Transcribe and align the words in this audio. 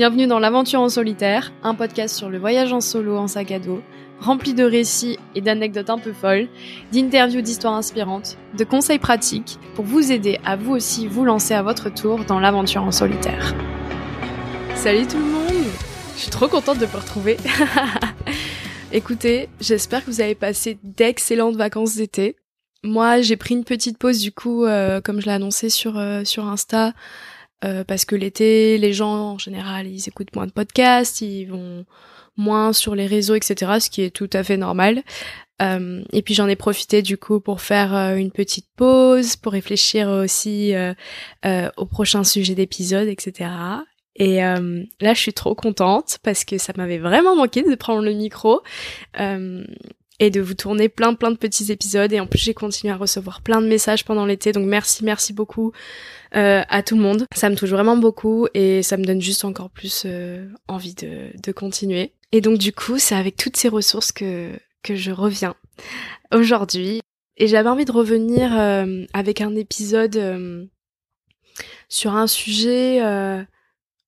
Bienvenue 0.00 0.26
dans 0.26 0.38
l'Aventure 0.38 0.80
en 0.80 0.88
solitaire, 0.88 1.52
un 1.62 1.74
podcast 1.74 2.16
sur 2.16 2.30
le 2.30 2.38
voyage 2.38 2.72
en 2.72 2.80
solo 2.80 3.18
en 3.18 3.28
sac 3.28 3.50
à 3.50 3.58
dos, 3.58 3.82
rempli 4.18 4.54
de 4.54 4.64
récits 4.64 5.18
et 5.34 5.42
d'anecdotes 5.42 5.90
un 5.90 5.98
peu 5.98 6.14
folles, 6.14 6.48
d'interviews 6.90 7.42
d'histoires 7.42 7.74
inspirantes, 7.74 8.38
de 8.56 8.64
conseils 8.64 8.98
pratiques 8.98 9.58
pour 9.74 9.84
vous 9.84 10.10
aider 10.10 10.40
à 10.42 10.56
vous 10.56 10.72
aussi 10.72 11.06
vous 11.06 11.26
lancer 11.26 11.52
à 11.52 11.62
votre 11.62 11.92
tour 11.92 12.24
dans 12.24 12.40
l'aventure 12.40 12.82
en 12.82 12.92
solitaire. 12.92 13.54
Salut 14.74 15.06
tout 15.06 15.18
le 15.18 15.24
monde 15.24 15.68
Je 16.16 16.22
suis 16.22 16.30
trop 16.30 16.48
contente 16.48 16.78
de 16.78 16.86
vous 16.86 16.96
retrouver. 16.96 17.36
Écoutez, 18.92 19.50
j'espère 19.60 20.02
que 20.02 20.10
vous 20.10 20.22
avez 20.22 20.34
passé 20.34 20.78
d'excellentes 20.82 21.56
vacances 21.56 21.96
d'été. 21.96 22.36
Moi, 22.82 23.20
j'ai 23.20 23.36
pris 23.36 23.54
une 23.54 23.64
petite 23.64 23.98
pause 23.98 24.20
du 24.20 24.32
coup, 24.32 24.64
euh, 24.64 25.02
comme 25.02 25.20
je 25.20 25.26
l'ai 25.26 25.32
annoncé 25.32 25.68
sur, 25.68 25.98
euh, 25.98 26.24
sur 26.24 26.46
Insta, 26.46 26.94
euh, 27.64 27.84
parce 27.84 28.04
que 28.04 28.16
l'été, 28.16 28.78
les 28.78 28.92
gens 28.92 29.32
en 29.32 29.38
général, 29.38 29.86
ils 29.86 30.08
écoutent 30.08 30.34
moins 30.34 30.46
de 30.46 30.52
podcasts, 30.52 31.20
ils 31.20 31.46
vont 31.46 31.84
moins 32.36 32.72
sur 32.72 32.94
les 32.94 33.06
réseaux, 33.06 33.34
etc., 33.34 33.72
ce 33.80 33.90
qui 33.90 34.02
est 34.02 34.10
tout 34.10 34.30
à 34.32 34.42
fait 34.42 34.56
normal. 34.56 35.02
Euh, 35.60 36.02
et 36.12 36.22
puis 36.22 36.32
j'en 36.32 36.48
ai 36.48 36.56
profité 36.56 37.02
du 37.02 37.18
coup 37.18 37.38
pour 37.38 37.60
faire 37.60 37.94
euh, 37.94 38.16
une 38.16 38.30
petite 38.30 38.66
pause, 38.76 39.36
pour 39.36 39.52
réfléchir 39.52 40.08
aussi 40.08 40.72
au 41.76 41.86
prochain 41.86 42.24
sujet 42.24 42.54
d'épisode, 42.54 43.08
etc. 43.08 43.50
Et 44.16 44.38
là, 44.38 45.14
je 45.14 45.20
suis 45.20 45.32
trop 45.32 45.54
contente 45.54 46.18
parce 46.22 46.44
que 46.44 46.58
ça 46.58 46.72
m'avait 46.76 46.98
vraiment 46.98 47.36
manqué 47.36 47.62
de 47.62 47.74
prendre 47.74 48.02
le 48.02 48.12
micro 48.12 48.62
et 49.18 50.30
de 50.30 50.40
vous 50.40 50.54
tourner 50.54 50.88
plein 50.88 51.14
plein 51.14 51.30
de 51.30 51.36
petits 51.36 51.72
épisodes. 51.72 52.12
Et 52.12 52.20
en 52.20 52.26
plus, 52.26 52.38
j'ai 52.38 52.54
continué 52.54 52.92
à 52.92 52.96
recevoir 52.96 53.40
plein 53.40 53.60
de 53.60 53.66
messages 53.66 54.04
pendant 54.04 54.26
l'été. 54.26 54.52
Donc 54.52 54.66
merci, 54.66 55.04
merci 55.04 55.32
beaucoup 55.32 55.72
euh, 56.34 56.62
à 56.68 56.82
tout 56.82 56.96
le 56.96 57.02
monde. 57.02 57.26
Ça 57.34 57.50
me 57.50 57.56
touche 57.56 57.70
vraiment 57.70 57.96
beaucoup 57.96 58.46
et 58.54 58.82
ça 58.82 58.96
me 58.96 59.04
donne 59.04 59.20
juste 59.20 59.44
encore 59.44 59.70
plus 59.70 60.04
euh, 60.06 60.48
envie 60.68 60.94
de, 60.94 61.52
continuer. 61.52 62.12
Et 62.32 62.40
donc 62.40 62.58
du 62.58 62.72
coup, 62.72 62.98
c'est 62.98 63.14
avec 63.14 63.36
toutes 63.36 63.56
ces 63.56 63.68
ressources 63.68 64.12
que, 64.12 64.50
que 64.82 64.94
je 64.94 65.10
reviens 65.10 65.54
aujourd'hui. 66.32 67.00
Et 67.36 67.46
j'avais 67.46 67.68
envie 67.68 67.86
de 67.86 67.92
revenir 67.92 68.58
euh, 68.58 69.04
avec 69.12 69.40
un 69.40 69.56
épisode 69.56 70.68
sur 71.88 72.14
un 72.14 72.26
sujet 72.26 73.00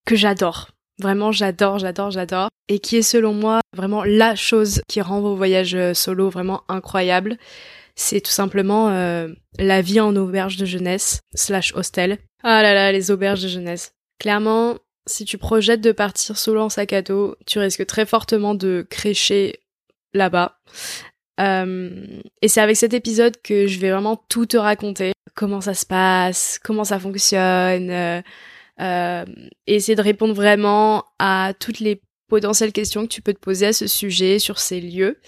que 0.05 0.17
j'adore. 0.17 0.73
Vraiment, 0.99 1.33
j'adore, 1.33 1.79
j'adore, 1.79 2.11
j'adore. 2.11 2.49
Et 2.69 2.79
qui 2.79 2.97
est 2.97 3.03
selon 3.03 3.35
moi 3.35 3.61
vraiment 3.75 4.05
la 4.05 4.37
chose 4.37 4.83
qui 4.89 5.01
rend 5.01 5.21
vos 5.21 5.35
voyages 5.35 5.75
euh, 5.75 5.95
solo 5.95 6.31
vraiment 6.31 6.63
incroyables. 6.69 7.37
C'est 7.95 8.21
tout 8.21 8.31
simplement 8.31 8.91
euh, 8.91 9.29
la 9.59 9.83
vie 9.83 10.01
en 10.01 10.17
auberge 10.17 10.57
de 10.57 10.65
jeunesse 10.65 11.21
slash 11.35 11.75
hostel. 11.75 12.19
Ah 12.43 12.63
là 12.63 12.75
là, 12.75 12.93
les 12.93 13.11
auberges 13.11 13.43
de 13.43 13.49
jeunesse. 13.49 13.95
Clairement, 14.19 14.77
si 15.07 15.25
tu 15.25 15.39
projettes 15.39 15.81
de 15.81 15.93
partir 15.93 16.39
solo 16.39 16.63
en 16.63 16.69
sac 16.69 16.93
à 16.93 17.03
dos, 17.03 17.37
tu 17.47 17.59
risques 17.59 17.87
très 17.87 18.07
fortement 18.07 18.55
de 18.55 18.87
crécher 18.89 19.61
là-bas. 20.15 20.59
Euh, 21.41 22.21
et 22.41 22.49
c'est 22.49 22.61
avec 22.61 22.77
cet 22.77 22.95
épisode 22.95 23.41
que 23.43 23.67
je 23.67 23.79
vais 23.79 23.91
vraiment 23.91 24.17
tout 24.29 24.47
te 24.47 24.57
raconter. 24.57 25.13
Comment 25.35 25.61
ça 25.61 25.75
se 25.75 25.87
passe, 25.87 26.61
comment 26.63 26.85
ça 26.85 26.99
fonctionne, 26.99 27.91
euh, 27.91 28.21
euh, 28.81 29.25
et 29.67 29.77
essayer 29.77 29.97
de 29.97 30.03
répondre 30.03 30.35
vraiment 30.35 31.05
à 31.19 31.53
toutes 31.59 31.81
les 31.81 32.03
potentielles 32.29 32.73
questions 32.73 33.03
que 33.03 33.13
tu 33.13 33.23
peux 33.23 33.35
te 33.35 33.39
poser 33.39 33.67
à 33.67 33.73
ce 33.73 33.87
sujet, 33.87 34.39
sur 34.39 34.59
ces 34.59 34.81
lieux. 34.81 35.21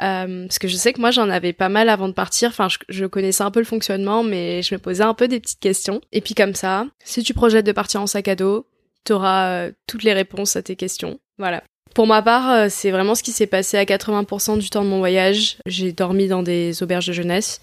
Euh, 0.00 0.46
parce 0.46 0.58
que 0.58 0.68
je 0.68 0.76
sais 0.76 0.92
que 0.92 1.00
moi 1.00 1.10
j'en 1.10 1.28
avais 1.28 1.52
pas 1.52 1.68
mal 1.68 1.90
avant 1.90 2.08
de 2.08 2.14
partir, 2.14 2.48
enfin 2.48 2.68
je, 2.88 3.04
connaissais 3.04 3.42
un 3.42 3.50
peu 3.50 3.60
le 3.60 3.66
fonctionnement, 3.66 4.22
mais 4.22 4.62
je 4.62 4.74
me 4.74 4.80
posais 4.80 5.02
un 5.02 5.14
peu 5.14 5.28
des 5.28 5.38
petites 5.38 5.60
questions. 5.60 6.00
Et 6.12 6.20
puis 6.20 6.34
comme 6.34 6.54
ça, 6.54 6.86
si 7.04 7.22
tu 7.22 7.34
projettes 7.34 7.66
de 7.66 7.72
partir 7.72 8.00
en 8.00 8.06
sac 8.06 8.28
à 8.28 8.34
dos, 8.34 8.66
t'auras 9.04 9.48
euh, 9.48 9.72
toutes 9.86 10.02
les 10.02 10.14
réponses 10.14 10.56
à 10.56 10.62
tes 10.62 10.76
questions. 10.76 11.20
Voilà. 11.38 11.62
Pour 11.94 12.06
ma 12.06 12.22
part, 12.22 12.50
euh, 12.50 12.66
c'est 12.70 12.90
vraiment 12.90 13.14
ce 13.14 13.22
qui 13.22 13.32
s'est 13.32 13.46
passé 13.46 13.76
à 13.76 13.84
80% 13.84 14.58
du 14.58 14.70
temps 14.70 14.82
de 14.82 14.88
mon 14.88 14.98
voyage. 14.98 15.58
J'ai 15.66 15.92
dormi 15.92 16.26
dans 16.26 16.42
des 16.42 16.82
auberges 16.82 17.06
de 17.06 17.12
jeunesse. 17.12 17.60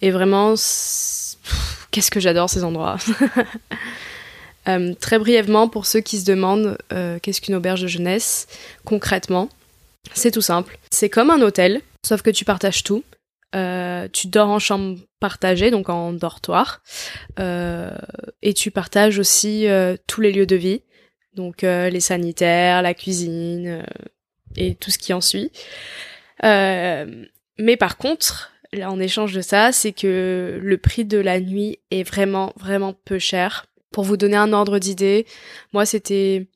Et 0.00 0.10
vraiment, 0.10 0.54
qu'est-ce 1.90 2.10
que 2.10 2.20
j'adore 2.20 2.48
ces 2.48 2.64
endroits. 2.64 2.96
Très 5.00 5.18
brièvement, 5.18 5.68
pour 5.68 5.86
ceux 5.86 6.00
qui 6.00 6.18
se 6.18 6.24
demandent 6.24 6.76
qu'est-ce 7.22 7.40
qu'une 7.40 7.54
auberge 7.54 7.82
de 7.82 7.86
jeunesse, 7.86 8.46
concrètement, 8.84 9.48
c'est 10.14 10.30
tout 10.30 10.40
simple. 10.40 10.78
C'est 10.90 11.10
comme 11.10 11.30
un 11.30 11.40
hôtel, 11.40 11.80
sauf 12.04 12.22
que 12.22 12.30
tu 12.30 12.44
partages 12.44 12.82
tout. 12.82 13.04
Euh, 13.54 14.08
tu 14.12 14.26
dors 14.26 14.48
en 14.48 14.58
chambre 14.58 14.98
partagée, 15.20 15.70
donc 15.70 15.88
en 15.88 16.12
dortoir, 16.12 16.82
et 17.38 18.54
tu 18.54 18.70
partages 18.70 19.18
aussi 19.18 19.66
tous 20.06 20.20
les 20.20 20.32
lieux 20.32 20.46
de 20.46 20.56
vie, 20.56 20.82
donc 21.34 21.62
les 21.62 22.00
sanitaires, 22.00 22.82
la 22.82 22.92
cuisine 22.92 23.84
et 24.56 24.74
tout 24.74 24.90
ce 24.90 24.98
qui 24.98 25.12
en 25.14 25.20
suit. 25.22 25.52
mais 26.42 27.76
par 27.78 27.96
contre, 27.96 28.52
en 28.84 29.00
échange 29.00 29.32
de 29.32 29.40
ça, 29.40 29.72
c'est 29.72 29.92
que 29.92 30.58
le 30.62 30.78
prix 30.78 31.04
de 31.04 31.18
la 31.18 31.40
nuit 31.40 31.78
est 31.90 32.02
vraiment, 32.02 32.52
vraiment 32.56 32.94
peu 33.04 33.18
cher. 33.18 33.66
Pour 33.92 34.04
vous 34.04 34.16
donner 34.16 34.36
un 34.36 34.52
ordre 34.52 34.78
d'idée, 34.78 35.26
moi 35.72 35.86
c'était, 35.86 36.48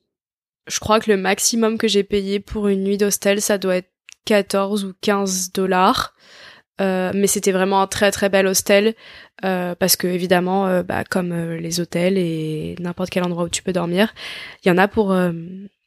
je 0.67 0.79
crois 0.79 0.99
que 0.99 1.09
le 1.09 1.17
maximum 1.17 1.77
que 1.77 1.87
j'ai 1.87 2.03
payé 2.03 2.39
pour 2.39 2.67
une 2.67 2.83
nuit 2.83 2.97
d'hostel, 2.97 3.41
ça 3.41 3.57
doit 3.57 3.77
être 3.77 3.91
14 4.25 4.85
ou 4.85 4.93
15 5.01 5.51
dollars. 5.51 6.13
Euh, 6.79 7.11
mais 7.13 7.27
c'était 7.27 7.51
vraiment 7.51 7.81
un 7.81 7.87
très 7.87 8.09
très 8.11 8.29
bel 8.29 8.47
hostel 8.47 8.95
euh, 9.45 9.75
parce 9.75 9.95
que 9.95 10.07
évidemment, 10.07 10.67
euh, 10.67 10.81
bah, 10.81 11.03
comme 11.03 11.33
les 11.53 11.79
hôtels 11.79 12.17
et 12.17 12.75
n'importe 12.79 13.11
quel 13.11 13.23
endroit 13.23 13.43
où 13.43 13.49
tu 13.49 13.61
peux 13.61 13.73
dormir, 13.73 14.13
il 14.63 14.69
y 14.69 14.71
en 14.71 14.77
a 14.77 14.87
pour 14.87 15.15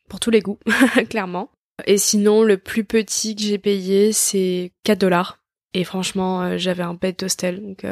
pour 0.09 0.21
tous 0.21 0.31
les 0.31 0.41
goûts, 0.41 0.59
clairement. 1.11 1.51
Et 1.87 1.99
sinon, 1.99 2.45
le 2.45 2.59
plus 2.59 2.85
petit 2.85 3.35
que 3.35 3.43
j'ai 3.43 3.59
payé, 3.59 4.13
c'est 4.13 4.73
4 4.85 5.01
dollars. 5.01 5.39
Et 5.73 5.83
franchement, 5.83 6.57
j'avais 6.57 6.85
un 6.85 6.95
bed 6.95 7.17
d'hostel, 7.17 7.61
donc 7.61 7.85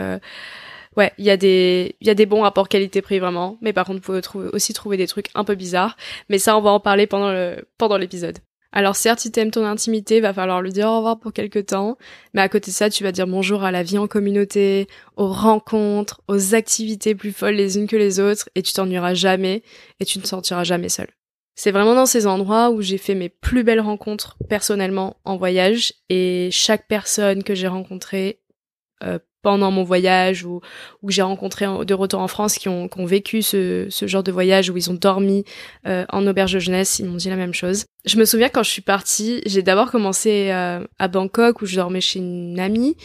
ouais, 0.96 1.12
il 1.18 1.24
y 1.24 1.30
a 1.30 1.36
des 1.36 1.96
il 2.00 2.06
y 2.06 2.10
a 2.10 2.14
des 2.14 2.26
bons 2.26 2.42
rapports 2.42 2.68
qualité-prix 2.68 3.18
vraiment, 3.18 3.58
mais 3.60 3.72
par 3.72 3.86
contre 3.86 3.98
vous 3.98 4.04
pouvez 4.04 4.22
trouver, 4.22 4.48
aussi 4.52 4.72
trouver 4.72 4.96
des 4.96 5.06
trucs 5.06 5.28
un 5.34 5.44
peu 5.44 5.54
bizarres, 5.54 5.96
mais 6.28 6.38
ça 6.38 6.56
on 6.56 6.60
va 6.60 6.70
en 6.70 6.80
parler 6.80 7.06
pendant 7.06 7.32
le 7.32 7.68
pendant 7.78 7.96
l'épisode. 7.96 8.38
Alors 8.74 8.96
certes, 8.96 9.20
si 9.20 9.30
t'aimes 9.30 9.50
ton 9.50 9.66
intimité, 9.66 10.20
va 10.20 10.32
falloir 10.32 10.62
lui 10.62 10.72
dire 10.72 10.88
au 10.88 10.96
revoir 10.96 11.20
pour 11.20 11.34
quelques 11.34 11.66
temps, 11.66 11.98
mais 12.32 12.40
à 12.40 12.48
côté 12.48 12.70
de 12.70 12.74
ça, 12.74 12.88
tu 12.88 13.04
vas 13.04 13.12
dire 13.12 13.26
bonjour 13.26 13.64
à 13.64 13.70
la 13.70 13.82
vie 13.82 13.98
en 13.98 14.06
communauté, 14.06 14.86
aux 15.16 15.30
rencontres, 15.30 16.22
aux 16.26 16.54
activités 16.54 17.14
plus 17.14 17.32
folles 17.32 17.54
les 17.54 17.76
unes 17.76 17.86
que 17.86 17.96
les 17.96 18.18
autres, 18.18 18.48
et 18.54 18.62
tu 18.62 18.72
t'ennuieras 18.72 19.12
jamais, 19.12 19.62
et 20.00 20.06
tu 20.06 20.18
ne 20.18 20.22
te 20.22 20.28
sentiras 20.28 20.64
jamais 20.64 20.88
seul. 20.88 21.08
C'est 21.54 21.70
vraiment 21.70 21.94
dans 21.94 22.06
ces 22.06 22.26
endroits 22.26 22.70
où 22.70 22.80
j'ai 22.80 22.96
fait 22.96 23.14
mes 23.14 23.28
plus 23.28 23.62
belles 23.62 23.80
rencontres 23.80 24.38
personnellement 24.48 25.18
en 25.26 25.36
voyage, 25.36 25.92
et 26.08 26.48
chaque 26.50 26.88
personne 26.88 27.44
que 27.44 27.54
j'ai 27.54 27.68
rencontrée 27.68 28.40
euh, 29.02 29.18
pendant 29.42 29.72
mon 29.72 29.82
voyage 29.82 30.44
ou, 30.44 30.60
ou 31.02 31.08
que 31.08 31.12
j'ai 31.12 31.22
rencontré 31.22 31.66
de 31.66 31.94
retour 31.94 32.20
en 32.20 32.28
France 32.28 32.58
qui 32.58 32.68
ont, 32.68 32.88
qui 32.88 33.00
ont 33.00 33.04
vécu 33.04 33.42
ce, 33.42 33.88
ce, 33.90 34.06
genre 34.06 34.22
de 34.22 34.32
voyage 34.32 34.70
où 34.70 34.76
ils 34.76 34.90
ont 34.90 34.94
dormi 34.94 35.44
euh, 35.86 36.06
en 36.10 36.26
auberge 36.26 36.52
de 36.54 36.60
jeunesse, 36.60 37.00
ils 37.00 37.06
m'ont 37.06 37.16
dit 37.16 37.28
la 37.28 37.36
même 37.36 37.52
chose. 37.52 37.84
Je 38.04 38.16
me 38.16 38.24
souviens 38.24 38.48
quand 38.48 38.62
je 38.62 38.70
suis 38.70 38.82
partie, 38.82 39.42
j'ai 39.44 39.62
d'abord 39.62 39.90
commencé 39.90 40.50
euh, 40.50 40.86
à 40.98 41.08
Bangkok 41.08 41.60
où 41.60 41.66
je 41.66 41.76
dormais 41.76 42.00
chez 42.00 42.20
une 42.20 42.58
amie 42.58 42.96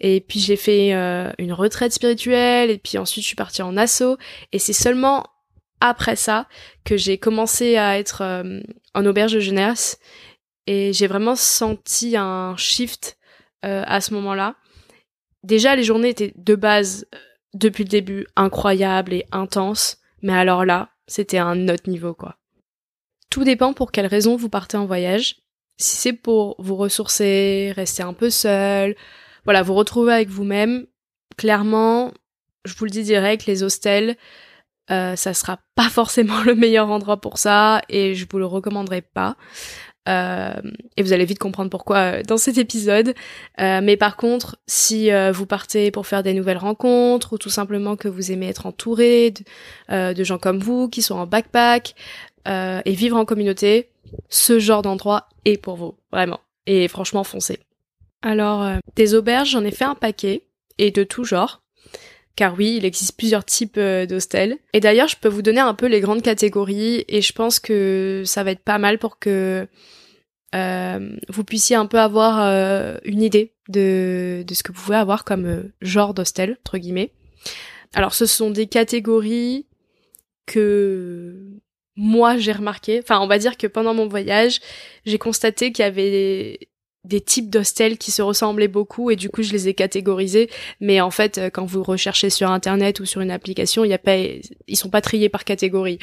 et 0.00 0.20
puis 0.20 0.38
j'ai 0.38 0.56
fait 0.56 0.94
euh, 0.94 1.30
une 1.38 1.52
retraite 1.52 1.92
spirituelle 1.92 2.70
et 2.70 2.78
puis 2.78 2.96
ensuite 2.96 3.24
je 3.24 3.28
suis 3.28 3.36
partie 3.36 3.62
en 3.62 3.76
assaut 3.76 4.16
et 4.52 4.58
c'est 4.58 4.72
seulement 4.72 5.26
après 5.80 6.16
ça 6.16 6.46
que 6.84 6.96
j'ai 6.96 7.18
commencé 7.18 7.76
à 7.76 7.98
être 7.98 8.44
en 8.94 9.06
auberge 9.06 9.32
de 9.32 9.40
jeunesse 9.40 9.98
et 10.66 10.92
j'ai 10.92 11.06
vraiment 11.06 11.36
senti 11.36 12.18
un 12.18 12.54
shift 12.58 13.16
à 13.62 14.00
ce 14.02 14.12
moment-là 14.12 14.56
déjà 15.42 15.76
les 15.76 15.84
journées 15.84 16.10
étaient 16.10 16.32
de 16.36 16.54
base 16.54 17.06
euh, 17.14 17.18
depuis 17.54 17.84
le 17.84 17.88
début 17.88 18.26
incroyables 18.36 19.12
et 19.12 19.26
intenses, 19.32 19.98
mais 20.22 20.32
alors 20.32 20.64
là, 20.64 20.90
c'était 21.06 21.38
un 21.38 21.68
autre 21.68 21.88
niveau 21.88 22.14
quoi. 22.14 22.36
Tout 23.30 23.44
dépend 23.44 23.72
pour 23.72 23.92
quelles 23.92 24.06
raisons 24.06 24.36
vous 24.36 24.48
partez 24.48 24.76
en 24.76 24.86
voyage. 24.86 25.36
Si 25.78 25.96
c'est 25.96 26.12
pour 26.12 26.56
vous 26.58 26.76
ressourcer, 26.76 27.72
rester 27.74 28.02
un 28.02 28.12
peu 28.12 28.28
seul, 28.28 28.96
voilà, 29.44 29.62
vous 29.62 29.74
retrouver 29.74 30.12
avec 30.12 30.28
vous-même, 30.28 30.86
clairement, 31.36 32.12
je 32.64 32.74
vous 32.74 32.84
le 32.84 32.90
dis 32.90 33.02
direct, 33.02 33.46
les 33.46 33.62
hostels, 33.62 34.16
euh, 34.90 35.14
ça 35.14 35.34
sera 35.34 35.60
pas 35.74 35.88
forcément 35.88 36.42
le 36.44 36.54
meilleur 36.54 36.90
endroit 36.90 37.20
pour 37.20 37.38
ça 37.38 37.80
et 37.88 38.14
je 38.14 38.26
vous 38.30 38.38
le 38.38 38.46
recommanderai 38.46 39.02
pas. 39.02 39.36
Euh, 40.10 40.60
et 40.96 41.02
vous 41.02 41.12
allez 41.12 41.24
vite 41.24 41.38
comprendre 41.38 41.70
pourquoi 41.70 41.98
euh, 41.98 42.22
dans 42.26 42.36
cet 42.36 42.58
épisode. 42.58 43.14
Euh, 43.60 43.80
mais 43.82 43.96
par 43.96 44.16
contre, 44.16 44.58
si 44.66 45.10
vous 45.32 45.46
partez 45.46 45.90
pour 45.90 46.06
faire 46.06 46.22
des 46.22 46.34
nouvelles 46.34 46.58
rencontres 46.58 47.34
ou 47.34 47.38
tout 47.38 47.50
simplement 47.50 47.96
que 47.96 48.08
vous 48.08 48.32
aimez 48.32 48.48
être 48.48 48.66
entouré 48.66 49.32
de, 49.88 50.24
gens 50.24 50.38
comme 50.38 50.58
vous 50.58 50.88
qui 50.88 51.02
sont 51.02 51.16
en 51.16 51.26
backpack 51.26 51.94
et 52.46 52.92
vivre 52.92 53.16
en 53.16 53.24
communauté, 53.24 53.90
ce 54.28 54.58
genre 54.58 54.82
d'endroit 54.82 55.28
est 55.44 55.60
pour 55.60 55.76
vous, 55.76 55.94
vraiment. 56.12 56.40
Et 56.66 56.88
franchement, 56.88 57.24
foncez. 57.24 57.58
Alors, 58.22 58.78
des 58.96 59.14
auberges, 59.14 59.50
j'en 59.50 59.64
ai 59.64 59.70
fait 59.70 59.84
un 59.84 59.94
paquet 59.94 60.42
et 60.78 60.90
de 60.90 61.04
tout 61.04 61.24
genre 61.24 61.62
car 62.36 62.54
oui, 62.56 62.76
il 62.78 62.86
existe 62.86 63.18
plusieurs 63.18 63.44
types 63.44 63.78
d'hostels. 63.78 64.58
Et 64.72 64.80
d'ailleurs, 64.80 65.08
je 65.08 65.16
peux 65.16 65.28
vous 65.28 65.42
donner 65.42 65.60
un 65.60 65.74
peu 65.74 65.86
les 65.86 66.00
grandes 66.00 66.22
catégories 66.22 67.04
et 67.08 67.20
je 67.20 67.32
pense 67.32 67.60
que 67.60 68.22
ça 68.24 68.44
va 68.44 68.52
être 68.52 68.62
pas 68.62 68.78
mal 68.78 68.98
pour 68.98 69.18
que 69.18 69.66
euh, 70.54 71.16
vous 71.28 71.44
puissiez 71.44 71.76
un 71.76 71.86
peu 71.86 71.98
avoir 71.98 72.40
euh, 72.40 72.96
une 73.04 73.22
idée 73.22 73.54
de, 73.68 74.44
de 74.46 74.54
ce 74.54 74.62
que 74.62 74.72
vous 74.72 74.82
pouvez 74.82 74.96
avoir 74.96 75.24
comme 75.24 75.70
genre 75.80 76.14
d'hostel, 76.14 76.58
entre 76.60 76.78
guillemets. 76.78 77.12
Alors, 77.94 78.14
ce 78.14 78.26
sont 78.26 78.50
des 78.50 78.66
catégories 78.66 79.66
que 80.46 81.60
moi 81.96 82.38
j'ai 82.38 82.52
remarqué. 82.52 83.00
Enfin, 83.02 83.20
on 83.20 83.26
va 83.26 83.38
dire 83.38 83.56
que 83.56 83.66
pendant 83.66 83.94
mon 83.94 84.06
voyage, 84.06 84.60
j'ai 85.04 85.18
constaté 85.18 85.72
qu'il 85.72 85.84
y 85.84 85.88
avait 85.88 86.69
des 87.04 87.20
types 87.20 87.48
d'hostels 87.48 87.96
qui 87.98 88.10
se 88.10 88.22
ressemblaient 88.22 88.68
beaucoup 88.68 89.10
et 89.10 89.16
du 89.16 89.30
coup 89.30 89.42
je 89.42 89.52
les 89.52 89.68
ai 89.68 89.74
catégorisés. 89.74 90.50
Mais 90.80 91.00
en 91.00 91.10
fait 91.10 91.38
euh, 91.38 91.50
quand 91.50 91.64
vous 91.64 91.82
recherchez 91.82 92.30
sur 92.30 92.50
internet 92.50 93.00
ou 93.00 93.06
sur 93.06 93.20
une 93.20 93.30
application 93.30 93.84
il 93.84 93.90
y 93.90 93.94
a 93.94 93.98
pas 93.98 94.16
ils 94.16 94.76
sont 94.76 94.90
pas 94.90 95.00
triés 95.00 95.28
par 95.28 95.44
catégorie. 95.44 95.98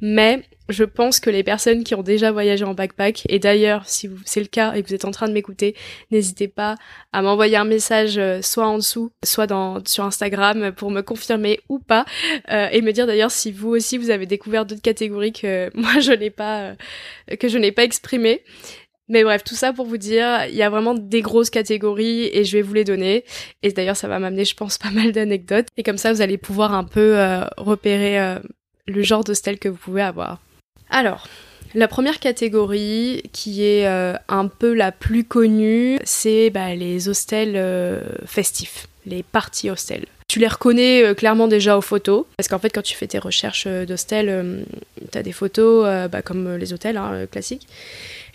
Mais 0.00 0.42
je 0.68 0.84
pense 0.84 1.20
que 1.20 1.30
les 1.30 1.42
personnes 1.42 1.84
qui 1.84 1.94
ont 1.94 2.02
déjà 2.02 2.32
voyagé 2.32 2.64
en 2.64 2.74
backpack 2.74 3.24
et 3.28 3.38
d'ailleurs 3.38 3.88
si 3.88 4.10
c'est 4.24 4.40
le 4.40 4.46
cas 4.46 4.74
et 4.74 4.82
que 4.82 4.88
vous 4.88 4.94
êtes 4.94 5.04
en 5.04 5.10
train 5.10 5.28
de 5.28 5.32
m'écouter 5.32 5.74
n'hésitez 6.10 6.48
pas 6.48 6.76
à 7.12 7.22
m'envoyer 7.22 7.56
un 7.56 7.64
message 7.64 8.18
euh, 8.18 8.40
soit 8.42 8.66
en 8.66 8.76
dessous 8.76 9.12
soit 9.24 9.46
dans 9.46 9.84
sur 9.84 10.04
Instagram 10.04 10.72
pour 10.72 10.90
me 10.90 11.00
confirmer 11.00 11.60
ou 11.68 11.78
pas 11.78 12.04
euh, 12.50 12.68
et 12.72 12.82
me 12.82 12.92
dire 12.92 13.06
d'ailleurs 13.06 13.30
si 13.30 13.52
vous 13.52 13.70
aussi 13.70 13.98
vous 13.98 14.10
avez 14.10 14.26
découvert 14.26 14.66
d'autres 14.66 14.82
catégories 14.82 15.32
que 15.32 15.70
moi 15.74 16.00
je 16.00 16.12
n'ai 16.12 16.30
pas 16.30 16.74
que 17.38 17.48
je 17.48 17.58
n'ai 17.58 17.72
pas 17.72 17.84
exprimé 17.84 18.42
mais 19.10 19.24
bref, 19.24 19.42
tout 19.42 19.56
ça 19.56 19.72
pour 19.72 19.86
vous 19.86 19.98
dire, 19.98 20.46
il 20.48 20.54
y 20.54 20.62
a 20.62 20.70
vraiment 20.70 20.94
des 20.94 21.20
grosses 21.20 21.50
catégories 21.50 22.30
et 22.32 22.44
je 22.44 22.56
vais 22.56 22.62
vous 22.62 22.74
les 22.74 22.84
donner. 22.84 23.24
Et 23.62 23.72
d'ailleurs, 23.72 23.96
ça 23.96 24.06
va 24.06 24.20
m'amener, 24.20 24.44
je 24.44 24.54
pense, 24.54 24.78
pas 24.78 24.90
mal 24.90 25.12
d'anecdotes. 25.12 25.66
Et 25.76 25.82
comme 25.82 25.98
ça, 25.98 26.12
vous 26.12 26.22
allez 26.22 26.38
pouvoir 26.38 26.72
un 26.72 26.84
peu 26.84 27.18
euh, 27.18 27.44
repérer 27.58 28.20
euh, 28.20 28.38
le 28.86 29.02
genre 29.02 29.24
d'hostel 29.24 29.58
que 29.58 29.68
vous 29.68 29.76
pouvez 29.76 30.02
avoir. 30.02 30.38
Alors, 30.90 31.26
la 31.74 31.88
première 31.88 32.20
catégorie, 32.20 33.24
qui 33.32 33.64
est 33.64 33.86
euh, 33.86 34.14
un 34.28 34.46
peu 34.46 34.74
la 34.74 34.92
plus 34.92 35.24
connue, 35.24 35.98
c'est 36.04 36.50
bah, 36.50 36.74
les 36.76 37.08
hostels 37.08 38.00
festifs, 38.26 38.86
les 39.06 39.24
parties 39.24 39.70
hostels. 39.70 40.06
Tu 40.28 40.38
les 40.38 40.46
reconnais 40.46 41.12
clairement 41.16 41.48
déjà 41.48 41.76
aux 41.76 41.80
photos, 41.80 42.24
parce 42.36 42.46
qu'en 42.46 42.60
fait 42.60 42.70
quand 42.70 42.82
tu 42.82 42.94
fais 42.94 43.08
tes 43.08 43.18
recherches 43.18 43.66
d'hostels, 43.66 44.64
tu 45.10 45.18
as 45.18 45.24
des 45.24 45.32
photos 45.32 46.08
bah, 46.08 46.22
comme 46.22 46.54
les 46.54 46.72
hôtels 46.72 46.96
hein, 46.96 47.26
classiques. 47.28 47.66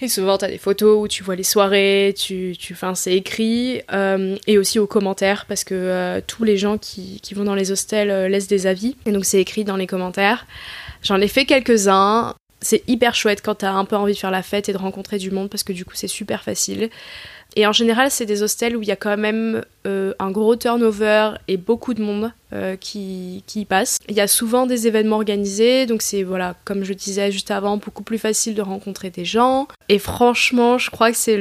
Et 0.02 0.08
souvent, 0.08 0.38
tu 0.38 0.46
as 0.46 0.50
des 0.50 0.58
photos 0.58 0.98
où 1.02 1.08
tu 1.08 1.24
vois 1.24 1.36
les 1.36 1.44
soirées, 1.44 2.14
tu, 2.18 2.56
tu, 2.60 2.76
c'est 2.96 3.16
écrit, 3.16 3.82
euh, 3.94 4.36
et 4.48 4.58
aussi 4.58 4.80
aux 4.80 4.88
commentaires, 4.88 5.46
parce 5.48 5.64
que 5.64 5.74
euh, 5.76 6.22
tous 6.26 6.44
les 6.44 6.58
gens 6.58 6.78
qui, 6.78 7.20
qui, 7.22 7.34
vont 7.34 7.46
dans 7.46 7.56
les 7.56 7.72
hostels 7.72 8.12
euh, 8.12 8.28
laissent 8.28 8.48
des 8.48 8.68
avis, 8.68 8.96
et 9.06 9.12
donc 9.12 9.26
c'est 9.26 9.40
écrit 9.40 9.64
dans 9.64 9.78
les 9.78 9.88
commentaires. 9.88 10.46
J'en 11.02 11.22
ai 11.22 11.28
fait 11.28 11.46
quelques-uns. 11.46 12.36
C'est 12.62 12.84
hyper 12.88 13.14
chouette 13.14 13.42
quand 13.44 13.56
t'as 13.56 13.72
un 13.72 13.86
peu 13.86 13.96
envie 13.96 14.14
de 14.14 14.18
faire 14.18 14.32
la 14.32 14.42
fête 14.42 14.70
et 14.70 14.74
de 14.74 14.78
rencontrer 14.78 15.18
du 15.18 15.30
monde, 15.32 15.50
parce 15.50 15.64
que 15.64 15.74
du 15.74 15.86
coup, 15.86 15.94
c'est 15.94 16.08
super 16.08 16.44
facile. 16.44 16.90
Et 17.58 17.66
en 17.66 17.72
général, 17.72 18.12
c'est 18.12 18.26
des 18.26 18.44
hostels 18.44 18.76
où 18.76 18.82
il 18.82 18.88
y 18.88 18.92
a 18.92 18.98
quand 18.98 19.16
même 19.16 19.64
euh, 19.88 20.14
un 20.20 20.30
gros 20.30 20.58
turnover 20.58 21.32
et 21.48 21.56
beaucoup 21.56 21.94
de 21.94 22.02
monde 22.02 22.34
euh, 22.52 22.76
qui, 22.76 23.44
qui 23.48 23.62
y 23.62 23.66
passe. 23.66 23.98
Il 24.10 24.16
y 24.16 24.20
a 24.20 24.28
souvent 24.28 24.66
des 24.66 24.88
événements 24.88 25.16
organisés, 25.16 25.86
donc 25.86 26.02
c'est, 26.02 26.24
voilà, 26.24 26.56
comme 26.66 26.84
je 26.84 26.92
disais 26.92 27.32
juste 27.32 27.52
avant, 27.52 27.78
beaucoup 27.78 28.04
plus 28.04 28.18
facile 28.18 28.56
de 28.56 28.62
rencontrer 28.62 29.10
des 29.10 29.24
gens. 29.24 29.70
Et 29.88 30.00
franchement, 30.00 30.78
je 30.78 30.92
crois 30.92 31.12
que 31.12 31.18
c'est 31.18 31.38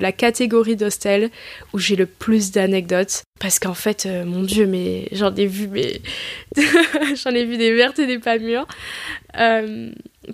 la 0.00 0.12
catégorie 0.12 0.74
d'hostel 0.74 1.30
où 1.72 1.78
j'ai 1.78 1.94
le 1.94 2.06
plus 2.06 2.50
d'anecdotes. 2.50 3.22
Parce 3.38 3.60
qu'en 3.60 3.74
fait, 3.74 4.06
euh, 4.06 4.24
mon 4.24 4.42
dieu, 4.42 4.66
mais 4.66 5.06
j'en 5.12 5.34
ai 5.36 5.46
vu, 5.46 5.68
mais 5.68 6.00
j'en 7.14 7.30
ai 7.30 7.44
vu 7.44 7.58
des 7.58 7.72
vertes 7.72 8.00
et 8.00 8.06
des 8.06 8.18
pas 8.18 8.38
mûres. 8.38 8.66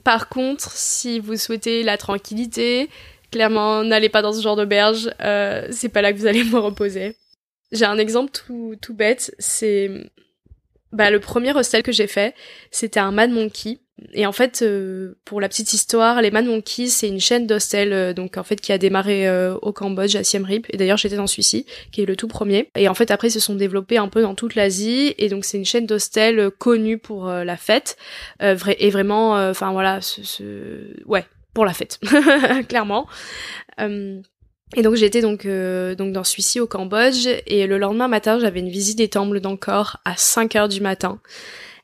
par 0.03 0.29
contre, 0.31 0.71
si 0.73 1.21
vous 1.21 1.37
souhaitez 1.37 1.83
la 1.83 1.99
tranquillité, 1.99 2.89
Clairement, 3.31 3.85
n'allez 3.85 4.09
pas 4.09 4.23
dans 4.23 4.33
ce 4.33 4.43
genre 4.43 4.57
d'auberge, 4.57 5.11
euh, 5.23 5.67
c'est 5.71 5.89
pas 5.89 6.03
là 6.03 6.13
que 6.13 6.19
vous 6.19 6.27
allez 6.27 6.43
vous 6.45 6.61
reposer. 6.61 7.17
J'ai 7.73 7.85
un 7.85 7.99
exemple 7.99 8.33
tout, 8.33 8.75
tout 8.81 8.95
bête, 8.95 9.35
c'est 9.39 9.91
bah, 10.93 11.11
le 11.11 11.21
premier 11.21 11.53
hostel 11.53 11.83
que 11.83 11.93
j'ai 11.93 12.09
fait, 12.09 12.35
c'était 12.71 13.01
un 13.01 13.13
Mad 13.13 13.31
Monkey. 13.31 13.79
Et 14.15 14.27
en 14.27 14.33
fait, 14.33 14.63
euh, 14.63 15.19
pour 15.25 15.41
la 15.41 15.49
petite 15.49 15.73
histoire, 15.73 16.23
les 16.23 16.31
Mad 16.31 16.47
Monkeys, 16.47 16.89
c'est 16.89 17.09
une 17.09 17.21
chaîne 17.21 17.47
d'hostels, 17.47 17.93
euh, 17.93 18.13
donc 18.15 18.39
en 18.39 18.43
fait 18.43 18.57
qui 18.57 18.73
a 18.73 18.79
démarré 18.79 19.29
euh, 19.29 19.55
au 19.63 19.73
Cambodge, 19.73 20.17
à 20.17 20.25
Siem 20.25 20.45
Reap. 20.45 20.67
Et 20.71 20.77
d'ailleurs, 20.77 20.97
j'étais 20.97 21.17
dans 21.17 21.27
celui-ci, 21.27 21.67
qui 21.93 22.03
est 22.03 22.07
le 22.07 22.17
tout 22.17 22.29
premier. 22.29 22.71
Et 22.77 22.89
en 22.89 22.95
fait, 22.95 23.11
après, 23.11 23.29
ils 23.29 23.33
se 23.33 23.41
sont 23.41 23.55
développés 23.55 23.99
un 23.99 24.09
peu 24.09 24.23
dans 24.23 24.35
toute 24.35 24.55
l'Asie. 24.55 25.15
Et 25.19 25.29
donc, 25.29 25.45
c'est 25.45 25.59
une 25.59 25.67
chaîne 25.67 25.87
d'hostels 25.87 26.51
connue 26.59 26.99
pour 26.99 27.29
la 27.29 27.57
fête, 27.57 27.97
et 28.41 28.91
vraiment, 28.91 29.35
enfin 29.51 29.73
voilà, 29.73 30.01
ce, 30.01 30.23
ce, 30.23 30.45
ouais, 31.07 31.25
pour 31.55 31.65
la 31.65 31.73
fête, 31.73 31.99
clairement. 32.69 33.07
Euh, 33.81 34.21
et 34.77 34.83
donc 34.83 34.95
j'étais 34.95 35.21
donc 35.21 35.47
euh, 35.47 35.95
donc 35.97 36.13
dans 36.13 36.23
celui-ci 36.23 36.61
au 36.61 36.67
Cambodge 36.67 37.27
et 37.47 37.67
le 37.67 37.77
lendemain 37.79 38.07
matin 38.07 38.39
j'avais 38.39 38.61
une 38.61 38.69
visite 38.69 38.99
des 38.99 39.09
temples 39.09 39.41
d'Angkor 39.41 39.97
à 40.05 40.17
5 40.17 40.55
heures 40.57 40.69
du 40.69 40.81
matin. 40.81 41.21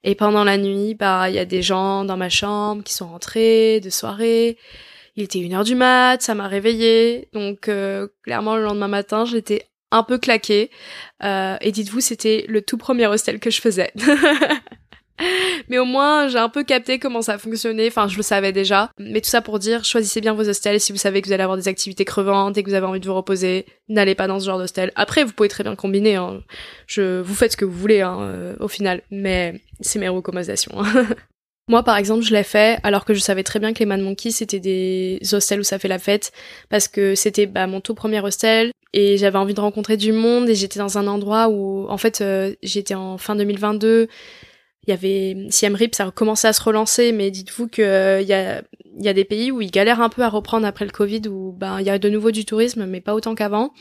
Et 0.05 0.15
pendant 0.15 0.45
la 0.45 0.57
nuit, 0.57 0.95
bah 0.95 1.29
il 1.29 1.35
y 1.35 1.39
a 1.41 1.45
des 1.45 1.63
gens 1.63 2.05
dans 2.05 2.17
ma 2.17 2.29
chambre 2.29 2.85
qui 2.85 2.95
sont 2.95 3.09
rentrés 3.09 3.81
de 3.81 3.91
soirée. 3.91 4.57
Il 5.17 5.25
était 5.25 5.41
une 5.41 5.55
heure 5.55 5.65
du 5.65 5.75
mat, 5.75 6.23
ça 6.23 6.35
m'a 6.35 6.47
réveillée. 6.47 7.29
Donc 7.33 7.69
euh, 7.69 8.07
clairement 8.23 8.57
le 8.57 8.63
lendemain 8.63 8.89
matin 8.89 9.25
j'étais 9.25 9.67
un 9.91 10.05
peu 10.05 10.19
claquée. 10.19 10.71
et 11.23 11.73
dites-vous 11.73 12.01
c'était 12.01 12.45
le 12.49 12.63
tout 12.63 12.77
premier 12.77 13.07
hostel 13.07 13.41
que 13.41 13.51
je 13.51 13.61
faisais. 13.61 13.93
Mais 15.69 15.79
au 15.79 15.85
moins, 15.85 16.29
j'ai 16.29 16.39
un 16.39 16.49
peu 16.49 16.65
capté 16.65 16.99
comment 16.99 17.23
ça 17.23 17.39
fonctionnait. 17.39 17.89
Enfin, 17.89 18.09
je 18.09 18.17
le 18.17 18.23
savais 18.23 18.53
déjà. 18.53 18.91
Mais 18.99 19.21
tout 19.21 19.29
ça 19.29 19.41
pour 19.41 19.59
dire, 19.59 19.85
choisissez 19.85 20.21
bien 20.21 20.35
vos 20.35 20.49
hostels. 20.49 20.81
Si 20.81 20.93
vous 20.93 20.99
savez 20.99 21.23
que 21.23 21.27
vous 21.27 21.33
allez 21.33 21.43
avoir 21.43 21.57
des 21.57 21.69
activités 21.69 22.05
crevantes 22.05 22.57
et 22.57 22.63
que 22.63 22.69
vous 22.69 22.75
avez 22.75 22.87
envie 22.87 23.01
de 23.01 23.07
vous 23.07 23.15
reposer, 23.15 23.67
n'allez 23.89 24.15
pas 24.15 24.27
dans 24.27 24.41
ce 24.41 24.47
genre 24.47 24.59
d'hostel. 24.59 24.93
Après, 24.95 25.25
vous 25.25 25.33
pouvez 25.33 25.49
très 25.49 25.65
bien 25.65 25.75
combiner. 25.75 26.17
Hein. 26.17 26.43
Je, 26.87 27.21
vous 27.21 27.35
faites 27.35 27.53
ce 27.53 27.57
que 27.57 27.65
vous 27.65 27.77
voulez 27.77 28.01
hein, 28.01 28.19
euh, 28.21 28.57
au 28.61 28.69
final. 28.69 29.03
Mais 29.11 29.61
c'est 29.81 29.99
mes 29.99 30.09
recommandations. 30.09 30.83
Moi, 31.69 31.83
par 31.83 31.97
exemple, 31.97 32.23
je 32.23 32.33
l'ai 32.33 32.45
fait 32.45 32.79
alors 32.85 33.05
que 33.05 33.13
je 33.13 33.19
savais 33.19 33.43
très 33.43 33.59
bien 33.59 33.73
que 33.73 33.81
les 33.81 33.87
Man 33.87 34.01
Monkeys, 34.01 34.31
c'était 34.31 34.61
des 34.61 35.19
hostels 35.33 35.59
où 35.59 35.65
ça 35.65 35.81
fait 35.81 35.89
la 35.89 35.99
fête, 35.99 36.31
parce 36.69 36.87
que 36.87 37.17
c'était 37.17 37.47
bah, 37.47 37.67
mon 37.67 37.81
tout 37.81 37.95
premier 37.95 38.21
hostel, 38.21 38.71
et 38.93 39.19
j'avais 39.19 39.39
envie 39.39 39.53
de 39.53 39.61
rencontrer 39.61 39.97
du 39.97 40.13
monde, 40.13 40.49
et 40.49 40.55
j'étais 40.55 40.79
dans 40.79 40.97
un 40.97 41.09
endroit 41.09 41.49
où, 41.49 41.89
en 41.89 41.99
fait, 41.99 42.21
euh, 42.21 42.55
j'étais 42.63 42.95
en 42.95 43.19
fin 43.19 43.35
2022, 43.35 44.07
il 44.87 44.91
y 44.91 44.95
avait 44.95 45.37
Siem 45.51 45.75
Reap, 45.75 45.95
ça 45.95 46.07
a 46.07 46.11
commencé 46.11 46.47
à 46.47 46.53
se 46.53 46.63
relancer, 46.63 47.13
mais 47.13 47.31
dites-vous 47.31 47.69
que 47.69 47.83
euh, 47.83 48.21
il 48.21 48.29
y 48.29 48.33
a 48.33 48.63
y 48.99 49.09
a 49.09 49.13
des 49.13 49.25
pays 49.25 49.51
où 49.51 49.61
ils 49.61 49.71
galèrent 49.71 50.01
un 50.01 50.09
peu 50.09 50.23
à 50.23 50.29
reprendre 50.29 50.67
après 50.67 50.85
le 50.85 50.91
Covid, 50.91 51.23
où 51.29 51.53
ben 51.53 51.81
il 51.81 51.87
y 51.87 51.91
a 51.91 51.99
de 51.99 52.09
nouveau 52.09 52.31
du 52.31 52.45
tourisme, 52.45 52.87
mais 52.87 53.01
pas 53.01 53.15
autant 53.15 53.35
qu'avant. 53.35 53.73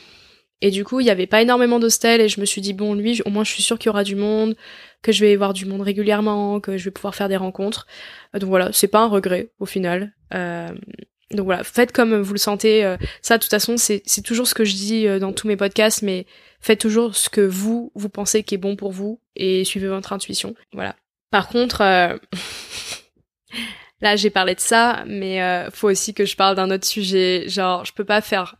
Et 0.62 0.70
du 0.70 0.84
coup, 0.84 1.00
il 1.00 1.06
y 1.06 1.10
avait 1.10 1.26
pas 1.26 1.42
énormément 1.42 1.78
d'hostels, 1.78 2.20
et 2.20 2.28
je 2.28 2.40
me 2.40 2.46
suis 2.46 2.60
dit 2.60 2.72
bon, 2.72 2.94
lui, 2.94 3.20
au 3.26 3.30
moins, 3.30 3.44
je 3.44 3.52
suis 3.52 3.62
sûre 3.62 3.78
qu'il 3.78 3.88
y 3.88 3.90
aura 3.90 4.04
du 4.04 4.16
monde, 4.16 4.56
que 5.02 5.12
je 5.12 5.24
vais 5.24 5.36
voir 5.36 5.52
du 5.52 5.66
monde 5.66 5.82
régulièrement, 5.82 6.60
que 6.60 6.76
je 6.78 6.84
vais 6.84 6.90
pouvoir 6.90 7.14
faire 7.14 7.28
des 7.28 7.36
rencontres. 7.36 7.86
Euh, 8.34 8.38
donc 8.38 8.48
voilà, 8.48 8.70
c'est 8.72 8.88
pas 8.88 9.00
un 9.00 9.08
regret 9.08 9.50
au 9.58 9.66
final. 9.66 10.14
Euh, 10.34 10.68
donc 11.32 11.46
voilà, 11.46 11.64
faites 11.64 11.92
comme 11.92 12.20
vous 12.20 12.32
le 12.32 12.38
sentez. 12.38 12.84
Euh, 12.84 12.96
ça, 13.22 13.38
de 13.38 13.42
toute 13.42 13.50
façon, 13.50 13.76
c'est 13.76 14.02
toujours 14.22 14.46
ce 14.46 14.54
que 14.54 14.64
je 14.64 14.74
dis 14.74 15.06
dans 15.18 15.32
tous 15.32 15.48
mes 15.48 15.56
podcasts, 15.56 16.02
mais 16.02 16.26
faites 16.60 16.80
toujours 16.80 17.14
ce 17.16 17.28
que 17.28 17.40
vous, 17.40 17.92
vous 17.94 18.08
pensez 18.08 18.42
qui 18.42 18.54
est 18.54 18.58
bon 18.58 18.76
pour 18.76 18.92
vous 18.92 19.20
et 19.34 19.64
suivez 19.64 19.88
votre 19.88 20.12
intuition. 20.12 20.54
Voilà. 20.72 20.96
Par 21.30 21.48
contre, 21.48 21.80
euh, 21.80 22.16
là 24.00 24.16
j'ai 24.16 24.30
parlé 24.30 24.54
de 24.54 24.60
ça, 24.60 25.04
mais 25.06 25.42
euh, 25.42 25.70
faut 25.70 25.88
aussi 25.88 26.14
que 26.14 26.24
je 26.24 26.36
parle 26.36 26.56
d'un 26.56 26.70
autre 26.70 26.86
sujet. 26.86 27.48
Genre, 27.48 27.84
je 27.84 27.92
peux 27.92 28.04
pas 28.04 28.20
faire 28.20 28.56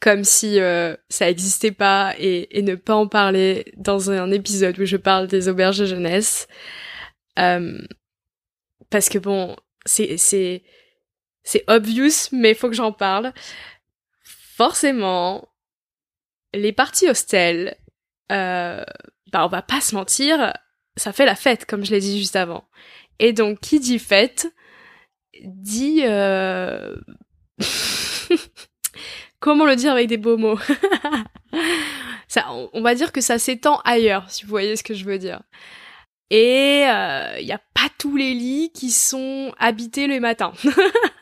comme 0.00 0.22
si 0.24 0.60
euh, 0.60 0.96
ça 1.08 1.28
existait 1.28 1.72
pas 1.72 2.14
et, 2.18 2.58
et, 2.58 2.62
ne 2.62 2.76
pas 2.76 2.94
en 2.94 3.08
parler 3.08 3.72
dans 3.76 4.12
un 4.12 4.30
épisode 4.30 4.78
où 4.78 4.84
je 4.84 4.96
parle 4.96 5.26
des 5.26 5.48
auberges 5.48 5.78
de 5.78 5.86
jeunesse. 5.86 6.46
parce 7.34 9.08
que 9.08 9.18
bon, 9.18 9.56
c'est 9.84 10.62
c'est 11.48 11.64
obvious, 11.66 12.28
mais 12.30 12.52
faut 12.52 12.68
que 12.68 12.74
j'en 12.74 12.92
parle. 12.92 13.32
Forcément, 14.22 15.48
les 16.52 16.72
parties 16.72 17.08
hostels, 17.08 17.74
euh, 18.30 18.84
bah 19.32 19.46
on 19.46 19.48
va 19.48 19.62
pas 19.62 19.80
se 19.80 19.94
mentir, 19.94 20.52
ça 20.96 21.14
fait 21.14 21.24
la 21.24 21.34
fête, 21.34 21.64
comme 21.64 21.86
je 21.86 21.90
l'ai 21.92 22.00
dit 22.00 22.18
juste 22.18 22.36
avant. 22.36 22.68
Et 23.18 23.32
donc, 23.32 23.60
qui 23.60 23.80
dit 23.80 23.98
fête, 23.98 24.52
dit... 25.42 26.02
Euh... 26.04 26.94
Comment 29.40 29.64
le 29.64 29.76
dire 29.76 29.92
avec 29.92 30.08
des 30.08 30.18
beaux 30.18 30.36
mots? 30.36 30.58
Ça, 32.28 32.44
on 32.74 32.82
va 32.82 32.94
dire 32.94 33.10
que 33.10 33.22
ça 33.22 33.38
s'étend 33.38 33.80
ailleurs, 33.86 34.30
si 34.30 34.42
vous 34.42 34.50
voyez 34.50 34.76
ce 34.76 34.82
que 34.82 34.92
je 34.92 35.06
veux 35.06 35.18
dire. 35.18 35.40
Et 36.28 36.82
il 36.82 36.90
euh, 36.90 37.42
n'y 37.42 37.52
a 37.52 37.60
pas 37.72 37.88
tous 37.96 38.16
les 38.16 38.34
lits 38.34 38.70
qui 38.74 38.90
sont 38.90 39.54
habités 39.58 40.06
le 40.06 40.20
matin. 40.20 40.52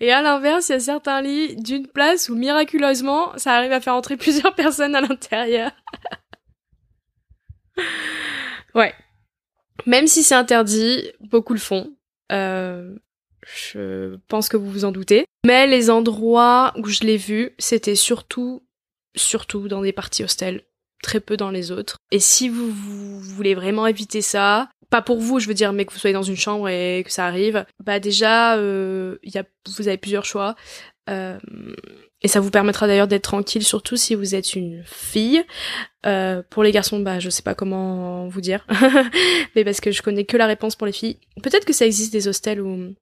Et 0.00 0.10
à 0.12 0.22
l'inverse, 0.22 0.68
il 0.68 0.72
y 0.72 0.76
a 0.76 0.80
certains 0.80 1.22
lits 1.22 1.56
d'une 1.56 1.86
place 1.86 2.28
où 2.28 2.34
miraculeusement, 2.34 3.36
ça 3.36 3.54
arrive 3.54 3.72
à 3.72 3.80
faire 3.80 3.94
entrer 3.94 4.16
plusieurs 4.18 4.54
personnes 4.54 4.94
à 4.94 5.00
l'intérieur. 5.00 5.70
ouais. 8.74 8.94
Même 9.86 10.06
si 10.06 10.22
c'est 10.22 10.34
interdit, 10.34 11.10
beaucoup 11.20 11.52
le 11.52 11.58
font. 11.58 11.94
Euh, 12.32 12.94
je 13.44 14.16
pense 14.28 14.48
que 14.48 14.56
vous 14.56 14.70
vous 14.70 14.84
en 14.84 14.92
doutez. 14.92 15.26
Mais 15.44 15.66
les 15.66 15.90
endroits 15.90 16.72
où 16.76 16.86
je 16.86 17.00
l'ai 17.00 17.16
vu, 17.16 17.54
c'était 17.58 17.96
surtout, 17.96 18.62
surtout 19.14 19.68
dans 19.68 19.82
des 19.82 19.92
parties 19.92 20.24
hostels, 20.24 20.62
très 21.02 21.20
peu 21.20 21.36
dans 21.36 21.50
les 21.50 21.70
autres. 21.70 21.98
Et 22.10 22.20
si 22.20 22.48
vous, 22.48 22.70
voulez 23.20 23.54
vraiment 23.54 23.86
éviter 23.86 24.22
ça, 24.22 24.70
pas 24.94 25.02
pour 25.02 25.18
vous, 25.18 25.40
je 25.40 25.48
veux 25.48 25.54
dire, 25.54 25.72
mais 25.72 25.86
que 25.86 25.92
vous 25.92 25.98
soyez 25.98 26.14
dans 26.14 26.22
une 26.22 26.36
chambre 26.36 26.68
et 26.68 27.02
que 27.04 27.10
ça 27.10 27.26
arrive, 27.26 27.66
bah 27.82 27.98
déjà, 27.98 28.56
euh, 28.58 29.16
vous 29.76 29.88
avez 29.88 29.96
plusieurs 29.96 30.24
choix. 30.24 30.54
Euh, 31.10 31.36
et 32.22 32.28
ça 32.28 32.38
vous 32.38 32.52
permettra 32.52 32.86
d'ailleurs 32.86 33.08
d'être 33.08 33.24
tranquille, 33.24 33.64
surtout 33.64 33.96
si 33.96 34.14
vous 34.14 34.36
êtes 34.36 34.54
une 34.54 34.84
fille. 34.84 35.42
Euh, 36.06 36.44
pour 36.48 36.62
les 36.62 36.70
garçons, 36.70 37.00
bah 37.00 37.18
je 37.18 37.28
sais 37.28 37.42
pas 37.42 37.56
comment 37.56 38.28
vous 38.28 38.40
dire, 38.40 38.64
mais 39.56 39.64
parce 39.64 39.80
que 39.80 39.90
je 39.90 40.00
connais 40.00 40.26
que 40.26 40.36
la 40.36 40.46
réponse 40.46 40.76
pour 40.76 40.86
les 40.86 40.92
filles. 40.92 41.18
Peut-être 41.42 41.64
que 41.64 41.72
ça 41.72 41.86
existe 41.86 42.12
des 42.12 42.28
hostels 42.28 42.60
où 42.60 42.94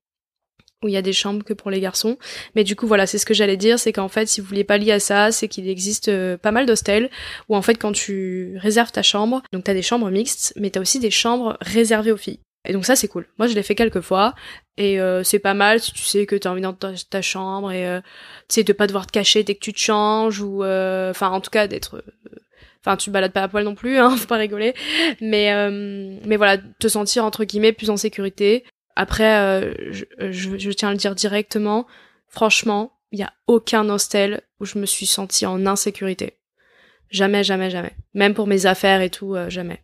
où 0.83 0.89
il 0.89 0.95
y 0.95 0.97
a 0.97 1.03
des 1.03 1.13
chambres 1.13 1.45
que 1.45 1.53
pour 1.53 1.71
les 1.71 1.81
garçons. 1.81 2.19
Mais 2.55 2.65
du 2.65 2.77
coup, 2.77 2.87
voilà, 2.87 3.07
c'est 3.07 3.19
ce 3.19 3.27
que 3.27 3.35
j'allais 3.35 3.57
dire, 3.57 3.79
c'est 3.79 3.93
qu'en 3.93 4.09
fait, 4.09 4.27
si 4.27 4.41
vous 4.41 4.47
voulez 4.47 4.65
pas 4.65 4.79
lier 4.79 4.93
à 4.93 5.01
ça, 5.01 5.33
c'est 5.33 5.49
qu'il 5.49 5.69
existe 5.69 6.09
euh, 6.09 6.37
pas 6.37 6.53
mal 6.53 6.67
d'hostels 6.67 7.11
où 7.49 7.57
en 7.57 7.63
fait, 7.63 7.75
quand 7.75 7.93
tu 7.93 8.57
réserves 8.59 8.93
ta 8.93 9.03
chambre, 9.03 9.43
donc 9.53 9.65
t'as 9.65 9.75
des 9.75 9.83
chambres 9.83 10.11
mixtes, 10.11 10.53
mais 10.57 10.71
t'as 10.71 10.81
aussi 10.81 10.99
des 10.99 11.11
chambres 11.11 11.57
réservées 11.61 12.13
aux 12.13 12.17
filles. 12.17 12.41
Et 12.65 12.73
donc 12.73 12.85
ça 12.85 12.95
c'est 12.95 13.09
cool. 13.09 13.27
Moi 13.39 13.49
je 13.49 13.55
l'ai 13.55 13.63
fait 13.63 13.75
quelques 13.75 14.01
fois 14.01 14.35
et 14.77 15.01
euh, 15.01 15.25
c'est 15.25 15.41
pas 15.41 15.55
mal 15.55 15.81
si 15.81 15.93
tu 15.93 16.03
sais 16.03 16.27
que 16.27 16.37
t'as 16.37 16.51
envie 16.51 16.63
dans 16.63 16.73
ta, 16.75 17.23
chambre 17.23 17.73
et 17.73 17.89
euh, 17.89 18.01
tu 18.49 18.55
sais 18.55 18.65
de 18.65 18.73
pas 18.73 18.87
devoir 18.87 19.07
te 19.07 19.13
cacher 19.13 19.43
dès 19.43 19.57
que 19.57 19.61
tu 19.61 19.73
te 19.73 19.81
changes 19.81 20.41
ou 20.41 20.63
euh, 20.63 21.11
enfin 21.11 21.31
en 21.31 21.41
tout 21.41 21.51
cas 21.51 21.67
d'être 21.67 22.05
enfin 22.81 22.97
tu 22.97 23.11
balades 23.11 23.33
pas 23.33 23.43
à 23.43 23.49
poil 23.49 23.65
non 23.65 23.75
plus 23.75 23.99
hein, 23.99 24.11
faut 24.17 24.29
pas 24.29 24.37
rigoler 24.37 24.75
mais 25.21 25.53
mais 26.25 26.37
voilà 26.37 26.59
te 26.59 26.87
sentir 26.87 27.25
entre 27.25 27.45
guillemets 27.45 27.73
plus 27.73 27.91
en 27.91 27.97
sécurité. 27.97 28.65
Après 28.97 29.75
je, 29.91 30.05
je, 30.31 30.71
tiens 30.71 30.89
à 30.89 30.93
le 30.93 30.99
dire 30.99 31.15
directement, 31.15 31.87
franchement, 32.29 32.93
il 33.11 33.19
y 33.19 33.23
a 33.23 33.33
aucun 33.47 33.89
hostel 33.89 34.43
où 34.61 34.65
je 34.65 34.79
me 34.79 34.87
suis 34.87 35.07
sentie 35.07 35.47
en 35.47 35.67
insécurité. 35.67 36.39
Jamais 37.11 37.45
jamais 37.45 37.71
jamais. 37.71 37.95
Même 38.15 38.35
pour 38.35 38.47
mes 38.47 38.67
affaires 38.67 39.01
et 39.01 39.11
tout 39.11 39.37
jamais. 39.49 39.83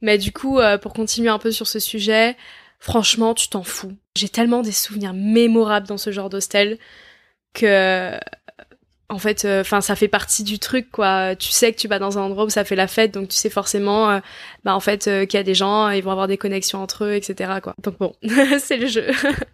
Mais 0.00 0.18
du 0.18 0.32
coup, 0.32 0.58
euh, 0.58 0.78
pour 0.78 0.92
continuer 0.92 1.28
un 1.28 1.38
peu 1.38 1.50
sur 1.50 1.66
ce 1.66 1.78
sujet, 1.78 2.36
franchement, 2.78 3.34
tu 3.34 3.48
t'en 3.48 3.62
fous. 3.62 3.96
J'ai 4.16 4.28
tellement 4.28 4.62
des 4.62 4.72
souvenirs 4.72 5.14
mémorables 5.14 5.86
dans 5.86 5.98
ce 5.98 6.10
genre 6.10 6.30
d'hostel 6.30 6.78
que 7.54 8.18
en 9.08 9.18
fait 9.18 9.44
euh, 9.44 9.60
enfin 9.60 9.80
ça 9.80 9.96
fait 9.96 10.08
partie 10.08 10.44
du 10.44 10.58
truc 10.58 10.90
quoi. 10.90 11.36
Tu 11.36 11.50
sais 11.50 11.72
que 11.72 11.78
tu 11.78 11.88
vas 11.88 11.98
dans 11.98 12.18
un 12.18 12.22
endroit 12.22 12.44
où 12.44 12.50
ça 12.50 12.64
fait 12.64 12.76
la 12.76 12.88
fête 12.88 13.12
donc 13.12 13.28
tu 13.28 13.36
sais 13.36 13.50
forcément 13.50 14.10
euh, 14.10 14.20
bah 14.64 14.74
en 14.74 14.80
fait 14.80 15.04
qu'il 15.04 15.34
y 15.34 15.40
a 15.40 15.42
des 15.42 15.54
gens 15.54 15.90
ils 15.90 16.02
vont 16.02 16.10
avoir 16.10 16.28
des 16.28 16.38
connexions 16.38 16.82
entre 16.82 17.04
eux 17.04 17.14
etc 17.14 17.60
quoi. 17.62 17.74
Donc 17.82 17.98
bon 17.98 18.14
c'est 18.58 18.76
le 18.76 18.86
jeu. 18.86 19.06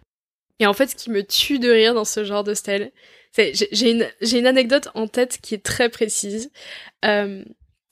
Et 0.59 0.67
en 0.67 0.73
fait 0.73 0.87
ce 0.87 0.95
qui 0.95 1.09
me 1.09 1.23
tue 1.23 1.59
de 1.59 1.69
rire 1.69 1.93
dans 1.93 2.05
ce 2.05 2.23
genre 2.23 2.43
d'hostel 2.43 2.91
c'est 3.31 3.53
j'ai 3.71 3.91
une 3.91 4.07
j'ai 4.21 4.39
une 4.39 4.47
anecdote 4.47 4.89
en 4.93 5.07
tête 5.07 5.39
qui 5.41 5.55
est 5.55 5.63
très 5.63 5.89
précise. 5.89 6.51
Euh, 7.03 7.43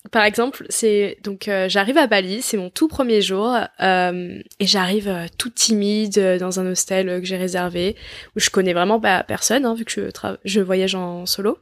par 0.10 0.26
exemple, 0.26 0.66
c'est 0.70 1.20
donc 1.24 1.48
euh, 1.48 1.70
j'arrive 1.70 1.98
à 1.98 2.08
Bali, 2.08 2.42
c'est 2.42 2.58
mon 2.58 2.72
tout 2.72 2.88
premier 2.88 3.22
jour 3.22 3.56
euh, 3.82 4.42
et 4.60 4.66
j'arrive 4.66 5.08
euh, 5.08 5.28
toute 5.38 5.54
timide 5.54 6.18
euh, 6.18 6.40
dans 6.40 6.60
un 6.60 6.66
hostel 6.66 7.20
que 7.20 7.26
j'ai 7.26 7.38
réservé 7.38 7.96
où 8.36 8.40
je 8.40 8.50
connais 8.50 8.74
vraiment 8.74 9.00
pas 9.00 9.24
personne 9.24 9.64
hein, 9.64 9.76
vu 9.76 9.86
que 9.86 9.92
je, 9.92 10.10
je 10.44 10.60
voyage 10.62 10.96
en 10.96 11.28
solo. 11.28 11.60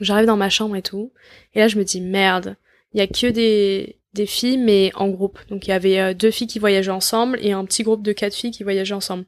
J'arrive 0.00 0.26
dans 0.26 0.36
ma 0.36 0.50
chambre 0.50 0.76
et 0.76 0.82
tout 0.82 1.12
et 1.54 1.60
là 1.60 1.68
je 1.68 1.78
me 1.78 1.84
dis 1.84 2.02
merde, 2.02 2.56
il 2.92 2.98
y 2.98 3.02
a 3.02 3.06
que 3.06 3.28
des 3.28 3.96
des 4.12 4.26
filles 4.26 4.58
mais 4.58 4.92
en 4.94 5.08
groupe. 5.08 5.38
Donc 5.48 5.66
il 5.66 5.70
y 5.70 5.74
avait 5.74 6.14
deux 6.14 6.30
filles 6.30 6.48
qui 6.48 6.58
voyageaient 6.58 6.90
ensemble 6.90 7.38
et 7.40 7.52
un 7.52 7.64
petit 7.64 7.84
groupe 7.84 8.02
de 8.02 8.12
quatre 8.12 8.34
filles 8.34 8.50
qui 8.50 8.64
voyageaient 8.64 8.94
ensemble. 8.94 9.24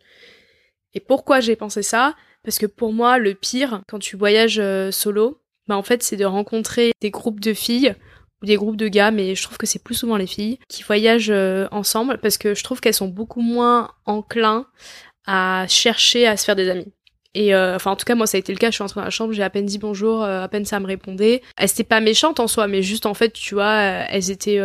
Et 0.93 1.01
pourquoi 1.01 1.41
j'ai 1.41 1.57
pensé 1.57 1.83
ça? 1.83 2.15
Parce 2.43 2.59
que 2.59 2.67
pour 2.67 2.93
moi 2.93 3.17
le 3.17 3.33
pire 3.35 3.81
quand 3.89 3.99
tu 3.99 4.17
voyages 4.17 4.61
solo, 4.91 5.41
bah 5.67 5.79
en 5.79 5.83
fait 5.83 6.03
c'est 6.03 6.19
de 6.19 6.27
rencontrer 6.27 6.93
des 7.01 7.11
groupes 7.11 7.41
de 7.41 7.55
filles 7.55 7.95
des 8.45 8.57
groupes 8.57 8.77
de 8.77 8.89
gars, 8.89 9.11
mais 9.11 9.35
je 9.35 9.43
trouve 9.43 9.59
que 9.59 9.67
c'est 9.67 9.83
plus 9.83 9.95
souvent 9.95 10.17
les 10.17 10.27
filles 10.27 10.59
qui 10.69 10.83
voyagent 10.83 11.31
euh, 11.31 11.67
ensemble 11.71 12.19
parce 12.19 12.39
que 12.39 12.55
je 12.55 12.63
trouve 12.63 12.81
qu'elles 12.81 12.95
sont 12.95 13.09
beaucoup 13.09 13.41
moins 13.41 13.91
enclins 14.07 14.67
à 15.27 15.67
chercher 15.69 16.27
à 16.27 16.37
se 16.37 16.45
faire 16.45 16.57
des 16.57 16.69
amis. 16.69 16.93
Et 17.35 17.55
euh, 17.55 17.75
enfin 17.75 17.91
en 17.91 17.97
tout 17.97 18.05
cas 18.05 18.15
moi 18.15 18.27
ça 18.27 18.37
a 18.37 18.41
été 18.41 18.53
le 18.53 18.59
cas, 18.59 18.71
je 18.71 18.75
suis 18.75 18.85
entrée 18.85 19.01
dans 19.01 19.05
la 19.05 19.11
chambre, 19.11 19.33
j'ai 19.33 19.43
à 19.43 19.51
peine 19.51 19.67
dit 19.67 19.79
bonjour, 19.79 20.23
euh, 20.23 20.43
à 20.43 20.49
peine 20.49 20.65
ça 20.65 20.79
me 20.79 20.87
répondait. 20.87 21.43
Elles 21.57 21.71
étaient 21.71 21.83
pas 21.83 22.01
méchantes 22.01 22.39
en 22.39 22.47
soi, 22.47 22.69
mais 22.69 22.83
juste 22.83 23.07
en 23.07 23.15
fait 23.15 23.33
tu 23.33 23.55
vois, 23.55 23.75
elles 23.75 24.31
étaient 24.31 24.61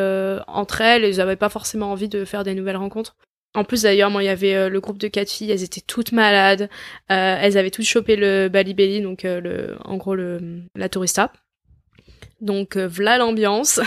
entre 0.47 0.81
elles, 0.81 1.03
elles 1.03 1.21
avaient 1.21 1.35
pas 1.35 1.49
forcément 1.49 1.91
envie 1.91 2.09
de 2.09 2.25
faire 2.25 2.43
des 2.43 2.53
nouvelles 2.53 2.77
rencontres. 2.77 3.15
En 3.55 3.63
plus 3.63 3.81
d'ailleurs, 3.81 4.11
moi 4.11 4.21
il 4.21 4.27
y 4.27 4.29
avait 4.29 4.69
le 4.69 4.79
groupe 4.79 4.99
de 4.99 5.07
quatre 5.07 5.31
filles, 5.31 5.49
elles 5.49 5.63
étaient 5.63 5.81
toutes 5.81 6.11
malades, 6.11 6.69
elles 7.07 7.57
avaient 7.57 7.71
toutes 7.71 7.85
chopé 7.85 8.15
le 8.15 8.49
Bali 8.49 8.75
Belly, 8.75 9.01
donc 9.01 9.23
le, 9.23 9.75
en 9.83 9.97
gros 9.97 10.13
le 10.13 10.61
la 10.75 10.89
tourista. 10.89 11.31
Donc 12.41 12.77
euh, 12.77 12.87
voilà 12.87 13.17
l'ambiance. 13.17 13.79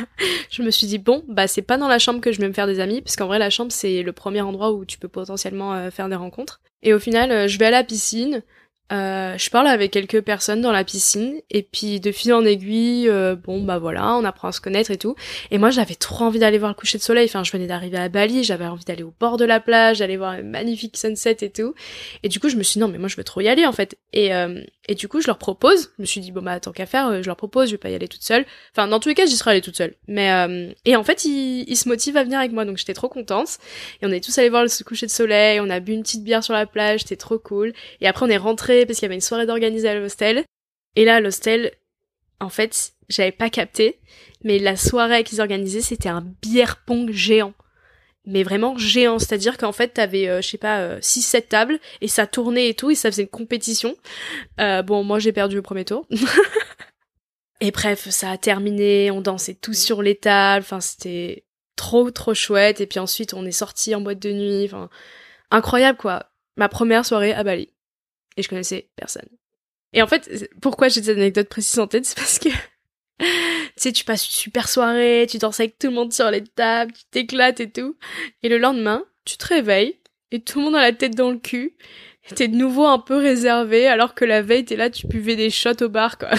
je 0.50 0.62
me 0.62 0.70
suis 0.70 0.86
dit 0.86 0.98
bon, 0.98 1.24
bah 1.28 1.46
c'est 1.46 1.62
pas 1.62 1.76
dans 1.76 1.88
la 1.88 1.98
chambre 1.98 2.20
que 2.20 2.32
je 2.32 2.40
vais 2.40 2.48
me 2.48 2.52
faire 2.52 2.66
des 2.66 2.80
amis, 2.80 3.02
parce 3.02 3.16
qu'en 3.16 3.26
vrai 3.26 3.38
la 3.38 3.50
chambre 3.50 3.72
c'est 3.72 4.02
le 4.02 4.12
premier 4.12 4.40
endroit 4.40 4.72
où 4.72 4.84
tu 4.84 4.98
peux 4.98 5.08
potentiellement 5.08 5.74
euh, 5.74 5.90
faire 5.90 6.08
des 6.08 6.14
rencontres. 6.16 6.60
Et 6.82 6.94
au 6.94 6.98
final, 6.98 7.30
euh, 7.32 7.48
je 7.48 7.58
vais 7.58 7.66
à 7.66 7.70
la 7.70 7.84
piscine, 7.84 8.42
euh, 8.90 9.36
je 9.36 9.50
parle 9.50 9.66
avec 9.66 9.90
quelques 9.90 10.22
personnes 10.22 10.62
dans 10.62 10.72
la 10.72 10.82
piscine 10.82 11.40
et 11.50 11.62
puis 11.62 12.00
de 12.00 12.10
fil 12.10 12.32
en 12.32 12.44
aiguille, 12.44 13.08
euh, 13.08 13.36
bon 13.36 13.62
bah 13.62 13.78
voilà, 13.78 14.14
on 14.14 14.24
apprend 14.24 14.48
à 14.48 14.52
se 14.52 14.60
connaître 14.60 14.90
et 14.90 14.96
tout. 14.96 15.14
Et 15.50 15.58
moi 15.58 15.70
j'avais 15.70 15.94
trop 15.94 16.24
envie 16.24 16.38
d'aller 16.38 16.56
voir 16.58 16.70
le 16.70 16.74
coucher 16.74 16.96
de 16.96 17.02
soleil. 17.02 17.26
Enfin, 17.26 17.44
je 17.44 17.52
venais 17.52 17.66
d'arriver 17.66 17.98
à 17.98 18.08
Bali, 18.08 18.44
j'avais 18.44 18.66
envie 18.66 18.84
d'aller 18.84 19.02
au 19.02 19.12
bord 19.20 19.36
de 19.36 19.44
la 19.44 19.60
plage, 19.60 19.98
d'aller 19.98 20.16
voir 20.16 20.30
un 20.30 20.42
magnifique 20.42 20.96
sunset 20.96 21.36
et 21.42 21.50
tout. 21.50 21.74
Et 22.22 22.28
du 22.28 22.40
coup 22.40 22.48
je 22.48 22.56
me 22.56 22.62
suis 22.62 22.74
dit 22.74 22.78
non 22.80 22.88
mais 22.88 22.98
moi 22.98 23.08
je 23.08 23.16
veux 23.16 23.24
trop 23.24 23.42
y 23.42 23.48
aller 23.48 23.66
en 23.66 23.72
fait. 23.72 23.98
Et 24.14 24.34
euh, 24.34 24.62
et 24.88 24.94
du 24.94 25.06
coup 25.06 25.20
je 25.20 25.26
leur 25.26 25.38
propose. 25.38 25.90
Je 25.98 26.02
me 26.02 26.06
suis 26.06 26.20
dit 26.20 26.32
bon 26.32 26.40
bah 26.40 26.58
tant 26.58 26.72
qu'à 26.72 26.86
faire, 26.86 27.22
je 27.22 27.26
leur 27.26 27.36
propose, 27.36 27.66
je 27.66 27.72
vais 27.72 27.78
pas 27.78 27.90
y 27.90 27.94
aller 27.94 28.08
toute 28.08 28.22
seule. 28.22 28.46
Enfin 28.74 28.88
dans 28.88 29.00
tous 29.00 29.10
les 29.10 29.14
cas 29.14 29.26
j'y 29.26 29.36
serais 29.36 29.50
allée 29.50 29.60
toute 29.60 29.76
seule. 29.76 29.94
Mais 30.06 30.30
et 30.86 30.96
en 30.96 31.04
fait 31.04 31.26
ils, 31.26 31.64
ils 31.68 31.76
se 31.76 31.88
motivent 31.88 32.16
à 32.16 32.24
venir 32.24 32.38
avec 32.38 32.52
moi 32.52 32.64
donc 32.64 32.78
j'étais 32.78 32.94
trop 32.94 33.10
contente. 33.10 33.58
Et 34.00 34.06
on 34.06 34.10
est 34.10 34.24
tous 34.24 34.36
allés 34.38 34.48
voir 34.48 34.62
le 34.62 34.84
coucher 34.84 35.04
de 35.04 35.10
soleil, 35.10 35.60
on 35.60 35.68
a 35.68 35.80
bu 35.80 35.92
une 35.92 36.02
petite 36.02 36.24
bière 36.24 36.42
sur 36.42 36.54
la 36.54 36.64
plage, 36.64 37.00
c'était 37.00 37.16
trop 37.16 37.38
cool. 37.38 37.74
Et 38.00 38.08
après 38.08 38.24
on 38.24 38.30
est 38.30 38.38
parce 38.86 38.98
qu'il 38.98 39.06
y 39.06 39.08
avait 39.08 39.14
une 39.14 39.20
soirée 39.20 39.46
d'organiser 39.46 39.88
à 39.88 39.94
l'hostel. 39.94 40.44
Et 40.96 41.04
là, 41.04 41.20
l'hostel, 41.20 41.72
en 42.40 42.48
fait, 42.48 42.92
j'avais 43.08 43.32
pas 43.32 43.50
capté, 43.50 44.00
mais 44.44 44.58
la 44.58 44.76
soirée 44.76 45.24
qu'ils 45.24 45.40
organisaient, 45.40 45.80
c'était 45.80 46.08
un 46.08 46.24
bière 46.42 46.82
pong 46.84 47.10
géant. 47.10 47.54
Mais 48.24 48.42
vraiment 48.42 48.76
géant, 48.76 49.18
c'est-à-dire 49.18 49.56
qu'en 49.56 49.72
fait, 49.72 49.88
t'avais, 49.94 50.28
euh, 50.28 50.42
je 50.42 50.48
sais 50.48 50.58
pas, 50.58 50.98
6-7 50.98 51.36
euh, 51.36 51.40
tables, 51.48 51.80
et 52.02 52.08
ça 52.08 52.26
tournait 52.26 52.68
et 52.68 52.74
tout, 52.74 52.90
et 52.90 52.94
ça 52.94 53.10
faisait 53.10 53.22
une 53.22 53.28
compétition. 53.28 53.96
Euh, 54.60 54.82
bon, 54.82 55.02
moi 55.02 55.18
j'ai 55.18 55.32
perdu 55.32 55.56
le 55.56 55.62
premier 55.62 55.86
tour. 55.86 56.06
et 57.60 57.70
bref, 57.70 58.08
ça 58.10 58.32
a 58.32 58.36
terminé, 58.36 59.10
on 59.10 59.22
dansait 59.22 59.54
tous 59.54 59.74
sur 59.74 60.02
les 60.02 60.14
tables, 60.14 60.64
enfin 60.64 60.80
c'était 60.80 61.46
trop 61.76 62.10
trop 62.10 62.34
chouette, 62.34 62.82
et 62.82 62.86
puis 62.86 62.98
ensuite 62.98 63.32
on 63.32 63.46
est 63.46 63.52
sorti 63.52 63.94
en 63.94 64.02
boîte 64.02 64.18
de 64.18 64.32
nuit, 64.32 64.64
enfin 64.66 64.90
incroyable 65.50 65.96
quoi. 65.96 66.26
Ma 66.56 66.68
première 66.68 67.06
soirée 67.06 67.32
à 67.32 67.44
Bali 67.44 67.70
et 68.38 68.42
je 68.42 68.48
connaissais 68.48 68.88
personne. 68.96 69.28
Et 69.92 70.00
en 70.00 70.06
fait, 70.06 70.48
pourquoi 70.62 70.88
j'ai 70.88 71.02
cette 71.02 71.16
anecdote 71.16 71.48
précise 71.48 71.78
en 71.78 71.86
tête, 71.86 72.06
c'est 72.06 72.16
parce 72.16 72.38
que 72.38 72.48
tu 73.18 73.26
sais, 73.76 73.92
tu 73.92 74.04
passes 74.04 74.26
une 74.26 74.32
super 74.32 74.68
soirée, 74.68 75.26
tu 75.28 75.38
danses 75.38 75.60
avec 75.60 75.78
tout 75.78 75.88
le 75.88 75.94
monde 75.94 76.12
sur 76.12 76.30
les 76.30 76.44
tables, 76.44 76.92
tu 76.92 77.04
t'éclates 77.10 77.60
et 77.60 77.70
tout. 77.70 77.96
Et 78.42 78.48
le 78.48 78.58
lendemain, 78.58 79.04
tu 79.24 79.36
te 79.36 79.46
réveilles 79.46 79.98
et 80.30 80.40
tout 80.40 80.58
le 80.60 80.66
monde 80.66 80.76
a 80.76 80.80
la 80.80 80.92
tête 80.92 81.14
dans 81.14 81.30
le 81.30 81.38
cul. 81.38 81.76
T'es 82.34 82.48
de 82.48 82.56
nouveau 82.56 82.86
un 82.86 82.98
peu 82.98 83.16
réservé 83.16 83.86
alors 83.86 84.14
que 84.14 84.24
la 84.24 84.42
veille, 84.42 84.64
t'es 84.64 84.76
là, 84.76 84.90
tu 84.90 85.06
buvais 85.06 85.34
des 85.34 85.50
shots 85.50 85.82
au 85.82 85.88
bar, 85.88 86.18
quoi. 86.18 86.30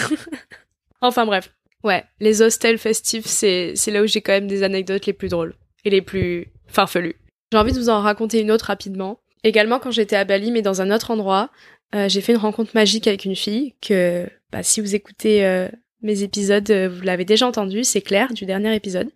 enfin 1.02 1.26
bref. 1.26 1.52
Ouais, 1.84 2.04
les 2.20 2.42
hostels 2.42 2.78
festifs, 2.78 3.26
c'est, 3.26 3.74
c'est 3.76 3.90
là 3.90 4.04
où 4.04 4.06
j'ai 4.06 4.22
quand 4.22 4.34
même 4.34 4.48
des 4.48 4.64
anecdotes 4.64 5.06
les 5.06 5.14
plus 5.14 5.30
drôles 5.30 5.56
et 5.86 5.90
les 5.90 6.02
plus 6.02 6.52
farfelues. 6.68 7.16
J'ai 7.52 7.58
envie 7.58 7.72
de 7.72 7.80
vous 7.80 7.90
en 7.90 8.02
raconter 8.02 8.42
une 8.42 8.52
autre 8.52 8.66
rapidement. 8.66 9.22
Également 9.44 9.80
quand 9.80 9.92
j'étais 9.92 10.18
à 10.18 10.26
Bali, 10.26 10.52
mais 10.52 10.62
dans 10.62 10.82
un 10.82 10.92
autre 10.92 11.12
endroit, 11.12 11.50
euh, 11.96 12.08
j'ai 12.08 12.22
fait 12.22 12.34
une 12.34 12.40
rencontre 12.40 12.72
magique 12.76 13.08
avec 13.08 13.26
une 13.26 13.36
fille 13.36 13.74
que, 13.82 14.28
bah, 14.52 14.64
si 14.64 14.80
vous 14.80 14.94
écoutez 14.94 15.46
euh, 15.46 15.68
mes 16.02 16.22
épisodes, 16.22 16.70
euh, 16.70 16.90
vous 16.90 17.02
l'avez 17.02 17.26
déjà 17.26 17.48
entendu, 17.48 17.84
c'est 17.84 18.02
Claire 18.02 18.32
du 18.34 18.46
dernier 18.46 18.76
épisode. 18.76 19.10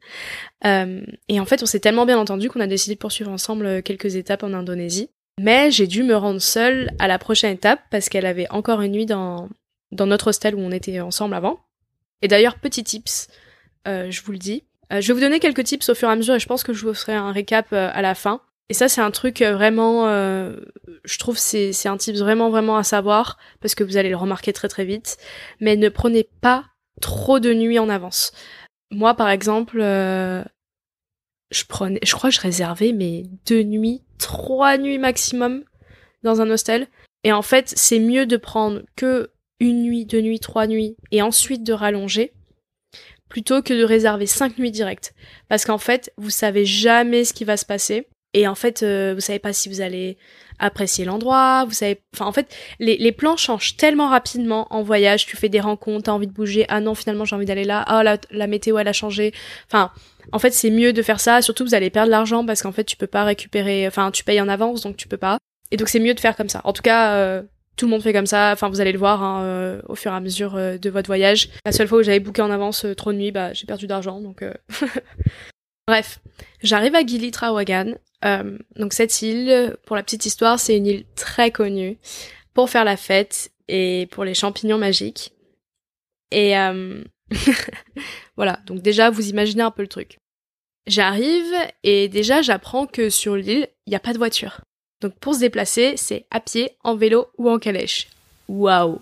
et 0.64 1.40
en 1.40 1.46
fait, 1.46 1.62
on 1.62 1.66
s'est 1.66 1.80
tellement 1.80 2.06
bien 2.06 2.18
entendu 2.18 2.50
qu'on 2.50 2.60
a 2.60 2.68
décidé 2.68 2.96
de 2.96 3.00
poursuivre 3.00 3.32
ensemble 3.32 3.84
quelques 3.84 4.16
étapes 4.16 4.44
en 4.44 4.54
Indonésie. 4.54 5.10
Mais 5.40 5.72
j'ai 5.72 5.88
dû 5.88 6.04
me 6.04 6.16
rendre 6.16 6.42
seule 6.42 6.92
à 7.00 7.08
la 7.08 7.18
prochaine 7.18 7.54
étape 7.54 7.82
parce 7.90 8.08
qu'elle 8.08 8.26
avait 8.26 8.50
encore 8.52 8.82
une 8.82 8.92
nuit 8.92 9.08
dans, 9.08 9.50
dans 9.92 10.06
notre 10.06 10.28
hostel 10.28 10.56
où 10.56 10.60
on 10.60 10.72
était 10.72 11.00
ensemble 11.00 11.34
avant. 11.34 11.60
Et 12.22 12.28
d'ailleurs, 12.28 12.60
petit 12.60 12.84
tips, 12.84 13.28
je 13.86 14.22
vous 14.22 14.32
le 14.32 14.38
dis. 14.38 14.64
je 14.92 15.08
vais 15.08 15.14
vous 15.14 15.20
donner 15.20 15.40
quelques 15.40 15.64
tips 15.64 15.90
au 15.90 15.96
fur 15.96 16.08
et 16.08 16.12
à 16.12 16.16
mesure 16.16 16.36
et 16.36 16.40
je 16.40 16.46
pense 16.46 16.64
que 16.64 16.72
je 16.72 16.86
vous 16.86 16.94
ferai 16.94 17.14
un 17.14 17.32
récap 17.32 17.74
à 17.74 18.02
la 18.02 18.14
fin. 18.14 18.42
Et 18.74 18.76
ça, 18.76 18.90
c'est 18.90 19.02
un 19.02 19.12
truc 19.12 19.44
euh, 19.44 19.54
vraiment, 19.54 20.08
euh, 20.08 20.56
je 21.04 21.20
trouve, 21.20 21.38
c'est 21.38 21.86
un 21.86 21.96
tip 21.96 22.16
vraiment 22.16 22.50
vraiment 22.50 22.76
à 22.76 22.82
savoir 22.82 23.38
parce 23.62 23.76
que 23.76 23.84
vous 23.84 23.98
allez 23.98 24.10
le 24.10 24.16
remarquer 24.16 24.52
très 24.52 24.68
très 24.68 24.84
vite. 24.84 25.18
Mais 25.60 25.76
ne 25.76 25.90
prenez 25.90 26.28
pas 26.42 26.66
trop 27.00 27.40
de 27.40 27.54
nuits 27.54 27.78
en 27.78 27.88
avance. 27.88 28.32
moi, 28.90 29.14
par 29.14 29.30
exemple, 29.30 29.80
euh, 29.80 30.44
je 31.52 31.66
prenais, 31.66 32.00
je 32.04 32.16
crois 32.16 32.32
je 32.32 32.40
réservais 32.40 32.94
mes 32.94 33.26
deux 33.46 33.62
nuits, 33.62 34.02
trois 34.18 34.80
nuits 34.80 34.98
maximum 34.98 35.64
dans 36.24 36.42
un 36.42 36.50
hostel. 36.50 36.88
Et 37.24 37.32
en 37.32 37.44
fait, 37.44 37.72
c'est 37.78 38.00
mieux 38.00 38.26
de 38.26 38.38
prendre 38.38 38.82
que 38.96 39.30
une 39.60 39.84
nuit, 39.84 40.08
deux 40.08 40.22
nuits, 40.22 40.40
trois 40.40 40.66
nuits, 40.66 40.98
et 41.12 41.22
ensuite 41.22 41.64
de 41.64 41.74
rallonger, 41.74 42.34
plutôt 43.30 43.62
que 43.62 43.76
de 43.76 43.84
réserver 43.84 44.26
cinq 44.26 44.58
nuits 44.58 44.72
directes. 44.72 45.14
Parce 45.48 45.64
qu'en 45.64 45.78
fait, 45.78 46.12
vous 46.18 46.32
savez 46.32 46.66
jamais 46.66 47.24
ce 47.24 47.34
qui 47.34 47.46
va 47.46 47.56
se 47.56 47.68
passer. 47.68 48.08
Et 48.34 48.48
en 48.48 48.56
fait, 48.56 48.84
euh, 48.84 49.14
vous 49.14 49.22
savez 49.22 49.40
pas 49.40 49.54
si 49.54 49.70
vous 49.70 49.82
allez 49.82 50.18
apprécier 50.60 51.06
l'endroit, 51.06 51.66
vous 51.66 51.74
savez, 51.74 52.02
enfin 52.14 52.26
en 52.26 52.32
fait, 52.32 52.56
les, 52.80 52.98
les 52.98 53.12
plans 53.12 53.38
changent 53.38 53.76
tellement 53.78 54.10
rapidement 54.10 54.68
en 54.70 54.82
voyage, 54.82 55.26
tu 55.26 55.36
fais 55.36 55.50
des 55.50 55.60
rencontres, 55.60 56.04
t'as 56.06 56.12
envie 56.12 56.28
de 56.28 56.32
bouger, 56.32 56.66
ah 56.70 56.80
non 56.80 56.96
finalement 56.96 57.26
j'ai 57.26 57.36
envie 57.36 57.46
d'aller 57.46 57.64
là, 57.64 57.84
ah 57.88 58.04
la, 58.04 58.18
la 58.32 58.48
météo 58.48 58.78
elle 58.78 58.88
a 58.88 58.94
changé, 58.94 59.34
enfin 59.68 59.92
en 60.32 60.40
fait 60.40 60.52
c'est 60.52 60.70
mieux 60.70 60.94
de 60.94 61.02
faire 61.02 61.20
ça, 61.20 61.42
surtout 61.42 61.66
vous 61.66 61.76
allez 61.76 61.90
perdre 61.90 62.12
l'argent 62.12 62.46
parce 62.46 62.62
qu'en 62.62 62.72
fait 62.72 62.84
tu 62.84 62.96
peux 62.96 63.08
pas 63.08 63.24
récupérer, 63.24 63.88
enfin 63.88 64.12
tu 64.12 64.24
payes 64.24 64.42
en 64.42 64.48
avance 64.48 64.82
donc 64.82 64.96
tu 64.96 65.08
peux 65.08 65.18
pas, 65.18 65.38
et 65.72 65.78
donc 65.78 65.90
c'est 65.90 66.00
mieux 66.00 66.14
de 66.14 66.20
faire 66.20 66.36
comme 66.36 66.50
ça. 66.50 66.62
En 66.64 66.74
tout 66.74 66.84
cas, 66.84 67.16
euh, 67.16 67.42
tout 67.76 67.86
le 67.86 67.92
monde 67.92 68.04
fait 68.04 68.14
comme 68.14 68.28
ça, 68.28 68.52
enfin 68.54 68.70
vous 68.70 68.80
allez 68.80 68.92
le 68.92 69.00
voir 69.00 69.24
hein, 69.24 69.44
euh, 69.44 69.82
au 69.88 69.96
fur 69.96 70.12
et 70.12 70.16
à 70.16 70.20
mesure 70.20 70.56
euh, 70.56 70.78
de 70.78 70.90
votre 70.90 71.08
voyage. 71.08 71.50
La 71.66 71.72
seule 71.72 71.88
fois 71.88 72.00
où 72.00 72.04
j'avais 72.04 72.20
booké 72.20 72.42
en 72.42 72.52
avance 72.52 72.86
trop 72.96 73.12
de 73.12 73.18
nuits, 73.18 73.32
bah 73.32 73.54
j'ai 73.54 73.66
perdu 73.66 73.88
d'argent 73.88 74.22
donc. 74.22 74.44
Bref, 75.88 76.20
j'arrive 76.62 76.96
à 76.96 77.06
Gili 77.06 77.32
Trawangan, 77.32 77.96
euh, 78.26 78.58
donc 78.76 78.94
cette 78.94 79.22
île, 79.22 79.76
pour 79.86 79.96
la 79.96 80.04
petite 80.04 80.26
histoire, 80.26 80.60
c'est 80.60 80.78
une 80.78 80.88
île 80.88 81.06
très 81.16 81.52
connue 81.52 81.98
pour 82.54 82.70
faire 82.70 82.86
la 82.86 82.98
fête 82.98 83.52
et 83.68 84.08
pour 84.12 84.24
les 84.24 84.34
champignons 84.34 84.78
magiques. 84.78 85.34
Et 86.32 86.58
euh... 86.58 87.04
voilà, 88.38 88.60
donc 88.66 88.82
déjà 88.82 89.10
vous 89.10 89.30
imaginez 89.30 89.64
un 89.64 89.72
peu 89.72 89.82
le 89.82 89.88
truc. 89.88 90.18
J'arrive 90.86 91.54
et 91.84 92.10
déjà 92.10 92.42
j'apprends 92.42 92.88
que 92.88 93.10
sur 93.10 93.36
l'île, 93.36 93.68
il 93.86 93.92
n'y 93.92 93.96
a 93.96 94.02
pas 94.02 94.14
de 94.14 94.18
voiture. 94.18 94.62
Donc 95.02 95.18
pour 95.20 95.36
se 95.36 95.40
déplacer, 95.40 95.96
c'est 95.98 96.26
à 96.32 96.40
pied, 96.40 96.78
en 96.84 96.96
vélo 96.96 97.28
ou 97.38 97.50
en 97.50 97.60
calèche. 97.60 98.08
Waouh 98.50 99.02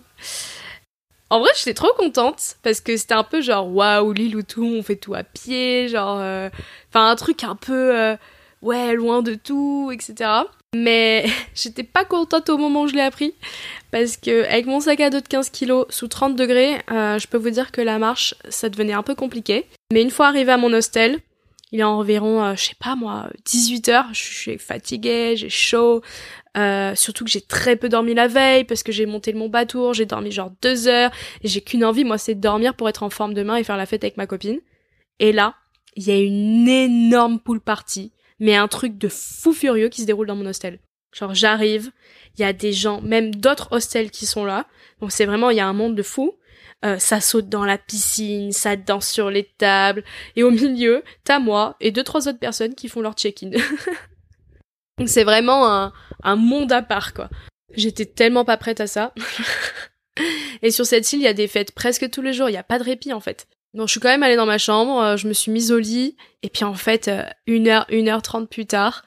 En 1.29 1.39
vrai, 1.39 1.49
j'étais 1.57 1.73
trop 1.73 1.93
contente 1.97 2.55
parce 2.61 2.81
que 2.81 2.97
c'était 2.97 3.13
un 3.13 3.23
peu 3.23 3.41
genre 3.41 3.67
waouh, 3.67 4.13
l'île 4.13 4.35
où 4.35 4.43
tout, 4.43 4.63
on 4.63 4.83
fait 4.83 4.95
tout 4.95 5.15
à 5.15 5.23
pied, 5.23 5.87
genre 5.87 6.19
euh, 6.19 6.49
enfin 6.89 7.09
un 7.09 7.15
truc 7.15 7.43
un 7.43 7.55
peu 7.55 8.15
ouais, 8.61 8.93
loin 8.93 9.21
de 9.21 9.35
tout, 9.35 9.91
etc. 9.93 10.29
Mais 10.75 11.25
j'étais 11.55 11.83
pas 11.83 12.05
contente 12.05 12.49
au 12.49 12.57
moment 12.57 12.83
où 12.83 12.87
je 12.87 12.93
l'ai 12.93 13.01
appris 13.01 13.33
parce 13.91 14.17
que 14.17 14.45
avec 14.45 14.65
mon 14.65 14.79
sac 14.79 14.99
à 15.01 15.09
dos 15.09 15.19
de 15.19 15.27
15 15.27 15.49
kilos 15.49 15.85
sous 15.89 16.07
30 16.07 16.35
degrés, 16.35 16.77
euh, 16.91 17.19
je 17.19 17.27
peux 17.27 17.37
vous 17.37 17.49
dire 17.49 17.71
que 17.71 17.81
la 17.81 17.99
marche, 17.99 18.35
ça 18.49 18.69
devenait 18.69 18.93
un 18.93 19.03
peu 19.03 19.15
compliqué. 19.15 19.65
Mais 19.91 20.01
une 20.01 20.11
fois 20.11 20.27
arrivé 20.27 20.51
à 20.51 20.57
mon 20.57 20.71
hostel, 20.71 21.19
il 21.73 21.79
est 21.79 21.83
environ, 21.83 22.43
euh, 22.43 22.55
je 22.55 22.65
sais 22.65 22.75
pas 22.79 22.95
moi, 22.95 23.29
18 23.45 23.89
heures, 23.89 24.07
je 24.13 24.21
suis 24.21 24.57
fatiguée, 24.57 25.35
j'ai 25.35 25.49
chaud, 25.49 26.01
euh, 26.57 26.95
surtout 26.95 27.23
que 27.23 27.31
j'ai 27.31 27.41
très 27.41 27.75
peu 27.77 27.87
dormi 27.89 28.13
la 28.13 28.27
veille 28.27 28.65
parce 28.65 28.83
que 28.83 28.91
j'ai 28.91 29.05
monté 29.05 29.31
le 29.31 29.39
Mont 29.39 29.49
Batour, 29.49 29.93
j'ai 29.93 30.05
dormi 30.05 30.31
genre 30.31 30.51
deux 30.61 30.87
heures, 30.87 31.11
et 31.43 31.47
j'ai 31.47 31.61
qu'une 31.61 31.85
envie, 31.85 32.03
moi, 32.03 32.17
c'est 32.17 32.35
de 32.35 32.41
dormir 32.41 32.75
pour 32.75 32.89
être 32.89 33.03
en 33.03 33.09
forme 33.09 33.33
demain 33.33 33.55
et 33.55 33.63
faire 33.63 33.77
la 33.77 33.85
fête 33.85 34.03
avec 34.03 34.17
ma 34.17 34.27
copine. 34.27 34.59
Et 35.19 35.31
là, 35.31 35.55
il 35.95 36.03
y 36.03 36.11
a 36.11 36.17
une 36.17 36.67
énorme 36.67 37.39
poule 37.39 37.61
party 37.61 38.11
mais 38.41 38.55
un 38.55 38.67
truc 38.67 38.98
de 38.98 39.07
fou 39.07 39.53
furieux 39.53 39.88
qui 39.88 40.01
se 40.01 40.07
déroule 40.07 40.27
dans 40.27 40.36
mon 40.36 40.48
hostel. 40.48 40.79
Genre 41.13 41.33
j'arrive, 41.33 41.91
il 42.36 42.41
y 42.41 42.43
a 42.43 42.53
des 42.53 42.74
gens, 42.74 43.00
même 43.00 43.36
d'autres 43.36 43.71
hostels 43.71 44.10
qui 44.10 44.25
sont 44.25 44.43
là. 44.43 44.65
Donc 45.00 45.12
c'est 45.12 45.25
vraiment, 45.25 45.51
il 45.51 45.57
y 45.57 45.62
a 45.62 45.67
un 45.67 45.74
monde 45.74 45.95
de 45.95 46.03
fou. 46.03 46.36
Euh, 46.83 46.98
ça 46.98 47.21
saute 47.21 47.48
dans 47.48 47.63
la 47.63 47.77
piscine, 47.77 48.51
ça 48.51 48.75
danse 48.75 49.07
sur 49.07 49.29
les 49.29 49.43
tables, 49.60 50.03
et 50.36 50.41
au 50.41 50.50
milieu, 50.50 51.03
t'as 51.24 51.38
moi 51.38 51.75
et 51.79 51.91
deux 51.91 52.03
trois 52.03 52.27
autres 52.27 52.39
personnes 52.39 52.74
qui 52.74 52.89
font 52.89 53.01
leur 53.01 53.13
check-in. 53.13 53.51
Donc 54.98 55.07
c'est 55.07 55.24
vraiment 55.24 55.71
un, 55.71 55.93
un 56.24 56.36
monde 56.36 56.71
à 56.71 56.81
part 56.81 57.13
quoi. 57.13 57.29
J'étais 57.75 58.05
tellement 58.05 58.45
pas 58.45 58.57
prête 58.57 58.81
à 58.81 58.88
ça. 58.88 59.13
et 60.63 60.71
sur 60.71 60.87
cette 60.87 61.13
île, 61.13 61.20
il 61.20 61.25
y 61.25 61.27
a 61.27 61.33
des 61.33 61.48
fêtes 61.48 61.74
presque 61.74 62.09
tous 62.09 62.24
les 62.24 62.33
jours, 62.33 62.50
il 62.50 62.53
y 62.53 62.57
a 62.57 62.63
pas 62.63 62.79
de 62.79 62.83
répit 62.83 63.13
en 63.13 63.20
fait. 63.20 63.48
Donc 63.74 63.88
je 63.88 63.92
suis 63.92 64.00
quand 64.00 64.10
même 64.10 64.24
allée 64.24 64.36
dans 64.36 64.46
ma 64.46 64.57
chambre, 64.57 65.01
euh, 65.01 65.18
je 65.18 65.27
me 65.27 65.34
suis 65.34 65.51
mise 65.51 65.72
au 65.72 65.79
lit, 65.79 66.18
et 66.44 66.50
puis 66.50 66.66
en 66.66 66.74
fait, 66.74 67.07
euh, 67.07 67.24
une 67.48 67.68
heure, 67.68 67.86
une 67.90 68.10
heure 68.10 68.22
trente 68.22 68.50
plus 68.50 68.66
tard, 68.66 69.05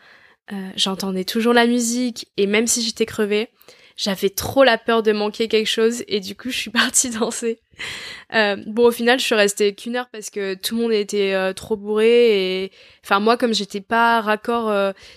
euh, 0.53 0.69
j'entendais 0.77 1.25
toujours 1.25 1.53
la 1.53 1.67
musique, 1.67 2.29
et 2.37 2.47
même 2.47 2.67
si 2.67 2.83
j'étais 2.83 3.05
crevée, 3.05 3.49
j'avais 3.97 4.31
trop 4.31 4.65
la 4.65 4.79
peur 4.79 5.03
de 5.03 5.13
manquer 5.13 5.49
quelque 5.49 5.69
chose, 5.69 6.03
et 6.09 6.21
du 6.21 6.35
coup 6.35 6.49
je 6.51 6.57
suis 6.57 6.71
partie 6.71 7.11
danser. 7.11 7.61
bon 8.33 8.87
au 8.87 8.91
final 8.91 9.21
je 9.21 9.25
suis 9.25 9.35
restée 9.35 9.75
qu'une 9.75 9.97
heure 9.97 10.09
parce 10.11 10.31
que 10.31 10.55
tout 10.55 10.77
le 10.77 10.83
monde 10.83 10.93
était 10.93 11.53
trop 11.55 11.77
bourré, 11.77 12.65
et 12.65 12.73
enfin 13.05 13.21
moi 13.21 13.37
comme 13.37 13.53
j'étais 13.53 13.83
pas 13.83 14.23
raccord, 14.23 14.73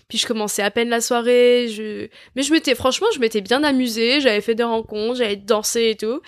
puis 0.10 0.18
je 0.18 0.28
commençais 0.28 0.62
à 0.62 0.72
peine 0.72 0.90
la 0.90 1.02
soirée, 1.02 1.68
je... 1.70 2.08
mais 2.36 2.44
je 2.44 2.52
m'étais 2.52 2.76
franchement 2.76 3.08
je 3.16 3.20
m'étais 3.20 3.42
bien 3.42 3.64
amusée, 3.64 4.20
j'avais 4.22 4.42
fait 4.42 4.56
des 4.56 4.64
rencontres, 4.64 5.16
j'avais 5.16 5.38
dansé 5.38 5.92
et 5.92 5.96
tout. 5.96 6.22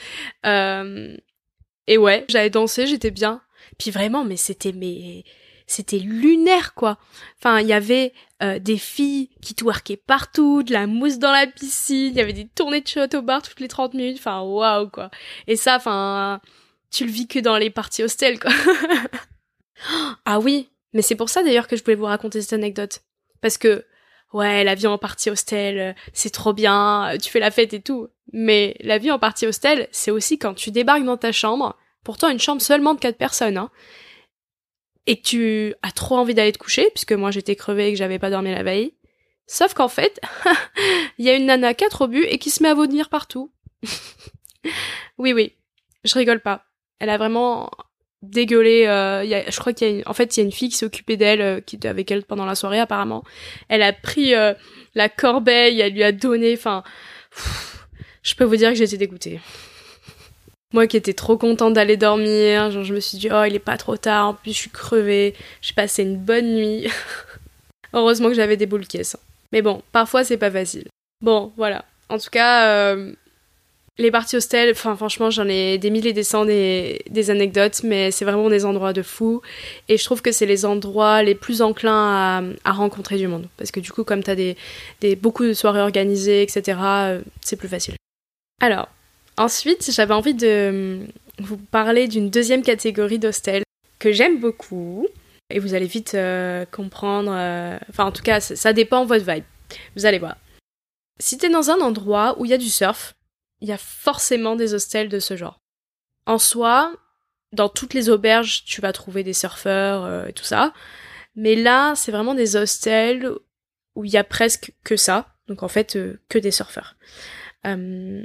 Et 1.90 1.98
ouais, 1.98 2.24
j'avais 2.30 2.52
dansé, 2.52 2.86
j'étais 2.86 3.12
bien. 3.12 3.42
Puis 3.80 3.90
vraiment, 3.90 4.24
mais 4.24 4.38
c'était 4.38 4.72
mais 4.72 5.26
c'était 5.66 5.98
lunaire 5.98 6.74
quoi. 6.76 6.98
Enfin, 7.40 7.60
il 7.62 7.68
y 7.68 7.74
avait 7.74 8.14
euh, 8.44 8.60
des 8.60 8.78
filles 8.78 9.30
qui 9.42 9.56
twerkaient 9.56 9.98
partout, 9.98 10.62
de 10.62 10.72
la 10.72 10.86
mousse 10.86 11.18
dans 11.18 11.32
la 11.32 11.48
piscine, 11.48 12.12
il 12.12 12.16
y 12.16 12.22
avait 12.22 12.34
des 12.34 12.48
tournées 12.48 12.82
de 12.82 12.88
shot 12.88 13.16
au 13.16 13.22
bar 13.24 13.42
toutes 13.42 13.60
les 13.60 13.68
30 13.68 13.96
minutes. 13.96 14.18
Enfin, 14.20 14.42
waouh 14.42 14.88
quoi. 14.90 15.10
Et 15.48 15.56
ça, 15.56 15.78
enfin, 15.78 16.42
tu 16.92 17.06
le 17.06 17.12
vis 17.12 17.28
que 17.28 17.40
dans 17.40 17.58
les 17.58 17.72
parties 17.72 18.04
hostels 18.04 18.40
quoi. 18.40 18.52
ah 20.26 20.40
oui, 20.40 20.70
mais 20.94 21.02
c'est 21.02 21.16
pour 21.16 21.30
ça 21.30 21.42
d'ailleurs 21.42 21.68
que 21.68 21.76
je 21.76 21.84
voulais 21.84 21.96
vous 21.96 22.06
raconter 22.06 22.42
cette 22.42 22.54
anecdote. 22.54 23.02
Parce 23.42 23.58
que 23.58 23.84
ouais, 24.34 24.64
la 24.64 24.76
vie 24.76 24.88
en 24.88 25.00
partie 25.00 25.32
hostel, 25.32 25.80
euh, 25.80 25.94
c'est 26.14 26.30
trop 26.30 26.54
bien, 26.54 27.14
euh, 27.14 27.18
tu 27.18 27.32
fais 27.32 27.40
la 27.40 27.52
fête 27.52 27.74
et 27.74 27.82
tout. 27.82 28.10
Mais 28.32 28.76
la 28.82 28.98
vie 28.98 29.12
en 29.12 29.20
partie 29.20 29.48
hostel, 29.48 29.88
c'est 29.92 30.12
aussi 30.12 30.38
quand 30.38 30.54
tu 30.54 30.72
débarques 30.72 31.04
dans 31.04 31.18
ta 31.18 31.32
chambre, 31.32 31.78
pourtant 32.04 32.30
une 32.30 32.40
chambre 32.40 32.62
seulement 32.62 32.94
de 32.94 33.00
quatre 33.00 33.18
personnes, 33.18 33.58
hein, 33.58 33.72
et 35.08 35.20
tu 35.20 35.74
as 35.82 35.92
trop 35.92 36.18
envie 36.18 36.36
d'aller 36.36 36.52
te 36.52 36.60
coucher, 36.60 36.90
puisque 36.92 37.14
moi 37.14 37.32
j'étais 37.32 37.56
crevée 37.56 37.88
et 37.88 37.92
que 37.92 37.98
j'avais 37.98 38.20
pas 38.20 38.30
dormi 38.30 38.52
la 38.52 38.64
veille. 38.64 38.94
Sauf 39.48 39.74
qu'en 39.74 39.88
fait, 39.88 40.22
il 41.18 41.26
y 41.26 41.30
a 41.30 41.36
une 41.36 41.48
nana 41.48 41.74
qui 41.74 41.84
a 41.84 41.90
trop 41.90 42.08
bu 42.08 42.24
et 42.24 42.38
qui 42.38 42.52
se 42.52 42.62
met 42.62 42.70
à 42.70 42.76
vomir 42.76 43.10
partout. 43.10 43.52
oui, 45.18 45.34
oui, 45.34 45.54
je 46.04 46.14
rigole 46.14 46.42
pas. 46.42 46.66
Elle 47.00 47.10
a 47.10 47.18
vraiment 47.18 47.72
dégueulé. 48.22 48.86
Euh, 48.86 49.24
y 49.24 49.34
a, 49.34 49.50
je 49.50 49.60
crois 49.60 49.74
qu'il 49.74 49.98
y 49.98 50.02
a, 50.02 50.10
en 50.10 50.14
fait, 50.14 50.38
il 50.38 50.42
y 50.42 50.44
a 50.44 50.46
une 50.46 50.52
fille 50.52 50.70
qui 50.70 50.78
s'est 50.78 50.86
occupée 50.86 51.18
d'elle, 51.18 51.42
euh, 51.42 51.62
qui 51.62 51.78
était 51.78 51.88
avec 51.88 52.12
elle 52.12 52.24
pendant 52.24 52.46
la 52.46 52.54
soirée 52.56 52.80
apparemment. 52.80 53.24
Elle 53.70 53.82
a 53.82 53.94
pris 53.94 54.36
euh, 54.36 54.54
la 54.94 55.10
corbeille, 55.10 55.82
elle 55.82 55.94
lui 55.94 56.04
a 56.04 56.12
donné. 56.12 56.54
Enfin, 56.54 56.84
je 58.24 58.36
peux 58.36 58.44
vous 58.44 58.56
dire 58.56 58.70
que 58.70 58.76
j'étais 58.76 58.98
dégoûtée. 58.98 59.40
Moi 60.74 60.86
qui 60.88 60.98
étais 60.98 61.14
trop 61.14 61.38
contente 61.38 61.74
d'aller 61.74 61.98
dormir, 61.98 62.70
genre 62.72 62.84
je 62.84 62.94
me 62.94 63.00
suis 63.00 63.18
dit 63.18 63.30
oh 63.32 63.44
il 63.44 63.56
est 63.56 63.60
pas 63.60 63.78
trop 63.78 63.98
tard, 63.98 64.28
en 64.28 64.34
plus 64.34 64.54
je 64.54 64.58
suis 64.58 64.70
crevée, 64.70 65.34
j'ai 65.62 65.74
passé 65.74 66.04
une 66.04 66.18
bonne 66.18 66.56
nuit. 66.56 66.88
Heureusement 67.94 68.30
que 68.30 68.36
j'avais 68.36 68.58
des 68.58 68.68
boules 68.68 68.86
caisses. 68.86 69.18
Mais 69.52 69.62
bon, 69.64 69.82
parfois 69.92 70.24
c'est 70.24 70.38
pas 70.38 70.52
facile. 70.52 70.88
Bon, 71.22 71.52
voilà. 71.58 71.86
En 72.10 72.18
tout 72.20 72.30
cas, 72.30 72.96
les 74.00 74.12
parties 74.12 74.38
hostels, 74.38 74.72
enfin 74.72 74.96
franchement 74.96 75.30
j'en 75.30 75.48
ai 75.48 75.78
des 75.78 75.90
milliers 75.90 76.12
et 76.12 76.14
des 76.14 76.24
cents 76.24 76.46
des, 76.46 77.30
anecdotes, 77.30 77.82
mais 77.84 78.12
c'est 78.12 78.26
vraiment 78.26 78.50
des 78.50 78.66
endroits 78.66 78.94
de 78.94 79.02
fou. 79.02 79.42
Et 79.90 79.98
je 79.98 80.04
trouve 80.06 80.22
que 80.22 80.32
c'est 80.32 80.46
les 80.46 80.66
endroits 80.66 81.22
les 81.22 81.36
plus 81.36 81.62
enclins 81.62 82.54
à, 82.64 82.72
rencontrer 82.72 83.18
du 83.18 83.28
monde. 83.28 83.48
Parce 83.58 83.72
que 83.72 83.82
du 83.82 83.92
coup 83.92 84.06
comme 84.06 84.24
t'as 84.24 84.36
des, 84.36 84.56
des, 85.02 85.16
beaucoup 85.16 85.44
de 85.44 85.54
soirées 85.54 85.82
organisées, 85.82 86.42
etc., 86.42 86.80
euh, 86.82 87.22
c'est 87.42 87.58
plus 87.58 87.68
facile. 87.68 87.96
Alors, 88.60 88.90
ensuite 89.38 89.92
j'avais 89.92 90.14
envie 90.14 90.34
de 90.34 91.08
vous 91.40 91.58
parler 91.58 92.08
d'une 92.08 92.30
deuxième 92.30 92.62
catégorie 92.62 93.20
d'hostels 93.20 93.64
que 94.00 94.12
j'aime 94.12 94.40
beaucoup. 94.40 95.08
Et 95.50 95.60
vous 95.60 95.74
allez 95.74 95.88
vite 95.88 96.14
euh, 96.14 96.66
comprendre, 96.66 97.32
euh, 97.34 97.78
enfin 97.90 98.06
en 98.06 98.12
tout 98.12 98.22
cas 98.22 98.40
ça, 98.40 98.74
dépend 98.74 99.04
de 99.04 99.08
votre 99.08 99.30
vibe. 99.30 99.44
Vous 99.96 100.06
allez 100.06 100.20
voir. 100.20 100.38
Si 101.20 101.38
t'es 101.38 101.50
dans 101.50 101.70
un 101.70 101.82
endroit 101.82 102.36
où 102.40 102.46
il 102.46 102.52
y 102.52 102.54
a 102.54 102.58
du 102.58 102.70
surf, 102.70 103.14
il 103.62 103.68
y 103.68 103.72
a 103.72 103.78
forcément 103.78 104.56
des 104.56 104.74
hostels 104.74 105.10
de 105.10 105.20
ce 105.20 105.36
genre. 105.36 105.60
En 106.26 106.38
soi, 106.38 106.94
dans 107.52 107.68
toutes 107.68 107.94
les 107.94 108.10
auberges, 108.10 108.64
tu 108.64 108.80
vas 108.80 108.94
trouver 108.94 109.24
des 109.24 109.34
surfeurs 109.34 110.06
euh, 110.06 110.28
et 110.28 110.34
tout 110.34 110.44
ça. 110.44 110.74
Mais 111.36 111.56
là, 111.56 111.94
c'est 111.96 112.12
vraiment 112.12 112.36
des 112.36 112.56
hostels 112.56 113.32
où 113.96 114.06
il 114.06 114.12
y 114.12 114.18
a 114.18 114.24
presque 114.24 114.72
que 114.84 114.96
ça. 114.96 115.34
Donc 115.48 115.64
en 115.64 115.68
fait, 115.68 115.98
que 116.30 116.38
des 116.38 116.52
surfeurs. 116.52 116.96
Euh, 117.66 118.24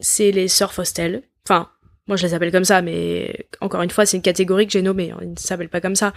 c'est 0.00 0.30
les 0.30 0.48
surf 0.48 0.78
hostels. 0.78 1.22
Enfin, 1.44 1.70
moi 2.06 2.16
je 2.16 2.26
les 2.26 2.34
appelle 2.34 2.52
comme 2.52 2.64
ça, 2.64 2.82
mais 2.82 3.48
encore 3.60 3.82
une 3.82 3.90
fois, 3.90 4.06
c'est 4.06 4.16
une 4.16 4.22
catégorie 4.22 4.66
que 4.66 4.72
j'ai 4.72 4.82
nommée. 4.82 5.10
Hein. 5.10 5.18
Ils 5.22 5.30
ne 5.32 5.36
s'appellent 5.36 5.68
pas 5.68 5.80
comme 5.80 5.96
ça. 5.96 6.12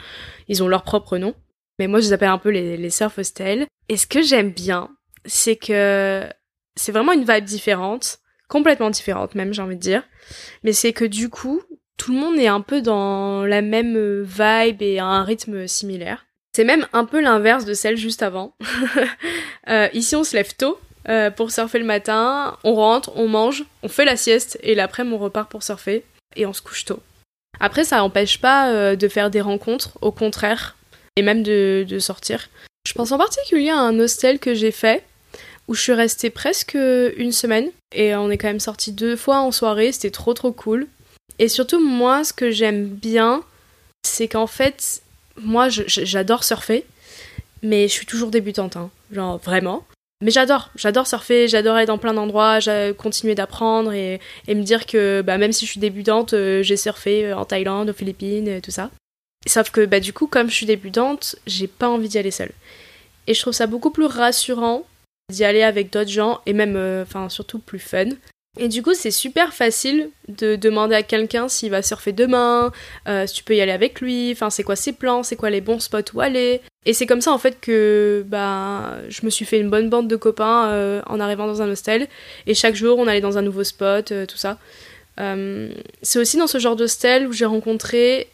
Ils 0.48 0.64
ont 0.64 0.68
leur 0.68 0.84
propre 0.84 1.18
nom. 1.18 1.36
Mais 1.80 1.88
moi, 1.88 2.00
je 2.00 2.06
les 2.06 2.14
appelle 2.14 2.30
un 2.30 2.40
peu 2.40 2.50
les, 2.50 2.90
surf 2.90 3.18
hostels. 3.20 3.68
Et 3.88 3.98
ce 3.98 4.08
que 4.08 4.22
j'aime 4.22 4.52
bien, 4.52 4.90
c'est 5.26 5.56
que 5.56 6.24
c'est 6.76 6.92
vraiment 6.92 7.14
une 7.14 7.26
vibe 7.26 7.46
différente 7.46 8.20
complètement 8.48 8.90
différente 8.90 9.36
même, 9.36 9.54
j'ai 9.54 9.62
envie 9.62 9.76
de 9.76 9.82
dire. 9.82 10.04
Mais 10.64 10.74
c'est 10.74 10.94
que 10.94 11.06
du 11.06 11.30
coup, 11.30 11.62
tout 11.98 12.14
le 12.14 12.20
monde 12.20 12.38
est 12.38 12.48
un 12.48 12.62
peu 12.62 12.82
dans 12.82 13.46
la 13.46 13.62
même 13.62 14.24
vibe 14.24 14.82
et 14.82 15.00
à 15.00 15.06
un 15.06 15.24
rythme 15.24 15.68
similaire. 15.68 16.26
C'est 16.54 16.64
même 16.64 16.88
un 16.94 17.06
peu 17.06 17.22
l'inverse 17.22 17.66
de 17.66 17.74
celle 17.74 17.98
juste 17.98 18.24
avant. 18.24 18.56
euh, 19.70 19.90
ici, 19.94 20.16
on 20.16 20.24
se 20.24 20.36
lève 20.36 20.56
tôt 20.56 20.80
euh, 21.10 21.32
pour 21.32 21.52
surfer 21.52 21.80
le 21.80 21.86
matin, 21.86 22.58
on 22.64 22.76
rentre, 22.76 23.12
on 23.16 23.28
mange, 23.28 23.64
on 23.82 23.88
fait 23.88 24.06
la 24.06 24.18
sieste 24.18 24.60
et 24.62 24.76
l'après-midi, 24.76 25.16
on 25.16 25.20
repart 25.20 25.50
pour 25.50 25.64
surfer 25.64 26.04
et 26.36 26.46
on 26.46 26.54
se 26.54 26.62
couche 26.62 26.86
tôt. 26.86 27.00
Après, 27.60 27.86
ça 27.86 27.98
n'empêche 27.98 28.40
pas 28.40 28.72
euh, 28.72 28.96
de 28.96 29.08
faire 29.08 29.30
des 29.30 29.42
rencontres, 29.42 29.98
au 30.02 30.12
contraire, 30.12 30.76
et 31.16 31.22
même 31.22 31.44
de, 31.44 31.86
sortir. 32.00 32.50
Je 32.86 32.94
pense 32.94 33.12
en 33.12 33.18
particulier 33.18 33.70
à 33.70 33.80
un 33.80 34.00
hostel 34.00 34.40
que 34.40 34.54
j'ai 34.54 34.72
fait 34.72 35.04
où 35.68 35.74
je 35.74 35.82
suis 35.82 35.94
restée 35.94 36.30
presque 36.30 36.76
une 36.76 37.34
semaine 37.34 37.70
et 37.94 38.16
on 38.16 38.30
est 38.30 38.38
quand 38.38 38.48
même 38.48 38.60
sorti 38.60 38.94
deux 38.94 39.18
fois 39.18 39.40
en 39.40 39.52
soirée, 39.52 39.92
c'était 39.92 40.12
trop 40.12 40.34
trop 40.34 40.54
cool. 40.54 40.88
Et 41.40 41.50
surtout, 41.50 41.86
moi, 41.86 42.24
ce 42.24 42.34
que 42.34 42.52
j'aime 42.52 42.86
bien, 42.88 43.44
c'est 44.04 44.28
qu'en 44.28 44.48
fait, 44.48 45.02
moi, 45.38 45.68
j'adore 45.70 46.44
surfer, 46.44 46.86
mais 47.64 47.88
je 47.88 47.94
suis 47.94 48.06
toujours 48.06 48.30
débutante, 48.30 48.78
hein. 48.78 48.90
genre 49.12 49.38
vraiment. 49.38 49.86
Mais 50.22 50.32
j'adore, 50.32 50.72
j'adore 50.76 51.06
surfer, 51.06 51.48
j'adore 51.48 51.76
aller 51.76 51.86
dans 51.86 52.00
plein 52.00 52.14
d'endroits, 52.14 52.60
continuer 52.98 53.36
d'apprendre 53.36 53.94
et, 53.94 54.20
me 54.48 54.64
dire 54.64 54.86
que 54.86 55.22
bah, 55.22 55.38
même 55.38 55.52
si 55.52 55.66
je 55.66 55.72
suis 55.72 55.80
débutante, 55.80 56.34
euh, 56.34 56.64
j'ai 56.64 56.78
surfé 56.78 57.26
euh, 57.26 57.38
en 57.38 57.46
Thaïlande, 57.46 57.92
aux 57.92 57.94
Philippines, 57.94 58.48
et 58.48 58.62
tout 58.62 58.72
ça. 58.72 58.90
Sauf 59.46 59.70
que 59.70 59.86
bah, 59.86 60.00
du 60.00 60.14
coup, 60.14 60.26
comme 60.26 60.50
je 60.50 60.56
suis 60.56 60.66
débutante, 60.66 61.36
j'ai 61.46 61.68
pas 61.68 61.88
envie 61.88 62.10
d'y 62.10 62.18
aller 62.18 62.32
seule. 62.32 62.52
Et 63.28 63.34
je 63.34 63.42
trouve 63.42 63.54
ça 63.54 63.68
beaucoup 63.68 63.92
plus 63.92 64.06
rassurant 64.06 64.86
d'y 65.30 65.44
aller 65.44 65.62
avec 65.62 65.92
d'autres 65.92 66.10
gens 66.10 66.42
et 66.46 66.54
même, 66.54 66.76
euh, 66.76 67.04
enfin, 67.04 67.30
surtout 67.30 67.60
plus 67.60 67.80
fun. 67.80 68.10
Et 68.60 68.70
du 68.70 68.82
coup, 68.82 68.94
c'est 68.94 69.12
super 69.12 69.54
facile 69.54 70.10
de 70.28 70.56
demander 70.56 70.96
à 70.96 71.04
quelqu'un 71.04 71.48
s'il 71.48 71.70
va 71.70 71.82
surfer 71.82 72.12
demain, 72.12 72.72
euh, 73.08 73.28
si 73.28 73.36
tu 73.36 73.44
peux 73.44 73.56
y 73.56 73.62
aller 73.62 73.72
avec 73.72 74.02
lui, 74.02 74.32
enfin, 74.32 74.50
c'est 74.50 74.64
quoi 74.64 74.76
ses 74.76 74.94
plans, 74.94 75.22
c'est 75.22 75.36
quoi 75.36 75.50
les 75.50 75.62
bons 75.62 75.80
spots 75.80 76.14
où 76.16 76.22
aller. 76.22 76.62
Et 76.88 76.94
c'est 76.94 77.06
comme 77.06 77.22
ça, 77.22 77.32
en 77.32 77.38
fait, 77.38 77.60
que 77.62 78.26
bah, 78.28 78.96
je 79.10 79.24
me 79.24 79.30
suis 79.30 79.46
fait 79.46 79.60
une 79.60 79.70
bonne 79.70 79.90
bande 79.90 80.08
de 80.08 80.16
copains 80.16 80.70
euh, 80.70 81.02
en 81.06 81.20
arrivant 81.20 81.46
dans 81.46 81.62
un 81.62 81.70
hostel. 81.70 82.08
Et 82.48 82.56
chaque 82.56 82.74
jour, 82.74 82.98
on 82.98 83.06
allait 83.06 83.22
dans 83.22 83.38
un 83.38 83.44
nouveau 83.44 83.64
spot, 83.64 84.12
tout 84.28 84.38
ça. 84.38 84.58
c'est 85.18 86.20
aussi 86.20 86.38
dans 86.38 86.48
ce 86.48 86.58
genre 86.58 86.76
d'hostel 86.76 87.28
où 87.28 87.34
j'ai 87.34 87.46
rencontré 87.46 88.28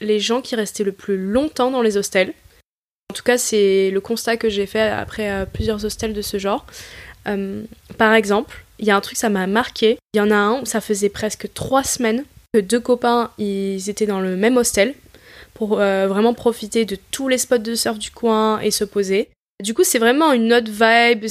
les 0.00 0.20
gens 0.20 0.40
qui 0.40 0.54
restaient 0.56 0.84
le 0.84 0.92
plus 0.92 1.16
longtemps 1.16 1.70
dans 1.70 1.82
les 1.82 1.96
hostels. 1.96 2.32
En 3.10 3.14
tout 3.14 3.22
cas, 3.22 3.38
c'est 3.38 3.90
le 3.90 4.00
constat 4.00 4.36
que 4.36 4.48
j'ai 4.48 4.66
fait 4.66 4.88
après 4.88 5.30
euh, 5.30 5.44
plusieurs 5.44 5.84
hostels 5.84 6.12
de 6.12 6.22
ce 6.22 6.38
genre. 6.38 6.64
Euh, 7.26 7.62
par 7.98 8.14
exemple, 8.14 8.64
il 8.78 8.86
y 8.86 8.90
a 8.90 8.96
un 8.96 9.00
truc, 9.00 9.18
ça 9.18 9.28
m'a 9.28 9.46
marqué. 9.46 9.98
Il 10.14 10.18
y 10.18 10.20
en 10.20 10.30
a 10.30 10.36
un 10.36 10.60
où 10.60 10.64
ça 10.64 10.80
faisait 10.80 11.08
presque 11.08 11.52
trois 11.52 11.82
semaines 11.82 12.24
que 12.54 12.60
deux 12.60 12.80
copains, 12.80 13.30
ils 13.38 13.90
étaient 13.90 14.06
dans 14.06 14.20
le 14.20 14.36
même 14.36 14.56
hostel 14.56 14.94
pour 15.54 15.80
euh, 15.80 16.06
vraiment 16.06 16.34
profiter 16.34 16.84
de 16.84 16.96
tous 17.10 17.28
les 17.28 17.38
spots 17.38 17.58
de 17.58 17.74
surf 17.74 17.98
du 17.98 18.10
coin 18.10 18.60
et 18.60 18.70
se 18.70 18.84
poser. 18.84 19.30
Du 19.62 19.74
coup, 19.74 19.84
c'est 19.84 19.98
vraiment 19.98 20.32
une 20.32 20.52
autre 20.52 20.70
vibe, 20.70 21.26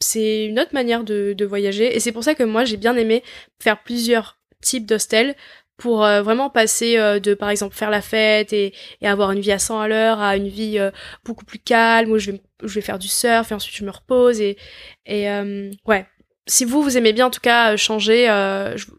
c'est 0.00 0.44
une 0.46 0.58
autre 0.60 0.74
manière 0.74 1.04
de, 1.04 1.34
de 1.36 1.44
voyager. 1.44 1.94
Et 1.94 2.00
c'est 2.00 2.12
pour 2.12 2.24
ça 2.24 2.34
que 2.34 2.42
moi, 2.42 2.64
j'ai 2.64 2.76
bien 2.76 2.96
aimé 2.96 3.22
faire 3.62 3.82
plusieurs 3.82 4.38
types 4.60 4.86
d'hostels 4.86 5.34
pour 5.82 6.04
euh, 6.04 6.22
vraiment 6.22 6.48
passer 6.48 6.96
euh, 6.96 7.18
de 7.18 7.34
par 7.34 7.50
exemple 7.50 7.74
faire 7.74 7.90
la 7.90 8.00
fête 8.00 8.52
et, 8.52 8.72
et, 9.00 9.08
avoir 9.08 9.32
une 9.32 9.40
vie 9.40 9.50
à 9.50 9.58
100 9.58 9.80
à 9.80 9.88
l'heure 9.88 10.20
à 10.20 10.36
une 10.36 10.46
vie 10.46 10.78
euh, 10.78 10.92
beaucoup 11.24 11.44
plus 11.44 11.58
calme 11.58 12.12
où 12.12 12.18
je 12.18 12.30
vais 12.30 12.40
je 12.62 12.74
vais 12.74 12.80
faire 12.80 13.00
du 13.00 13.08
surf 13.08 13.50
et 13.50 13.54
ensuite 13.54 13.76
je 13.76 13.84
me 13.84 13.90
repose 13.90 14.40
et 14.40 14.56
et 15.06 15.26
ouais 15.86 16.06
si 16.46 16.64
vous 16.64 16.80
vous 16.80 16.96
aimez 16.96 17.12
bien 17.12 17.26
en 17.26 17.30
tout 17.30 17.40
cas 17.40 17.76
changer 17.76 18.30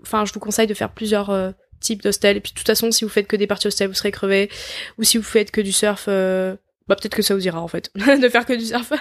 enfin 0.02 0.26
je, 0.26 0.34
vous 0.34 0.39
conseille 0.41 0.67
de 0.67 0.73
faire 0.73 0.91
plusieurs 0.91 1.54
types 1.84 2.02
d'hostels 2.02 2.38
et 2.38 2.39
puis 2.39 2.52
de 2.52 2.58
toute 2.58 2.67
façon 2.67 2.91
si 2.91 3.04
vous 3.04 3.10
faites 3.10 3.28
que 3.28 3.36
des 3.36 3.48
parties 3.48 3.67
hostels 3.67 3.88
vous 3.88 3.93
serez 3.93 4.12
crevé 4.12 4.50
ou 4.98 5.04
si 5.04 5.17
vous 5.17 5.24
faites 5.24 5.52
que 5.52 5.62
du 5.62 5.72
surf 5.72 6.08
bah 6.08 6.96
peut-être 6.96 7.15
que 7.15 7.22
ça 7.22 7.36
vous 7.36 7.46
ira 7.46 7.62
en 7.62 7.67
fait 7.67 7.91
de 7.96 8.30
faire 8.30 8.46
que 8.46 8.54
du 8.54 8.65
surf 8.65 8.91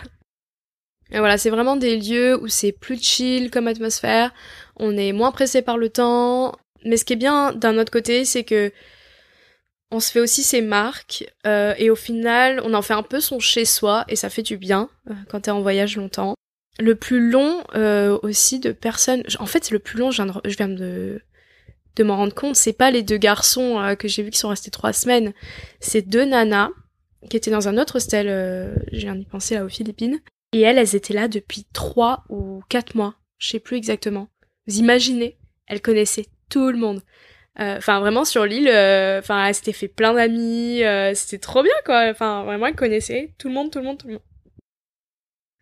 et 1.12 1.18
voilà, 1.18 1.36
c'est 1.36 1.50
vraiment 1.50 1.76
des 1.76 1.98
lieux 1.98 2.40
où 2.42 2.48
c'est 2.48 2.72
plus 2.72 3.00
chill 3.02 3.50
comme 3.50 3.68
atmosphère, 3.68 4.32
on 4.76 4.96
est 4.96 5.12
moins 5.12 5.30
pressé 5.30 5.60
par 5.60 5.76
le 5.76 5.90
temps, 5.90 6.56
mais 6.84 6.96
ce 6.96 7.04
qui 7.04 7.12
est 7.12 7.16
bien 7.16 7.52
d'un 7.52 7.78
autre 7.78 7.92
côté, 7.92 8.24
c'est 8.24 8.44
que 8.44 8.72
on 9.90 10.00
se 10.00 10.10
fait 10.10 10.20
aussi 10.20 10.42
ses 10.42 10.62
marques 10.62 11.30
euh, 11.46 11.74
et 11.76 11.90
au 11.90 11.96
final, 11.96 12.62
on 12.64 12.72
en 12.72 12.80
fait 12.80 12.94
un 12.94 13.02
peu 13.02 13.20
son 13.20 13.40
chez 13.40 13.66
soi 13.66 14.06
et 14.08 14.16
ça 14.16 14.30
fait 14.30 14.42
du 14.42 14.56
bien 14.56 14.88
euh, 15.10 15.14
quand 15.28 15.42
t'es 15.42 15.50
en 15.50 15.60
voyage 15.60 15.96
longtemps. 15.96 16.34
Le 16.80 16.94
plus 16.94 17.30
long 17.30 17.62
euh, 17.74 18.18
aussi 18.22 18.58
de 18.58 18.72
personnes. 18.72 19.22
En 19.38 19.44
fait, 19.44 19.70
le 19.70 19.78
plus 19.78 19.98
long, 19.98 20.10
je 20.10 20.22
viens 20.56 20.68
de, 20.68 21.20
de 21.96 22.04
m'en 22.04 22.16
rendre 22.16 22.34
compte, 22.34 22.56
c'est 22.56 22.72
pas 22.72 22.90
les 22.90 23.02
deux 23.02 23.18
garçons 23.18 23.78
euh, 23.80 23.94
que 23.94 24.08
j'ai 24.08 24.22
vus 24.22 24.30
qui 24.30 24.38
sont 24.38 24.48
restés 24.48 24.70
trois 24.70 24.92
semaines, 24.92 25.32
c'est 25.80 26.02
deux 26.02 26.24
nanas 26.24 26.70
qui 27.28 27.36
étaient 27.36 27.50
dans 27.50 27.68
un 27.68 27.78
autre 27.78 27.96
hostel. 27.96 28.26
Je 28.92 28.98
viens 28.98 29.14
d'y 29.14 29.24
penser 29.24 29.54
là 29.54 29.64
aux 29.64 29.68
Philippines. 29.68 30.20
Et 30.52 30.60
elles, 30.60 30.76
elles 30.76 30.96
étaient 30.96 31.14
là 31.14 31.28
depuis 31.28 31.64
trois 31.72 32.24
ou 32.28 32.62
quatre 32.68 32.94
mois. 32.94 33.14
Je 33.38 33.48
sais 33.48 33.60
plus 33.60 33.76
exactement. 33.76 34.28
Vous 34.66 34.78
imaginez, 34.78 35.38
elles 35.66 35.80
connaissaient 35.80 36.26
tout 36.50 36.70
le 36.70 36.78
monde. 36.78 37.00
Euh, 37.60 37.76
enfin, 37.76 38.00
vraiment, 38.00 38.24
sur 38.24 38.44
l'île, 38.44 38.68
euh, 38.68 39.20
enfin, 39.20 39.46
elle 39.46 39.54
s'était 39.54 39.72
fait 39.72 39.88
plein 39.88 40.14
d'amis, 40.14 40.82
c'était 41.14 41.38
trop 41.38 41.62
bien, 41.62 41.72
quoi. 41.84 42.08
Enfin, 42.10 42.44
vraiment, 42.44 42.66
elle 42.66 42.74
connaissait 42.74 43.32
tout 43.38 43.48
le 43.48 43.54
monde, 43.54 43.70
tout 43.70 43.78
le 43.78 43.84
monde, 43.84 43.98
tout 43.98 44.08
le 44.08 44.14
monde. 44.14 44.22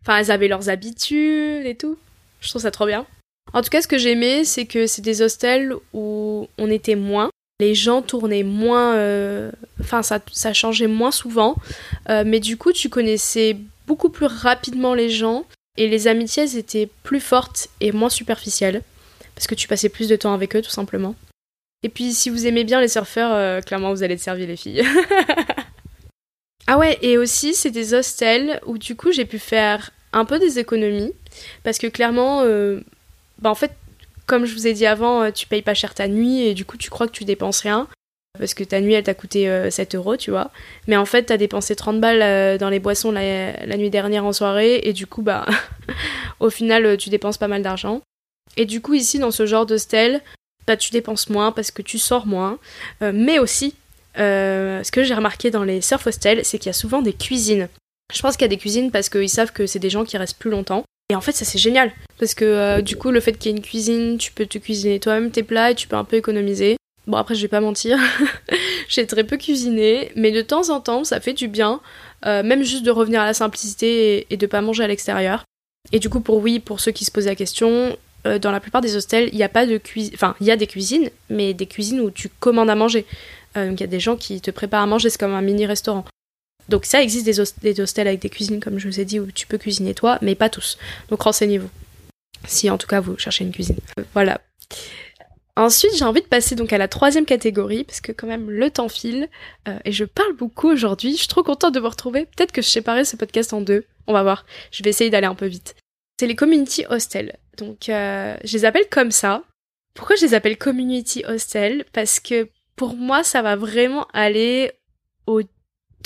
Enfin, 0.02 0.18
elles 0.18 0.30
avaient 0.30 0.48
leurs 0.48 0.70
habitudes 0.70 1.66
et 1.66 1.76
tout. 1.76 1.98
Je 2.40 2.48
trouve 2.48 2.62
ça 2.62 2.70
trop 2.70 2.86
bien. 2.86 3.06
En 3.52 3.62
tout 3.62 3.70
cas, 3.70 3.82
ce 3.82 3.88
que 3.88 3.98
j'aimais, 3.98 4.44
c'est 4.44 4.66
que 4.66 4.86
c'est 4.86 5.02
des 5.02 5.22
hostels 5.22 5.74
où 5.92 6.48
on 6.58 6.70
était 6.70 6.94
moins. 6.94 7.30
Les 7.60 7.74
gens 7.74 8.00
tournaient 8.02 8.42
moins. 8.42 8.94
Enfin, 9.80 10.02
ça, 10.02 10.20
ça 10.32 10.52
changeait 10.52 10.86
moins 10.86 11.10
souvent. 11.10 11.56
mais 12.08 12.40
du 12.40 12.56
coup, 12.56 12.72
tu 12.72 12.88
connaissais 12.88 13.56
beaucoup 13.86 14.08
plus 14.08 14.26
rapidement 14.26 14.94
les 14.94 15.10
gens. 15.10 15.44
Et 15.76 15.88
les 15.88 16.08
amitiés 16.08 16.56
étaient 16.56 16.88
plus 17.02 17.20
fortes 17.20 17.68
et 17.80 17.92
moins 17.92 18.08
superficielles 18.08 18.82
parce 19.34 19.46
que 19.46 19.54
tu 19.54 19.68
passais 19.68 19.88
plus 19.88 20.08
de 20.08 20.16
temps 20.16 20.34
avec 20.34 20.54
eux 20.54 20.60
tout 20.60 20.70
simplement. 20.70 21.14
Et 21.82 21.88
puis 21.88 22.12
si 22.12 22.28
vous 22.28 22.46
aimez 22.46 22.64
bien 22.64 22.80
les 22.80 22.88
surfeurs, 22.88 23.32
euh, 23.32 23.62
clairement 23.62 23.90
vous 23.90 24.02
allez 24.02 24.16
te 24.16 24.22
servir 24.22 24.46
les 24.46 24.56
filles. 24.56 24.84
ah 26.66 26.76
ouais, 26.76 26.98
et 27.00 27.16
aussi 27.16 27.54
c'est 27.54 27.70
des 27.70 27.94
hostels 27.94 28.60
où 28.66 28.76
du 28.76 28.96
coup 28.96 29.12
j'ai 29.12 29.24
pu 29.24 29.38
faire 29.38 29.90
un 30.12 30.26
peu 30.26 30.38
des 30.38 30.58
économies 30.58 31.14
parce 31.62 31.78
que 31.78 31.86
clairement, 31.86 32.42
euh, 32.42 32.80
bah 33.40 33.50
en 33.50 33.54
fait, 33.54 33.72
comme 34.26 34.44
je 34.44 34.54
vous 34.54 34.66
ai 34.66 34.72
dit 34.72 34.86
avant, 34.86 35.22
euh, 35.22 35.30
tu 35.30 35.46
payes 35.46 35.62
pas 35.62 35.74
cher 35.74 35.94
ta 35.94 36.08
nuit 36.08 36.42
et 36.42 36.54
du 36.54 36.64
coup 36.64 36.76
tu 36.76 36.90
crois 36.90 37.06
que 37.06 37.12
tu 37.12 37.24
dépenses 37.24 37.60
rien 37.60 37.88
parce 38.38 38.54
que 38.54 38.64
ta 38.64 38.80
nuit 38.80 38.94
elle 38.94 39.04
t'a 39.04 39.14
coûté 39.14 39.70
7 39.70 39.96
euros, 39.96 40.16
tu 40.16 40.30
vois. 40.30 40.50
Mais 40.86 40.96
en 40.96 41.04
fait, 41.04 41.24
t'as 41.24 41.36
dépensé 41.36 41.74
30 41.74 42.00
balles 42.00 42.58
dans 42.58 42.70
les 42.70 42.78
boissons 42.78 43.10
la, 43.10 43.76
nuit 43.76 43.90
dernière 43.90 44.24
en 44.24 44.32
soirée 44.32 44.80
et 44.84 44.92
du 44.92 45.06
coup, 45.06 45.22
bah, 45.22 45.46
au 46.40 46.48
final, 46.48 46.96
tu 46.96 47.10
dépenses 47.10 47.38
pas 47.38 47.48
mal 47.48 47.62
d'argent. 47.62 48.02
Et 48.56 48.66
du 48.66 48.80
coup, 48.80 48.94
ici, 48.94 49.18
dans 49.18 49.30
ce 49.30 49.46
genre 49.46 49.66
d'hostel, 49.66 50.22
bah, 50.66 50.76
tu 50.76 50.90
dépenses 50.90 51.28
moins 51.28 51.52
parce 51.52 51.70
que 51.70 51.82
tu 51.82 51.98
sors 51.98 52.26
moins. 52.26 52.58
Euh, 53.02 53.12
mais 53.14 53.38
aussi, 53.38 53.74
euh, 54.18 54.82
ce 54.82 54.92
que 54.92 55.02
j'ai 55.02 55.14
remarqué 55.14 55.50
dans 55.50 55.64
les 55.64 55.80
surf 55.80 56.06
hostels, 56.06 56.44
c'est 56.44 56.58
qu'il 56.58 56.68
y 56.68 56.70
a 56.70 56.74
souvent 56.74 57.02
des 57.02 57.12
cuisines. 57.12 57.68
Je 58.12 58.20
pense 58.22 58.36
qu'il 58.36 58.42
y 58.42 58.44
a 58.44 58.48
des 58.48 58.56
cuisines 58.56 58.90
parce 58.90 59.08
qu'ils 59.08 59.28
savent 59.28 59.52
que 59.52 59.66
c'est 59.66 59.78
des 59.78 59.90
gens 59.90 60.04
qui 60.04 60.16
restent 60.16 60.38
plus 60.38 60.50
longtemps. 60.50 60.84
Et 61.10 61.14
en 61.14 61.20
fait, 61.20 61.32
ça 61.32 61.44
c'est 61.44 61.58
génial. 61.58 61.92
Parce 62.18 62.34
que 62.34 62.44
euh, 62.44 62.80
du 62.80 62.96
coup, 62.96 63.10
le 63.10 63.20
fait 63.20 63.32
qu'il 63.32 63.50
y 63.50 63.54
ait 63.54 63.56
une 63.58 63.62
cuisine, 63.62 64.16
tu 64.16 64.32
peux 64.32 64.46
te 64.46 64.58
cuisiner 64.58 64.98
toi-même 65.00 65.30
tes 65.30 65.42
plats 65.42 65.72
et 65.72 65.74
tu 65.74 65.88
peux 65.88 65.96
un 65.96 66.04
peu 66.04 66.16
économiser. 66.16 66.76
Bon, 67.06 67.16
après, 67.16 67.34
je 67.34 67.42
vais 67.42 67.48
pas 67.48 67.60
mentir, 67.60 67.98
j'ai 68.88 69.06
très 69.06 69.24
peu 69.24 69.36
cuisiné, 69.36 70.12
mais 70.16 70.30
de 70.30 70.42
temps 70.42 70.70
en 70.70 70.80
temps, 70.80 71.02
ça 71.02 71.18
fait 71.18 71.32
du 71.32 71.48
bien, 71.48 71.80
même 72.24 72.62
juste 72.62 72.84
de 72.84 72.90
revenir 72.90 73.20
à 73.22 73.24
la 73.24 73.34
simplicité 73.34 74.26
et, 74.30 74.36
de 74.36 74.46
pas 74.46 74.60
manger 74.60 74.84
à 74.84 74.86
l'extérieur. 74.86 75.44
Et 75.92 75.98
du 75.98 76.08
coup, 76.08 76.20
pour 76.20 76.36
oui, 76.36 76.60
pour 76.60 76.78
ceux 76.78 76.92
qui 76.92 77.04
se 77.04 77.10
posent 77.10 77.26
la 77.26 77.34
question, 77.34 77.96
euh, 78.26 78.38
dans 78.38 78.52
la 78.52 78.60
plupart 78.60 78.80
des 78.80 78.96
hostels, 78.96 79.28
il 79.32 79.36
n'y 79.36 79.42
a 79.42 79.48
pas 79.48 79.66
de 79.66 79.78
cuisine. 79.78 80.12
Enfin, 80.14 80.34
il 80.40 80.46
y 80.46 80.50
a 80.50 80.56
des 80.56 80.66
cuisines, 80.66 81.10
mais 81.30 81.54
des 81.54 81.66
cuisines 81.66 82.00
où 82.00 82.10
tu 82.10 82.28
commandes 82.28 82.70
à 82.70 82.74
manger. 82.74 83.06
Euh, 83.56 83.68
donc 83.68 83.80
il 83.80 83.82
y 83.82 83.84
a 83.84 83.88
des 83.88 84.00
gens 84.00 84.16
qui 84.16 84.40
te 84.40 84.50
préparent 84.50 84.82
à 84.82 84.86
manger, 84.86 85.10
c'est 85.10 85.18
comme 85.18 85.34
un 85.34 85.42
mini 85.42 85.66
restaurant. 85.66 86.04
Donc 86.70 86.86
ça 86.86 87.02
existe 87.02 87.26
des, 87.26 87.80
hostels 87.80 88.08
avec 88.08 88.20
des 88.20 88.30
cuisines, 88.30 88.60
comme 88.60 88.78
je 88.78 88.88
vous 88.88 89.00
ai 89.00 89.04
dit, 89.04 89.20
où 89.20 89.30
tu 89.30 89.46
peux 89.46 89.58
cuisiner 89.58 89.92
toi, 89.94 90.18
mais 90.22 90.34
pas 90.34 90.48
tous. 90.48 90.78
Donc 91.10 91.22
renseignez-vous. 91.22 91.68
Si 92.46 92.70
en 92.70 92.78
tout 92.78 92.86
cas 92.86 93.00
vous 93.00 93.18
cherchez 93.18 93.44
une 93.44 93.52
cuisine. 93.52 93.76
Euh, 93.98 94.04
voilà. 94.14 94.40
Ensuite, 95.56 95.94
j'ai 95.94 96.04
envie 96.04 96.22
de 96.22 96.26
passer 96.26 96.54
donc 96.54 96.72
à 96.72 96.78
la 96.78 96.88
troisième 96.88 97.26
catégorie, 97.26 97.84
parce 97.84 98.00
que 98.00 98.12
quand 98.12 98.26
même 98.26 98.48
le 98.48 98.70
temps 98.70 98.88
file, 98.88 99.28
et 99.84 99.92
je 99.92 100.04
parle 100.04 100.34
beaucoup 100.34 100.70
aujourd'hui. 100.70 101.12
Je 101.12 101.18
suis 101.18 101.28
trop 101.28 101.42
contente 101.42 101.74
de 101.74 101.80
vous 101.80 101.88
retrouver. 101.88 102.24
Peut-être 102.24 102.52
que 102.52 102.62
je 102.62 102.68
séparerai 102.68 103.04
ce 103.04 103.16
podcast 103.16 103.52
en 103.52 103.60
deux. 103.60 103.84
On 104.06 104.14
va 104.14 104.22
voir. 104.22 104.46
Je 104.70 104.82
vais 104.82 104.90
essayer 104.90 105.10
d'aller 105.10 105.26
un 105.26 105.34
peu 105.34 105.46
vite. 105.46 105.74
C'est 106.18 106.26
les 106.26 106.36
community 106.36 106.86
hostels. 106.88 107.36
Donc, 107.58 107.88
euh, 107.88 108.36
je 108.42 108.56
les 108.56 108.64
appelle 108.64 108.88
comme 108.90 109.10
ça. 109.10 109.42
Pourquoi 109.94 110.16
je 110.16 110.24
les 110.24 110.34
appelle 110.34 110.56
community 110.56 111.24
hostel 111.26 111.84
Parce 111.92 112.20
que 112.20 112.48
pour 112.76 112.94
moi, 112.94 113.22
ça 113.22 113.42
va 113.42 113.56
vraiment 113.56 114.06
aller 114.14 114.72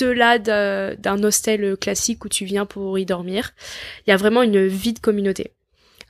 au-delà 0.03 0.39
d'un 0.39 1.23
hostel 1.23 1.77
classique 1.77 2.25
où 2.25 2.29
tu 2.29 2.45
viens 2.45 2.67
pour 2.67 2.99
y 2.99 3.07
dormir. 3.07 3.53
Il 4.07 4.11
y 4.11 4.13
a 4.13 4.17
vraiment 4.17 4.43
une 4.43 4.67
vie 4.67 4.93
de 4.93 4.99
communauté. 4.99 5.53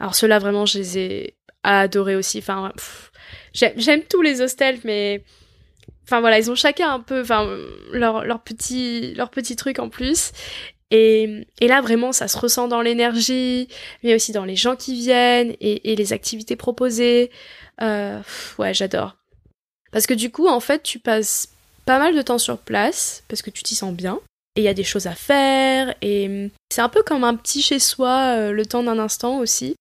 Alors 0.00 0.14
ceux-là, 0.14 0.38
vraiment, 0.38 0.66
je 0.66 0.78
les 0.78 0.98
ai 0.98 1.34
adoré 1.62 2.16
aussi. 2.16 2.38
Enfin, 2.38 2.72
j'aime 3.52 4.02
tous 4.02 4.22
les 4.22 4.40
hostels, 4.40 4.78
mais 4.84 5.22
enfin 6.04 6.20
voilà, 6.20 6.38
ils 6.38 6.50
ont 6.50 6.54
chacun 6.54 6.90
un 6.90 7.00
peu, 7.00 7.20
enfin 7.22 7.48
leur 7.92 8.42
petit 8.42 9.56
truc 9.56 9.78
en 9.78 9.88
plus. 9.88 10.32
Et, 10.90 11.46
là 11.60 11.80
vraiment, 11.80 12.12
ça 12.12 12.28
se 12.28 12.38
ressent 12.38 12.68
dans 12.68 12.80
l'énergie, 12.80 13.68
mais 14.02 14.14
aussi 14.14 14.32
dans 14.32 14.44
les 14.44 14.54
gens 14.54 14.76
qui 14.76 14.94
viennent 14.94 15.54
et, 15.60 15.92
et 15.92 15.96
les 15.96 16.12
activités 16.12 16.56
proposées. 16.56 17.30
Euh, 17.82 18.20
ouais, 18.58 18.74
j'adore. 18.74 19.16
Parce 19.90 20.06
que 20.06 20.14
du 20.14 20.30
coup, 20.30 20.46
en 20.46 20.60
fait, 20.60 20.82
tu 20.82 20.98
passes 20.98 21.53
pas 21.84 21.98
mal 21.98 22.14
de 22.14 22.22
temps 22.22 22.38
sur 22.38 22.58
place 22.58 23.22
parce 23.28 23.42
que 23.42 23.50
tu 23.50 23.62
t'y 23.62 23.74
sens 23.74 23.94
bien 23.94 24.20
et 24.56 24.60
il 24.60 24.64
y 24.64 24.68
a 24.68 24.74
des 24.74 24.84
choses 24.84 25.06
à 25.06 25.14
faire 25.14 25.94
et 26.02 26.50
c'est 26.70 26.80
un 26.80 26.88
peu 26.88 27.02
comme 27.02 27.24
un 27.24 27.34
petit 27.34 27.62
chez 27.62 27.78
soi 27.78 28.36
euh, 28.36 28.52
le 28.52 28.66
temps 28.66 28.82
d'un 28.82 28.98
instant 28.98 29.38
aussi. 29.38 29.74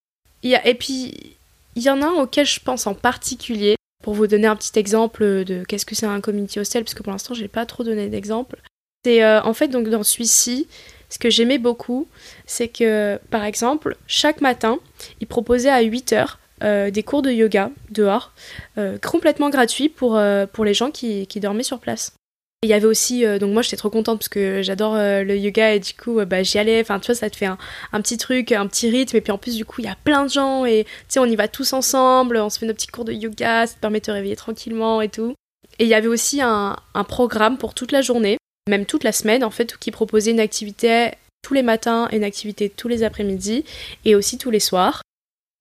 y 0.44 0.56
a, 0.56 0.66
et 0.68 0.76
puis 0.76 1.36
il 1.76 1.84
y 1.84 1.90
en 1.90 2.02
a 2.02 2.08
un 2.08 2.22
auquel 2.22 2.46
je 2.46 2.60
pense 2.60 2.88
en 2.88 2.94
particulier 2.94 3.76
pour 4.04 4.14
vous 4.14 4.28
donner 4.28 4.48
un 4.48 4.56
petit 4.56 4.78
exemple 4.78 5.46
de 5.46 5.64
qu'est-ce 5.64 5.86
que 5.86 5.96
c'est 5.96 6.06
un 6.06 6.22
community 6.22 6.60
hostel 6.60 6.84
parce 6.84 6.94
que 6.94 7.04
pour 7.04 7.12
l'instant 7.12 7.34
j'ai 7.34 7.48
pas 7.48 7.66
trop 7.66 7.84
donné 7.84 8.10
d'exemple. 8.10 8.60
C'est 9.06 9.24
euh, 9.24 9.42
en 9.44 9.54
fait 9.54 9.68
donc 9.68 9.90
dans 9.90 10.04
celui-ci 10.04 10.68
ce 11.10 11.20
que 11.20 11.30
j'aimais 11.30 11.60
beaucoup 11.60 12.08
c'est 12.48 12.68
que 12.68 13.20
par 13.30 13.44
exemple 13.44 13.96
chaque 14.08 14.42
matin 14.42 14.80
ils 15.22 15.28
proposaient 15.28 15.70
à 15.70 15.82
8 15.82 16.14
heures 16.14 16.40
euh, 16.64 16.92
des 16.92 17.04
cours 17.04 17.22
de 17.22 17.32
yoga 17.32 17.72
dehors, 17.92 18.34
complètement 19.02 19.50
gratuits 19.50 19.90
pour, 19.90 20.20
pour 20.52 20.66
les 20.66 20.74
gens 20.74 20.92
qui, 20.92 21.28
qui 21.28 21.40
dormaient 21.40 21.64
sur 21.64 21.80
place. 21.80 22.14
Il 22.64 22.70
y 22.70 22.74
avait 22.74 22.86
aussi, 22.86 23.26
euh, 23.26 23.40
donc 23.40 23.52
moi 23.52 23.62
j'étais 23.62 23.76
trop 23.76 23.90
contente 23.90 24.20
parce 24.20 24.30
que 24.30 24.62
j'adore 24.62 24.96
euh, 24.96 25.24
le 25.24 25.38
yoga 25.38 25.74
et 25.74 25.82
du 25.82 25.94
coup 25.94 26.20
euh, 26.20 26.26
bah, 26.26 26.44
j'y 26.44 26.58
allais, 26.58 26.80
enfin 26.80 26.98
tu 26.98 27.08
vois 27.08 27.16
ça 27.16 27.30
te 27.30 27.36
fait 27.36 27.46
un, 27.46 27.58
petit 28.02 28.18
truc, 28.18 28.54
un 28.54 28.68
petit 28.68 28.90
rythme 28.90 29.18
et 29.18 29.22
puis 29.22 29.34
en 29.34 29.38
plus 29.38 29.58
du 29.58 29.66
coup 29.66 29.82
il 29.82 29.86
y 29.86 29.90
a 29.90 29.98
plein 30.02 30.24
de 30.24 30.30
gens 30.30 30.66
et 30.66 30.86
tu 30.86 30.92
sais 31.10 31.20
on 31.20 31.26
y 31.26 31.36
va 31.36 31.50
tous 31.50 31.74
ensemble, 31.74 32.38
on 32.38 32.50
se 32.50 32.60
fait 32.60 32.66
nos 32.66 32.74
petits 32.74 32.88
cours 32.88 33.04
de 33.04 33.12
yoga, 33.12 33.68
ça 33.68 33.74
te 33.74 33.80
permet 33.80 34.00
de 34.00 34.06
te 34.06 34.12
réveiller 34.12 34.38
tranquillement 34.38 35.02
et 35.02 35.10
tout. 35.10 35.34
Et 35.78 35.84
il 35.84 35.90
y 35.90 35.94
avait 35.94 36.08
aussi 36.08 36.42
un, 36.42 36.78
un 36.94 37.04
programme 37.04 37.58
pour 37.58 37.74
toute 37.74 37.92
la 37.92 38.02
journée, 38.02 38.38
même 38.70 38.86
toute 38.86 39.04
la 39.04 39.12
semaine 39.12 39.44
en 39.44 39.52
fait, 39.52 39.76
qui 39.78 39.92
proposait 39.92 40.32
une 40.32 40.40
activité 40.40 41.12
tous 41.42 41.54
les 41.54 41.64
matins 41.64 42.08
une 42.14 42.24
activité 42.24 42.70
tous 42.70 42.88
les 42.88 43.04
après-midi 43.04 43.66
et 44.06 44.16
aussi 44.16 44.38
tous 44.38 44.52
les 44.52 44.62
soirs. 44.62 45.02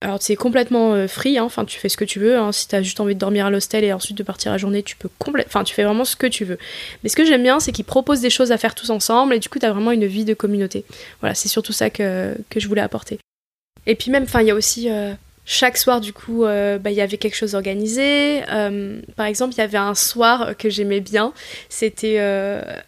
Alors 0.02 0.18
c'est 0.20 0.34
complètement 0.34 0.94
euh, 0.94 1.06
free, 1.06 1.38
hein. 1.38 1.48
tu 1.64 1.78
fais 1.78 1.88
ce 1.88 1.96
que 1.96 2.04
tu 2.04 2.18
veux. 2.18 2.36
Hein. 2.36 2.50
Si 2.50 2.66
t'as 2.66 2.82
juste 2.82 2.98
envie 2.98 3.14
de 3.14 3.20
dormir 3.20 3.46
à 3.46 3.50
l'hostel 3.50 3.84
et 3.84 3.92
ensuite 3.92 4.18
de 4.18 4.24
partir 4.24 4.50
la 4.50 4.58
journée, 4.58 4.82
tu 4.82 4.96
peux 4.96 5.08
complètement, 5.18 5.48
enfin 5.48 5.62
tu 5.62 5.74
fais 5.74 5.84
vraiment 5.84 6.04
ce 6.04 6.16
que 6.16 6.26
tu 6.26 6.44
veux. 6.44 6.58
Mais 7.02 7.08
ce 7.08 7.14
que 7.14 7.24
j'aime 7.24 7.44
bien, 7.44 7.60
c'est 7.60 7.70
qu'ils 7.70 7.84
proposent 7.84 8.20
des 8.20 8.30
choses 8.30 8.50
à 8.50 8.58
faire 8.58 8.74
tous 8.74 8.90
ensemble 8.90 9.34
et 9.34 9.38
du 9.38 9.48
coup 9.48 9.60
t'as 9.60 9.70
vraiment 9.70 9.92
une 9.92 10.06
vie 10.06 10.24
de 10.24 10.34
communauté. 10.34 10.84
Voilà, 11.20 11.36
c'est 11.36 11.48
surtout 11.48 11.72
ça 11.72 11.88
que, 11.88 12.34
je 12.54 12.68
voulais 12.68 12.82
apporter. 12.82 13.20
Et 13.86 13.94
puis 13.94 14.10
même, 14.10 14.24
enfin 14.24 14.40
il 14.40 14.48
y 14.48 14.50
a 14.50 14.56
aussi 14.56 14.90
euh, 14.90 15.12
chaque 15.44 15.76
soir 15.76 16.00
du 16.00 16.12
coup, 16.12 16.44
euh, 16.44 16.78
bah, 16.78 16.90
il 16.90 16.96
y 16.96 17.00
avait 17.00 17.16
quelque 17.16 17.36
chose 17.36 17.54
organisé. 17.54 18.40
par 19.14 19.26
exemple, 19.26 19.54
il 19.54 19.58
y 19.58 19.62
avait 19.62 19.78
un 19.78 19.94
soir 19.94 20.56
que 20.58 20.68
j'aimais 20.68 21.00
bien. 21.00 21.32
C'était, 21.68 22.20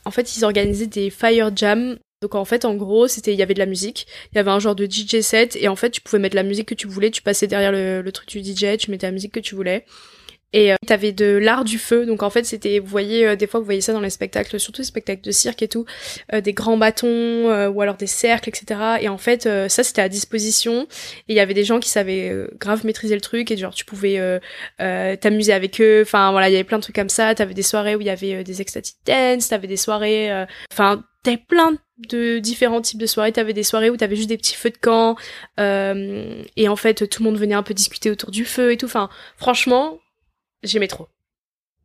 en 0.04 0.10
fait, 0.10 0.36
ils 0.36 0.44
organisaient 0.44 0.86
des 0.88 1.10
fire 1.10 1.52
jams 1.54 1.96
donc 2.24 2.36
en 2.36 2.46
fait, 2.46 2.64
en 2.64 2.74
gros, 2.74 3.06
c'était 3.06 3.34
il 3.34 3.38
y 3.38 3.42
avait 3.42 3.52
de 3.52 3.58
la 3.58 3.66
musique, 3.66 4.06
il 4.32 4.36
y 4.36 4.38
avait 4.38 4.50
un 4.50 4.58
genre 4.58 4.74
de 4.74 4.86
DJ 4.86 5.20
set 5.20 5.58
et 5.60 5.68
en 5.68 5.76
fait, 5.76 5.90
tu 5.90 6.00
pouvais 6.00 6.18
mettre 6.18 6.34
la 6.34 6.42
musique 6.42 6.66
que 6.66 6.74
tu 6.74 6.86
voulais, 6.86 7.10
tu 7.10 7.20
passais 7.20 7.46
derrière 7.46 7.70
le, 7.70 8.00
le 8.00 8.12
truc 8.12 8.30
du 8.30 8.40
DJ, 8.42 8.78
tu 8.78 8.90
mettais 8.90 9.06
la 9.06 9.12
musique 9.12 9.32
que 9.32 9.40
tu 9.40 9.54
voulais. 9.54 9.84
Et 10.54 10.72
euh, 10.72 10.76
t'avais 10.86 11.10
de 11.10 11.36
l'art 11.36 11.64
du 11.64 11.78
feu, 11.78 12.06
donc 12.06 12.22
en 12.22 12.30
fait 12.30 12.44
c'était, 12.44 12.78
vous 12.78 12.86
voyez, 12.86 13.26
euh, 13.26 13.36
des 13.36 13.48
fois 13.48 13.58
vous 13.58 13.66
voyez 13.66 13.80
ça 13.80 13.92
dans 13.92 14.00
les 14.00 14.08
spectacles, 14.08 14.60
surtout 14.60 14.82
les 14.82 14.86
spectacles 14.86 15.22
de 15.22 15.32
cirque 15.32 15.62
et 15.62 15.68
tout, 15.68 15.84
euh, 16.32 16.40
des 16.40 16.52
grands 16.52 16.76
bâtons 16.76 17.08
euh, 17.08 17.68
ou 17.68 17.82
alors 17.82 17.96
des 17.96 18.06
cercles, 18.06 18.50
etc. 18.50 18.80
Et 19.00 19.08
en 19.08 19.18
fait 19.18 19.48
ça 19.68 19.82
c'était 19.82 20.00
à 20.00 20.08
disposition. 20.08 20.86
Et 21.28 21.32
il 21.32 21.34
y 21.34 21.40
avait 21.40 21.54
des 21.54 21.64
gens 21.64 21.80
qui 21.80 21.88
savaient 21.88 22.32
grave 22.60 22.86
maîtriser 22.86 23.16
le 23.16 23.20
truc 23.20 23.50
et 23.50 23.56
genre 23.56 23.74
tu 23.74 23.84
pouvais 23.84 24.20
t'amuser 24.78 25.52
avec 25.52 25.80
eux. 25.80 26.02
Enfin 26.02 26.30
voilà, 26.30 26.48
il 26.48 26.52
y 26.52 26.54
avait 26.54 26.62
plein 26.62 26.78
de 26.78 26.82
trucs 26.82 26.94
comme 26.94 27.08
ça. 27.08 27.34
T'avais 27.34 27.54
des 27.54 27.62
soirées 27.62 27.96
où 27.96 28.00
il 28.00 28.06
y 28.06 28.10
avait 28.10 28.44
des 28.44 28.62
ecstatic 28.62 28.94
dance, 29.06 29.48
t'avais 29.48 29.66
des 29.66 29.76
soirées, 29.76 30.46
enfin 30.72 31.02
t'avais 31.24 31.38
plein 31.38 31.72
de 32.08 32.38
différents 32.38 32.80
types 32.80 33.00
de 33.00 33.06
soirées. 33.06 33.32
T'avais 33.32 33.54
des 33.54 33.64
soirées 33.64 33.90
où 33.90 33.96
t'avais 33.96 34.16
juste 34.16 34.28
des 34.28 34.36
petits 34.38 34.54
feux 34.54 34.70
de 34.70 34.78
camp 34.78 35.16
et 35.58 36.68
en 36.68 36.76
fait 36.76 37.08
tout 37.08 37.24
le 37.24 37.28
monde 37.28 37.38
venait 37.38 37.56
un 37.56 37.64
peu 37.64 37.74
discuter 37.74 38.12
autour 38.12 38.30
du 38.30 38.44
feu 38.44 38.70
et 38.70 38.76
tout. 38.76 38.86
Enfin 38.86 39.08
franchement 39.36 39.98
j'aimais 40.64 40.88
trop. 40.88 41.08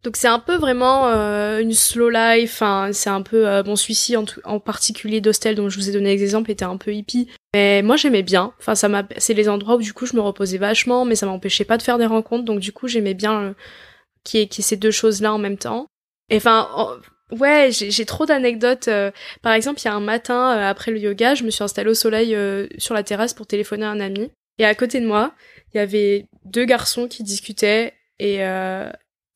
Donc 0.04 0.16
c'est 0.16 0.30
un 0.30 0.40
peu 0.40 0.56
vraiment 0.56 1.08
euh, 1.08 1.60
une 1.60 1.74
slow 1.74 2.10
life, 2.10 2.64
c'est 2.94 3.10
un 3.10 3.22
peu 3.22 3.48
euh, 3.48 3.64
bon 3.64 3.76
celui-ci 3.76 4.16
en, 4.16 4.60
particulier 4.60 5.20
d'Hostel 5.20 5.56
dont 5.56 5.68
je 5.68 5.78
vous 5.78 5.90
ai 5.90 5.92
donné 5.92 6.16
l'exemple 6.16 6.52
était 6.52 6.64
un 6.64 6.78
peu 6.78 6.94
hippie, 6.94 7.28
mais 7.54 7.82
moi 7.82 7.98
j'aimais 7.98 8.24
bien. 8.24 8.54
Enfin 8.60 8.76
ça 8.76 8.88
m'a, 8.88 9.04
c'est 9.18 9.34
les 9.34 9.50
endroits 9.50 9.76
où 9.76 9.82
du 9.82 9.94
coup 9.94 10.06
je 10.06 10.16
me 10.16 10.22
reposais 10.22 10.58
vachement, 10.58 11.04
mais 11.04 11.16
ça 11.16 11.26
m'empêchait 11.26 11.66
pas 11.66 11.78
de 11.78 11.84
faire 11.84 11.98
des 11.98 12.06
rencontres, 12.06 12.46
donc 12.46 12.62
du 12.62 12.72
coup 12.72 12.88
j'aimais 12.88 13.14
bien 13.14 13.42
euh, 13.42 13.54
qu'il 14.24 14.40
y, 14.40 14.44
ait 14.44 14.62
ces 14.62 14.78
deux 14.78 14.92
choses 14.92 15.22
là 15.22 15.34
en 15.34 15.38
même 15.38 15.58
temps. 15.58 15.88
Et 16.30 16.38
enfin 16.38 16.70
ouais 17.32 17.70
j'ai 17.72 18.06
trop 18.06 18.26
d'anecdotes. 18.26 18.88
Euh, 18.88 19.12
par 19.42 19.52
exemple 19.52 19.82
il 19.82 19.86
y 19.86 19.90
a 19.90 19.96
un 19.96 20.00
matin 20.00 20.52
après 20.52 20.92
le 20.92 21.00
yoga, 21.00 21.36
je 21.36 21.44
me 21.44 21.50
suis 21.50 21.64
installée 21.64 21.90
au 21.90 21.94
soleil 21.94 22.38
sur 22.78 22.94
la 22.94 23.04
terrasse 23.04 23.34
pour 23.34 23.48
téléphoner 23.48 23.86
à 23.86 23.90
un 23.90 24.00
ami, 24.00 24.32
et 24.60 24.66
à 24.66 24.74
côté 24.76 25.02
de 25.02 25.08
moi 25.08 25.34
il 25.74 25.78
y 25.78 25.82
avait 25.82 26.26
deux 26.46 26.64
garçons 26.64 27.10
qui 27.10 27.24
discutaient 27.24 27.99
et, 28.20 28.46
euh, 28.46 28.90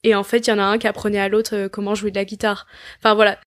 et 0.03 0.15
en 0.15 0.23
fait, 0.23 0.47
il 0.47 0.49
y 0.49 0.53
en 0.53 0.59
a 0.59 0.63
un 0.63 0.77
qui 0.77 0.87
apprenait 0.87 1.19
à 1.19 1.29
l'autre 1.29 1.55
euh, 1.55 1.69
comment 1.69 1.95
jouer 1.95 2.11
de 2.11 2.15
la 2.15 2.25
guitare. 2.25 2.67
Enfin 2.99 3.13
voilà, 3.13 3.39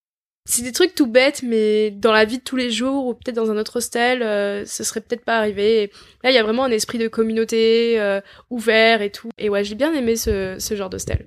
c'est 0.49 0.63
des 0.63 0.73
trucs 0.73 0.95
tout 0.95 1.07
bêtes, 1.07 1.43
mais 1.43 1.91
dans 1.91 2.13
la 2.13 2.25
vie 2.25 2.39
de 2.39 2.43
tous 2.43 2.57
les 2.57 2.71
jours 2.71 3.07
ou 3.07 3.15
peut-être 3.15 3.37
dans 3.37 3.51
un 3.51 3.59
autre 3.59 3.77
hostel, 3.77 4.23
euh, 4.23 4.65
ce 4.65 4.85
serait 4.85 5.01
peut-être 5.01 5.25
pas 5.25 5.39
arrivé. 5.39 5.91
Là, 6.25 6.31
il 6.31 6.35
y 6.35 6.39
a 6.39 6.43
vraiment 6.43 6.65
un 6.65 6.71
esprit 6.71 6.99
de 6.99 7.09
communauté 7.09 8.01
euh, 8.01 8.21
ouvert 8.51 9.03
et 9.03 9.11
tout. 9.11 9.31
Et 9.39 9.49
ouais, 9.51 9.65
j'ai 9.65 9.75
bien 9.75 9.93
aimé 9.93 10.17
ce, 10.17 10.57
ce 10.59 10.75
genre 10.75 10.91
d'hostel. 10.91 11.27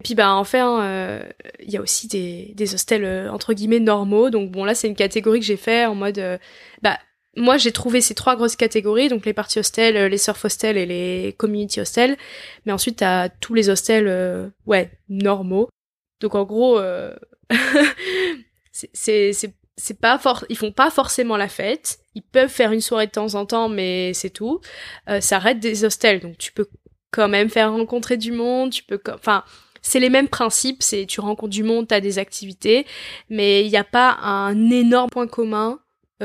Et 0.00 0.04
puis 0.04 0.14
bah 0.14 0.32
enfin, 0.34 1.20
il 1.58 1.72
y 1.72 1.76
a 1.76 1.80
aussi 1.80 2.06
des, 2.06 2.52
des 2.54 2.72
hostels 2.72 3.28
entre 3.30 3.52
guillemets 3.52 3.80
normaux. 3.80 4.30
Donc 4.30 4.52
bon 4.52 4.64
là, 4.64 4.76
c'est 4.76 4.86
une 4.86 4.94
catégorie 4.94 5.40
que 5.40 5.44
j'ai 5.44 5.56
fait 5.56 5.86
en 5.86 5.96
mode 5.96 6.38
bah 6.82 6.98
moi, 7.38 7.56
j'ai 7.56 7.72
trouvé 7.72 8.00
ces 8.00 8.14
trois 8.14 8.36
grosses 8.36 8.56
catégories, 8.56 9.08
donc 9.08 9.24
les 9.24 9.32
parties 9.32 9.60
hostels, 9.60 9.96
euh, 9.96 10.08
les 10.08 10.18
surf 10.18 10.44
hostels 10.44 10.76
et 10.76 10.86
les 10.86 11.34
community 11.38 11.80
hostels. 11.80 12.16
Mais 12.66 12.72
ensuite, 12.72 12.96
t'as 12.98 13.28
tous 13.28 13.54
les 13.54 13.70
hostels, 13.70 14.08
euh, 14.08 14.48
ouais, 14.66 14.90
normaux. 15.08 15.68
Donc 16.20 16.34
en 16.34 16.44
gros, 16.44 16.78
euh, 16.78 17.14
c'est 18.72 20.00
pas 20.00 20.18
fort, 20.18 20.44
ils 20.48 20.56
font 20.56 20.72
pas 20.72 20.90
forcément 20.90 21.36
la 21.36 21.48
fête. 21.48 22.00
Ils 22.14 22.22
peuvent 22.22 22.50
faire 22.50 22.72
une 22.72 22.80
soirée 22.80 23.06
de 23.06 23.12
temps 23.12 23.34
en 23.34 23.46
temps, 23.46 23.68
mais 23.68 24.12
c'est 24.14 24.30
tout. 24.30 24.60
Euh, 25.08 25.20
ça 25.20 25.36
arrête 25.36 25.60
des 25.60 25.84
hostels, 25.84 26.20
donc 26.20 26.36
tu 26.38 26.52
peux 26.52 26.68
quand 27.10 27.28
même 27.28 27.48
faire 27.48 27.70
rencontrer 27.72 28.16
du 28.16 28.32
monde. 28.32 28.70
Tu 28.70 28.82
peux, 28.82 29.00
enfin, 29.14 29.44
c'est 29.80 30.00
les 30.00 30.10
mêmes 30.10 30.28
principes. 30.28 30.82
C'est 30.82 31.06
tu 31.06 31.20
rencontres 31.20 31.52
du 31.52 31.62
monde, 31.62 31.86
t'as 31.86 32.00
des 32.00 32.18
activités, 32.18 32.84
mais 33.30 33.64
il 33.64 33.70
n'y 33.70 33.76
a 33.76 33.84
pas 33.84 34.18
un 34.22 34.70
énorme 34.70 35.10
point 35.10 35.28
commun 35.28 35.78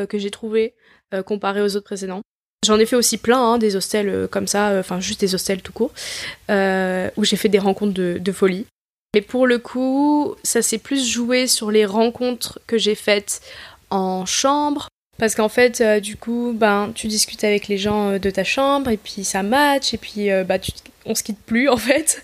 que 0.09 0.17
j'ai 0.17 0.31
trouvé 0.31 0.73
euh, 1.13 1.23
comparé 1.23 1.61
aux 1.61 1.75
autres 1.75 1.85
précédents. 1.85 2.21
J'en 2.65 2.79
ai 2.79 2.85
fait 2.85 2.95
aussi 2.95 3.17
plein, 3.17 3.39
hein, 3.39 3.57
des 3.57 3.75
hostels 3.75 4.09
euh, 4.09 4.27
comme 4.27 4.47
ça, 4.47 4.69
euh, 4.69 4.79
enfin 4.79 4.99
juste 4.99 5.19
des 5.19 5.35
hostels 5.35 5.61
tout 5.61 5.73
court, 5.73 5.91
où 6.49 7.23
j'ai 7.23 7.35
fait 7.35 7.49
des 7.49 7.59
rencontres 7.59 7.93
de, 7.93 8.31
folie. 8.31 8.65
Mais 9.13 9.21
pour 9.21 9.45
le 9.45 9.59
coup, 9.59 10.35
ça 10.43 10.61
s'est 10.61 10.77
plus 10.77 11.07
joué 11.07 11.47
sur 11.47 11.71
les 11.71 11.85
rencontres 11.85 12.59
que 12.65 12.77
j'ai 12.77 12.95
faites 12.95 13.41
en 13.89 14.25
chambre. 14.25 14.87
Parce 15.19 15.35
qu'en 15.35 15.49
fait, 15.49 15.83
du 16.01 16.17
coup, 16.17 16.53
ben, 16.55 16.91
tu 16.95 17.07
discutes 17.07 17.43
avec 17.43 17.67
les 17.67 17.77
gens 17.77 18.17
de 18.17 18.29
ta 18.31 18.43
chambre, 18.43 18.89
et 18.89 18.97
puis 18.97 19.23
ça 19.23 19.43
match, 19.43 19.93
et 19.93 19.97
puis 19.97 20.29
bah, 20.47 20.57
on 21.05 21.13
se 21.13 21.21
quitte 21.21 21.37
plus 21.45 21.69
en 21.69 21.77
fait. 21.77 22.23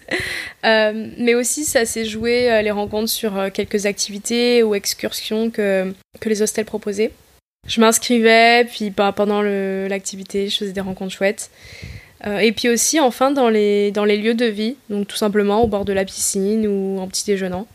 mais 0.64 1.36
aussi, 1.36 1.66
ça 1.66 1.86
s'est 1.86 2.06
joué 2.06 2.62
les 2.64 2.72
rencontres 2.72 3.10
sur 3.10 3.52
quelques 3.54 3.86
activités 3.86 4.64
ou 4.64 4.74
excursions 4.74 5.52
que, 5.52 5.94
que 6.20 6.30
les 6.30 6.42
hostels 6.42 6.66
proposaient 6.66 7.12
je 7.68 7.82
m'inscrivais, 7.82 8.66
puis 8.66 8.90
bah, 8.90 9.12
pendant 9.16 9.42
l'activité, 9.42 10.50
je 10.50 10.58
faisais 10.58 10.72
des 10.74 10.82
rencontres 10.82 11.14
chouettes. 11.14 11.52
Euh, 12.26 12.40
et 12.40 12.52
puis 12.52 12.70
aussi, 12.70 13.00
enfin, 13.00 13.32
dans 13.32 13.50
les, 13.50 13.92
lieux 13.92 14.34
de 14.34 14.46
vie, 14.46 14.76
donc 14.90 15.08
tout 15.08 15.16
simplement 15.16 15.64
au 15.64 15.68
bord 15.68 15.86
de 15.86 15.94
la 15.94 16.06
piscine 16.06 16.68
ou 16.68 17.00
en 17.00 17.08
petit 17.08 17.26
déjeunant. 17.26 17.68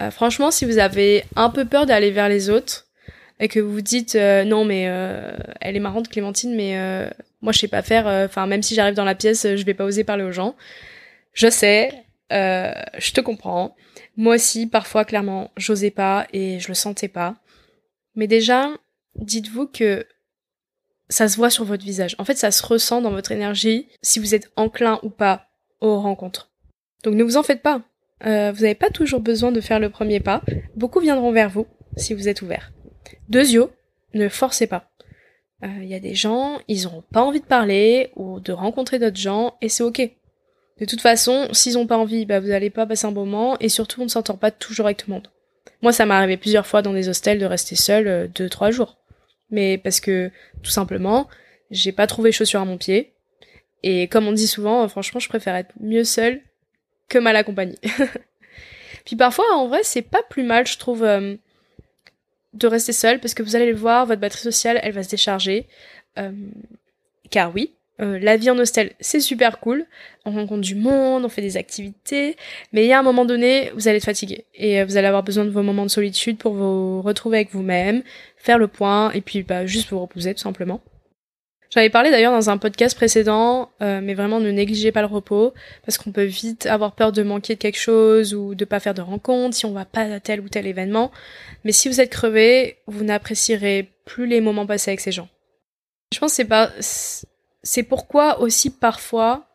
Euh, 0.00 0.10
franchement, 0.10 0.50
si 0.50 0.64
vous 0.64 0.78
avez 0.78 1.24
un 1.36 1.50
peu 1.50 1.64
peur 1.64 1.86
d'aller 1.86 2.10
vers 2.10 2.28
les 2.28 2.48
autres 2.48 2.86
et 3.40 3.48
que 3.48 3.60
vous 3.60 3.72
vous 3.72 3.80
dites 3.82 4.14
euh, 4.14 4.44
non, 4.44 4.64
mais 4.64 4.82
elle 5.60 5.76
est 5.76 5.80
marrante, 5.80 6.08
Clémentine, 6.08 6.54
mais 6.54 6.76
moi 7.42 7.52
je 7.52 7.58
sais 7.58 7.68
pas 7.68 7.82
faire, 7.82 8.06
enfin, 8.06 8.46
même 8.46 8.62
si 8.62 8.74
j'arrive 8.74 8.94
dans 8.94 9.04
la 9.04 9.14
pièce, 9.14 9.42
je 9.42 9.64
vais 9.64 9.74
pas 9.74 9.84
oser 9.84 10.04
parler 10.04 10.24
aux 10.24 10.32
gens. 10.32 10.54
Je 11.34 11.50
sais, 11.50 11.92
je 12.30 13.12
te 13.12 13.20
comprends. 13.20 13.76
Moi 14.16 14.34
aussi, 14.34 14.66
parfois, 14.66 15.04
clairement, 15.04 15.50
j'osais 15.56 15.90
pas 15.90 16.26
et 16.32 16.60
je 16.60 16.68
le 16.68 16.74
sentais 16.74 17.08
pas. 17.08 17.36
Mais 18.14 18.26
déjà, 18.26 18.68
dites-vous 19.16 19.66
que 19.66 20.06
ça 21.08 21.28
se 21.28 21.36
voit 21.36 21.50
sur 21.50 21.64
votre 21.64 21.84
visage. 21.84 22.16
En 22.18 22.24
fait, 22.24 22.36
ça 22.36 22.50
se 22.50 22.64
ressent 22.64 23.02
dans 23.02 23.10
votre 23.10 23.32
énergie 23.32 23.88
si 24.02 24.18
vous 24.18 24.34
êtes 24.34 24.50
enclin 24.56 24.98
ou 25.02 25.10
pas 25.10 25.48
aux 25.80 26.00
rencontres. 26.00 26.50
Donc 27.04 27.14
ne 27.14 27.24
vous 27.24 27.36
en 27.36 27.42
faites 27.42 27.62
pas. 27.62 27.82
Euh, 28.24 28.52
vous 28.52 28.62
n'avez 28.62 28.74
pas 28.74 28.90
toujours 28.90 29.20
besoin 29.20 29.52
de 29.52 29.60
faire 29.60 29.80
le 29.80 29.90
premier 29.90 30.20
pas. 30.20 30.42
Beaucoup 30.76 31.00
viendront 31.00 31.32
vers 31.32 31.50
vous 31.50 31.66
si 31.96 32.14
vous 32.14 32.28
êtes 32.28 32.42
ouvert. 32.42 32.72
Deuxio, 33.28 33.70
ne 34.14 34.28
forcez 34.28 34.66
pas. 34.66 34.90
il 35.62 35.86
y 35.86 35.94
a 35.94 36.00
des 36.00 36.14
gens, 36.14 36.58
ils 36.68 36.84
n'auront 36.84 37.04
pas 37.12 37.22
envie 37.22 37.40
de 37.40 37.46
parler 37.46 38.10
ou 38.16 38.40
de 38.40 38.52
rencontrer 38.52 38.98
d'autres 38.98 39.16
gens 39.16 39.56
et 39.60 39.68
c'est 39.68 39.82
ok. 39.82 40.10
De 40.80 40.84
toute 40.86 41.00
façon, 41.00 41.48
s'ils 41.52 41.78
ont 41.78 41.86
pas 41.86 41.98
envie, 41.98 42.26
bah 42.26 42.40
vous 42.40 42.50
allez 42.50 42.70
pas 42.70 42.86
passer 42.86 43.06
un 43.06 43.12
bon 43.12 43.26
moment 43.26 43.56
et 43.60 43.68
surtout 43.68 44.00
on 44.00 44.04
ne 44.04 44.10
s'entend 44.10 44.36
pas 44.36 44.50
toujours 44.50 44.86
avec 44.86 44.98
tout 44.98 45.10
le 45.10 45.14
monde. 45.14 45.28
Moi, 45.82 45.92
ça 45.92 46.06
m'est 46.06 46.14
arrivé 46.14 46.36
plusieurs 46.36 46.66
fois 46.66 46.82
dans 46.82 46.92
des 46.92 47.08
hostels 47.08 47.38
de 47.38 47.46
rester 47.46 47.76
seul 47.76 48.08
euh, 48.08 48.28
deux 48.28 48.48
trois 48.48 48.70
jours, 48.70 48.98
mais 49.52 49.78
parce 49.78 50.00
que 50.00 50.30
tout 50.62 50.70
simplement, 50.70 51.28
j'ai 51.70 51.92
pas 51.92 52.08
trouvé 52.08 52.32
chaussures 52.32 52.60
à 52.60 52.64
mon 52.64 52.78
pied 52.78 53.12
et 53.82 54.08
comme 54.08 54.26
on 54.26 54.32
dit 54.32 54.48
souvent, 54.48 54.86
franchement, 54.88 55.20
je 55.20 55.28
préfère 55.28 55.54
être 55.54 55.72
mieux 55.80 56.04
seul 56.04 56.40
que 57.08 57.18
mal 57.18 57.36
accompagné. 57.36 57.76
Puis 59.04 59.16
parfois, 59.16 59.44
en 59.54 59.68
vrai, 59.68 59.80
c'est 59.82 60.02
pas 60.02 60.22
plus 60.22 60.44
mal, 60.44 60.66
je 60.66 60.78
trouve, 60.78 61.02
euh, 61.02 61.36
de 62.54 62.66
rester 62.66 62.92
seul 62.92 63.20
parce 63.20 63.34
que 63.34 63.42
vous 63.42 63.56
allez 63.56 63.70
le 63.70 63.76
voir, 63.76 64.06
votre 64.06 64.20
batterie 64.20 64.42
sociale, 64.42 64.80
elle 64.82 64.92
va 64.92 65.02
se 65.02 65.10
décharger. 65.10 65.66
Euh, 66.18 66.32
car 67.30 67.52
oui, 67.54 67.74
euh, 68.00 68.18
la 68.18 68.36
vie 68.36 68.50
en 68.50 68.58
hostel, 68.58 68.92
c'est 69.00 69.20
super 69.20 69.60
cool. 69.60 69.86
On 70.24 70.30
rencontre 70.30 70.62
du 70.62 70.74
monde, 70.74 71.24
on 71.24 71.28
fait 71.28 71.42
des 71.42 71.56
activités, 71.56 72.36
mais 72.72 72.84
il 72.84 72.88
y 72.88 72.92
a 72.92 72.98
un 72.98 73.02
moment 73.02 73.24
donné, 73.24 73.70
vous 73.74 73.86
allez 73.86 73.98
être 73.98 74.04
fatigué 74.04 74.46
et 74.54 74.80
euh, 74.80 74.84
vous 74.84 74.96
allez 74.96 75.06
avoir 75.06 75.22
besoin 75.22 75.44
de 75.44 75.50
vos 75.50 75.62
moments 75.62 75.84
de 75.84 75.90
solitude 75.90 76.38
pour 76.38 76.54
vous 76.54 77.02
retrouver 77.02 77.38
avec 77.38 77.52
vous-même, 77.52 78.02
faire 78.36 78.58
le 78.58 78.66
point 78.66 79.10
et 79.12 79.20
puis 79.20 79.42
bah, 79.42 79.66
juste 79.66 79.90
vous 79.90 80.00
reposer 80.00 80.34
tout 80.34 80.40
simplement. 80.40 80.80
J'avais 81.70 81.90
parlé 81.90 82.10
d'ailleurs 82.10 82.32
dans 82.32 82.50
un 82.50 82.58
podcast 82.58 82.94
précédent, 82.94 83.70
euh, 83.80 84.00
mais 84.02 84.12
vraiment 84.12 84.40
ne 84.40 84.50
négligez 84.50 84.92
pas 84.92 85.00
le 85.00 85.06
repos 85.06 85.54
parce 85.86 85.96
qu'on 85.96 86.12
peut 86.12 86.24
vite 86.24 86.66
avoir 86.66 86.92
peur 86.92 87.12
de 87.12 87.22
manquer 87.22 87.54
de 87.54 87.60
quelque 87.60 87.78
chose 87.78 88.34
ou 88.34 88.54
de 88.54 88.66
pas 88.66 88.78
faire 88.78 88.92
de 88.92 89.00
rencontre 89.00 89.56
si 89.56 89.64
on 89.64 89.72
va 89.72 89.86
pas 89.86 90.02
à 90.02 90.20
tel 90.20 90.40
ou 90.40 90.50
tel 90.50 90.66
événement. 90.66 91.10
Mais 91.64 91.72
si 91.72 91.88
vous 91.88 92.00
êtes 92.00 92.10
crevé, 92.10 92.76
vous 92.86 93.04
n'apprécierez 93.04 93.90
plus 94.04 94.26
les 94.26 94.42
moments 94.42 94.66
passés 94.66 94.90
avec 94.90 95.00
ces 95.00 95.12
gens. 95.12 95.28
Je 96.12 96.18
pense 96.18 96.32
que 96.32 96.36
c'est 96.36 96.44
pas 96.44 96.70
c'est 97.62 97.82
pourquoi 97.82 98.40
aussi 98.40 98.70
parfois 98.70 99.48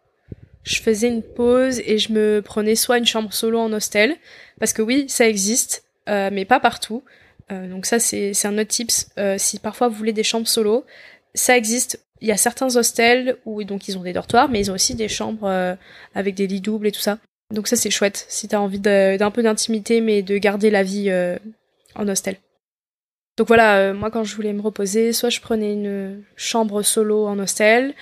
je 0.64 0.82
faisais 0.82 1.08
une 1.08 1.24
pause 1.24 1.80
et 1.86 1.98
je 1.98 2.12
me 2.12 2.42
prenais 2.42 2.76
soit 2.76 2.98
une 2.98 3.06
chambre 3.06 3.32
solo 3.32 3.60
en 3.60 3.72
hostel, 3.72 4.16
parce 4.60 4.74
que 4.74 4.82
oui, 4.82 5.06
ça 5.08 5.28
existe, 5.28 5.86
euh, 6.10 6.30
mais 6.32 6.46
pas 6.46 6.60
partout. 6.60 7.04
Euh, 7.52 7.70
donc 7.70 7.86
ça, 7.86 8.00
c'est 8.00 8.34
un 8.46 8.58
autre 8.58 8.68
tips. 8.68 9.10
Euh, 9.18 9.38
si 9.38 9.60
parfois 9.60 9.88
vous 9.88 9.96
voulez 9.96 10.12
des 10.12 10.24
chambres 10.24 10.48
solo, 10.48 10.86
ça 11.34 11.56
existe. 11.56 12.04
Il 12.20 12.28
y 12.28 12.32
a 12.32 12.38
certains 12.38 12.76
hostels 12.76 13.38
où 13.46 13.64
donc 13.64 13.88
ils 13.88 13.98
ont 13.98 14.04
des 14.04 14.12
dortoirs, 14.12 14.50
mais 14.50 14.60
ils 14.60 14.72
ont 14.72 14.74
aussi 14.74 14.96
des 14.96 15.08
chambres 15.08 15.78
avec 16.16 16.34
des 16.36 16.48
lits 16.48 16.62
doubles 16.62 16.88
et 16.88 16.92
tout 16.92 17.00
ça. 17.00 17.20
Donc 17.54 17.68
ça, 17.68 17.76
c'est 17.76 17.92
chouette 17.92 18.26
si 18.28 18.48
t'as 18.48 18.58
envie 18.58 18.80
d'un 18.80 19.32
peu 19.32 19.44
d'intimité, 19.44 20.02
mais 20.02 20.24
de 20.24 20.38
garder 20.38 20.72
la 20.72 20.82
vie 20.82 21.12
en 21.96 22.08
hostel. 22.08 22.38
Donc 23.38 23.48
voilà, 23.48 23.78
euh, 23.78 23.94
moi 23.94 24.10
quand 24.10 24.24
je 24.24 24.36
voulais 24.36 24.52
me 24.52 24.62
reposer, 24.62 25.14
soit 25.14 25.30
je 25.30 25.40
prenais 25.40 25.74
une 25.74 26.24
chambre 26.36 26.82
solo 26.82 27.28
en 27.28 27.38
hostel 27.38 27.94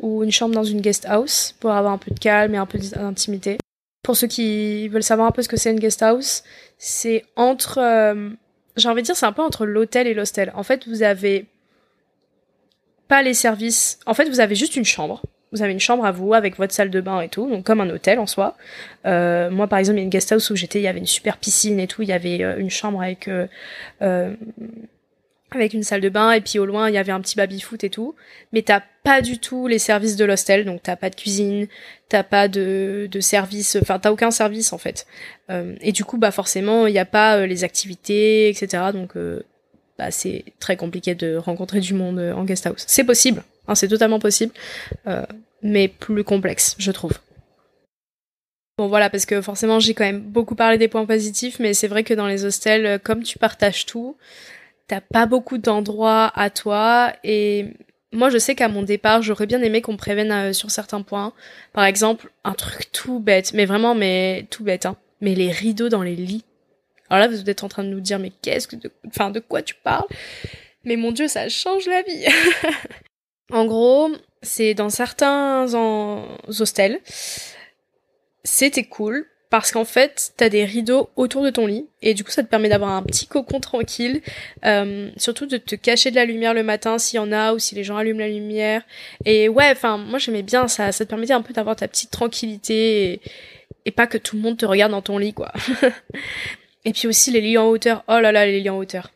ou 0.00 0.24
une 0.24 0.32
chambre 0.32 0.54
dans 0.54 0.64
une 0.64 0.80
guest 0.80 1.06
house 1.08 1.54
pour 1.60 1.70
avoir 1.70 1.92
un 1.92 1.98
peu 1.98 2.10
de 2.10 2.18
calme 2.18 2.54
et 2.54 2.58
un 2.58 2.66
peu 2.66 2.78
d'intimité. 2.78 3.58
Pour 4.02 4.16
ceux 4.16 4.26
qui 4.26 4.88
veulent 4.88 5.02
savoir 5.04 5.28
un 5.28 5.30
peu 5.30 5.42
ce 5.42 5.48
que 5.48 5.56
c'est 5.56 5.70
une 5.70 5.78
guest 5.78 6.02
house, 6.02 6.42
c'est 6.78 7.24
entre, 7.36 7.78
euh, 7.78 8.30
j'ai 8.76 8.88
envie 8.88 9.02
de 9.02 9.06
dire, 9.06 9.16
c'est 9.16 9.26
un 9.26 9.32
peu 9.32 9.42
entre 9.42 9.66
l'hôtel 9.66 10.06
et 10.06 10.14
l'hostel. 10.14 10.52
En 10.56 10.62
fait, 10.62 10.88
vous 10.88 11.02
avez 11.02 11.46
pas 13.06 13.22
les 13.22 13.34
services. 13.34 14.00
En 14.06 14.14
fait, 14.14 14.28
vous 14.28 14.40
avez 14.40 14.54
juste 14.54 14.74
une 14.74 14.84
chambre. 14.84 15.22
Vous 15.52 15.62
avez 15.62 15.72
une 15.72 15.80
chambre 15.80 16.04
à 16.04 16.12
vous 16.12 16.34
avec 16.34 16.56
votre 16.56 16.72
salle 16.72 16.90
de 16.90 17.00
bain 17.00 17.20
et 17.20 17.28
tout, 17.28 17.48
donc 17.48 17.64
comme 17.64 17.80
un 17.80 17.90
hôtel 17.90 18.18
en 18.18 18.26
soi. 18.26 18.56
Euh, 19.06 19.50
moi, 19.50 19.66
par 19.66 19.78
exemple, 19.78 19.98
il 19.98 20.00
y 20.00 20.02
a 20.02 20.04
une 20.04 20.10
guest 20.10 20.30
house 20.32 20.50
où 20.50 20.56
j'étais, 20.56 20.78
il 20.78 20.84
y 20.84 20.88
avait 20.88 21.00
une 21.00 21.06
super 21.06 21.38
piscine 21.38 21.80
et 21.80 21.86
tout. 21.86 22.02
Il 22.02 22.08
y 22.08 22.12
avait 22.12 22.42
euh, 22.42 22.56
une 22.58 22.70
chambre 22.70 23.02
avec 23.02 23.28
euh, 23.28 23.46
avec 25.56 25.74
une 25.74 25.82
salle 25.82 26.00
de 26.00 26.08
bain 26.08 26.32
et 26.32 26.40
puis 26.40 26.58
au 26.58 26.66
loin 26.66 26.88
il 26.88 26.94
y 26.94 26.98
avait 26.98 27.12
un 27.12 27.20
petit 27.20 27.36
baby 27.36 27.60
foot 27.60 27.82
et 27.84 27.90
tout 27.90 28.14
mais 28.52 28.62
t'as 28.62 28.82
pas 29.02 29.20
du 29.20 29.38
tout 29.38 29.66
les 29.66 29.78
services 29.78 30.16
de 30.16 30.24
l'hostel 30.24 30.64
donc 30.64 30.82
t'as 30.82 30.96
pas 30.96 31.10
de 31.10 31.16
cuisine 31.16 31.66
t'as 32.08 32.22
pas 32.22 32.48
de, 32.48 33.08
de 33.10 33.20
service 33.20 33.76
enfin 33.80 33.98
t'as 33.98 34.10
aucun 34.10 34.30
service 34.30 34.72
en 34.72 34.78
fait 34.78 35.06
euh, 35.50 35.74
et 35.80 35.92
du 35.92 36.04
coup 36.04 36.18
bah 36.18 36.30
forcément 36.30 36.86
il 36.86 36.94
y 36.94 36.98
a 36.98 37.04
pas 37.04 37.38
euh, 37.38 37.46
les 37.46 37.64
activités 37.64 38.48
etc 38.48 38.84
donc 38.92 39.16
euh, 39.16 39.42
bah 39.98 40.10
c'est 40.10 40.44
très 40.60 40.76
compliqué 40.76 41.14
de 41.14 41.36
rencontrer 41.36 41.80
du 41.80 41.94
monde 41.94 42.18
en 42.18 42.44
guest 42.44 42.66
house 42.66 42.84
c'est 42.86 43.04
possible 43.04 43.42
c'est 43.74 43.88
totalement 43.88 44.18
possible 44.18 44.52
mais 45.62 45.88
plus 45.88 46.24
complexe 46.24 46.76
je 46.78 46.90
trouve 46.90 47.12
Bon 48.78 48.88
voilà, 48.88 49.10
parce 49.10 49.26
que 49.26 49.42
forcément 49.42 49.78
j'ai 49.78 49.92
quand 49.92 50.04
même 50.04 50.22
beaucoup 50.22 50.54
parlé 50.54 50.78
des 50.78 50.88
points 50.88 51.04
positifs, 51.04 51.58
mais 51.58 51.74
c'est 51.74 51.86
vrai 51.86 52.02
que 52.02 52.14
dans 52.14 52.26
les 52.26 52.46
hostels, 52.46 52.98
comme 53.00 53.22
tu 53.22 53.38
partages 53.38 53.84
tout, 53.84 54.16
t'as 54.90 55.00
pas 55.00 55.26
beaucoup 55.26 55.58
d'endroits 55.58 56.32
à 56.34 56.50
toi 56.50 57.12
et 57.22 57.66
moi 58.12 58.28
je 58.28 58.38
sais 58.38 58.56
qu'à 58.56 58.68
mon 58.68 58.82
départ 58.82 59.22
j'aurais 59.22 59.46
bien 59.46 59.62
aimé 59.62 59.82
qu'on 59.82 59.92
me 59.92 59.96
prévienne 59.96 60.32
euh, 60.32 60.52
sur 60.52 60.72
certains 60.72 61.02
points. 61.02 61.32
Par 61.72 61.84
exemple, 61.84 62.32
un 62.42 62.54
truc 62.54 62.90
tout 62.90 63.20
bête, 63.20 63.52
mais 63.54 63.66
vraiment 63.66 63.94
mais 63.94 64.46
tout 64.50 64.64
bête 64.64 64.86
hein. 64.86 64.96
Mais 65.20 65.34
les 65.34 65.50
rideaux 65.50 65.90
dans 65.90 66.02
les 66.02 66.16
lits. 66.16 66.44
Alors 67.08 67.20
là 67.20 67.28
vous 67.28 67.48
êtes 67.48 67.62
en 67.62 67.68
train 67.68 67.84
de 67.84 67.88
nous 67.88 68.00
dire 68.00 68.18
mais 68.18 68.32
qu'est-ce 68.42 68.66
que 68.66 68.76
enfin 69.06 69.30
de 69.30 69.38
quoi 69.38 69.62
tu 69.62 69.74
parles? 69.74 70.08
Mais 70.84 70.96
mon 70.96 71.12
dieu, 71.12 71.28
ça 71.28 71.48
change 71.48 71.86
la 71.86 72.02
vie. 72.02 72.24
en 73.52 73.64
gros, 73.66 74.10
c'est 74.42 74.74
dans 74.74 74.90
certains 74.90 75.66
hostels 76.48 77.00
c'était 78.44 78.84
cool 78.84 79.26
parce 79.48 79.72
qu'en 79.72 79.84
fait, 79.84 80.32
t'as 80.36 80.48
des 80.48 80.64
rideaux 80.64 81.10
autour 81.16 81.42
de 81.42 81.50
ton 81.50 81.66
lit 81.66 81.86
et 82.02 82.14
du 82.14 82.22
coup, 82.22 82.30
ça 82.30 82.44
te 82.44 82.48
permet 82.48 82.68
d'avoir 82.68 82.92
un 82.92 83.02
petit 83.02 83.26
cocon 83.26 83.58
tranquille, 83.58 84.22
euh, 84.64 85.10
surtout 85.16 85.46
de 85.46 85.56
te 85.56 85.74
cacher 85.74 86.10
de 86.10 86.16
la 86.16 86.24
lumière 86.24 86.54
le 86.54 86.62
matin 86.62 86.98
s'il 86.98 87.16
y 87.16 87.20
en 87.20 87.32
a 87.32 87.52
ou 87.52 87.58
si 87.58 87.74
les 87.74 87.82
gens 87.82 87.96
allument 87.96 88.20
la 88.20 88.28
lumière. 88.28 88.82
Et 89.24 89.48
ouais, 89.48 89.70
enfin, 89.72 89.98
moi 89.98 90.20
j'aimais 90.20 90.42
bien 90.42 90.68
ça, 90.68 90.92
ça 90.92 91.04
te 91.04 91.10
permettait 91.10 91.32
un 91.32 91.42
peu 91.42 91.52
d'avoir 91.52 91.74
ta 91.74 91.88
petite 91.88 92.12
tranquillité 92.12 93.20
et, 93.84 93.90
pas 93.90 94.06
que 94.06 94.18
tout 94.18 94.36
le 94.36 94.42
monde 94.42 94.56
te 94.56 94.66
regarde 94.66 94.92
dans 94.92 95.02
ton 95.02 95.18
lit, 95.18 95.34
quoi. 95.34 95.52
et 96.84 96.92
puis 96.92 97.08
aussi 97.08 97.32
les 97.32 97.40
lits 97.40 97.58
en 97.58 97.66
hauteur. 97.66 98.04
Oh 98.06 98.20
là 98.20 98.30
là, 98.30 98.46
les 98.46 98.60
lits 98.60 98.70
en 98.70 98.78
hauteur. 98.78 99.10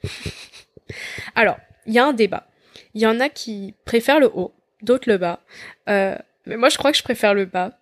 Alors, 1.37 1.59
il 1.87 1.95
y 1.95 2.01
a 2.01 2.07
un 2.07 2.13
débat. 2.13 2.49
Il 2.95 3.01
y 3.01 3.07
en 3.07 3.21
a 3.21 3.29
qui 3.29 3.75
préfèrent 3.85 4.21
le 4.21 4.31
haut, 4.35 4.53
d'autres 4.83 5.11
le 5.11 5.19
bas. 5.19 5.41
Euh, 5.89 6.17
mais 6.47 6.57
moi, 6.57 6.69
je 6.69 6.79
crois 6.79 6.93
que 6.93 6.99
je 6.99 7.03
préfère 7.03 7.35
le 7.35 7.45
bas 7.45 7.73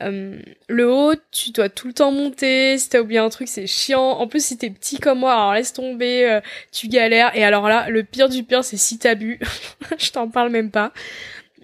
euh, 0.00 0.40
le 0.68 0.90
haut, 0.90 1.14
tu 1.30 1.50
dois 1.50 1.68
tout 1.68 1.86
le 1.86 1.92
temps 1.92 2.12
monter. 2.12 2.78
Si 2.78 2.88
t'as 2.88 3.00
oublié 3.00 3.18
un 3.18 3.28
truc, 3.28 3.48
c'est 3.48 3.66
chiant. 3.66 4.02
En 4.02 4.26
plus, 4.26 4.44
si 4.44 4.56
t'es 4.56 4.70
petit 4.70 4.98
comme 4.98 5.20
moi, 5.20 5.32
alors 5.34 5.54
laisse 5.54 5.72
tomber, 5.72 6.28
euh, 6.28 6.40
tu 6.72 6.88
galères. 6.88 7.36
Et 7.36 7.44
alors 7.44 7.68
là, 7.68 7.88
le 7.88 8.02
pire 8.02 8.28
du 8.28 8.42
pire, 8.42 8.64
c'est 8.64 8.76
si 8.76 8.98
t'as 8.98 9.14
bu. 9.14 9.38
Je 9.98 10.10
t'en 10.10 10.28
parle 10.28 10.50
même 10.50 10.70
pas. 10.70 10.92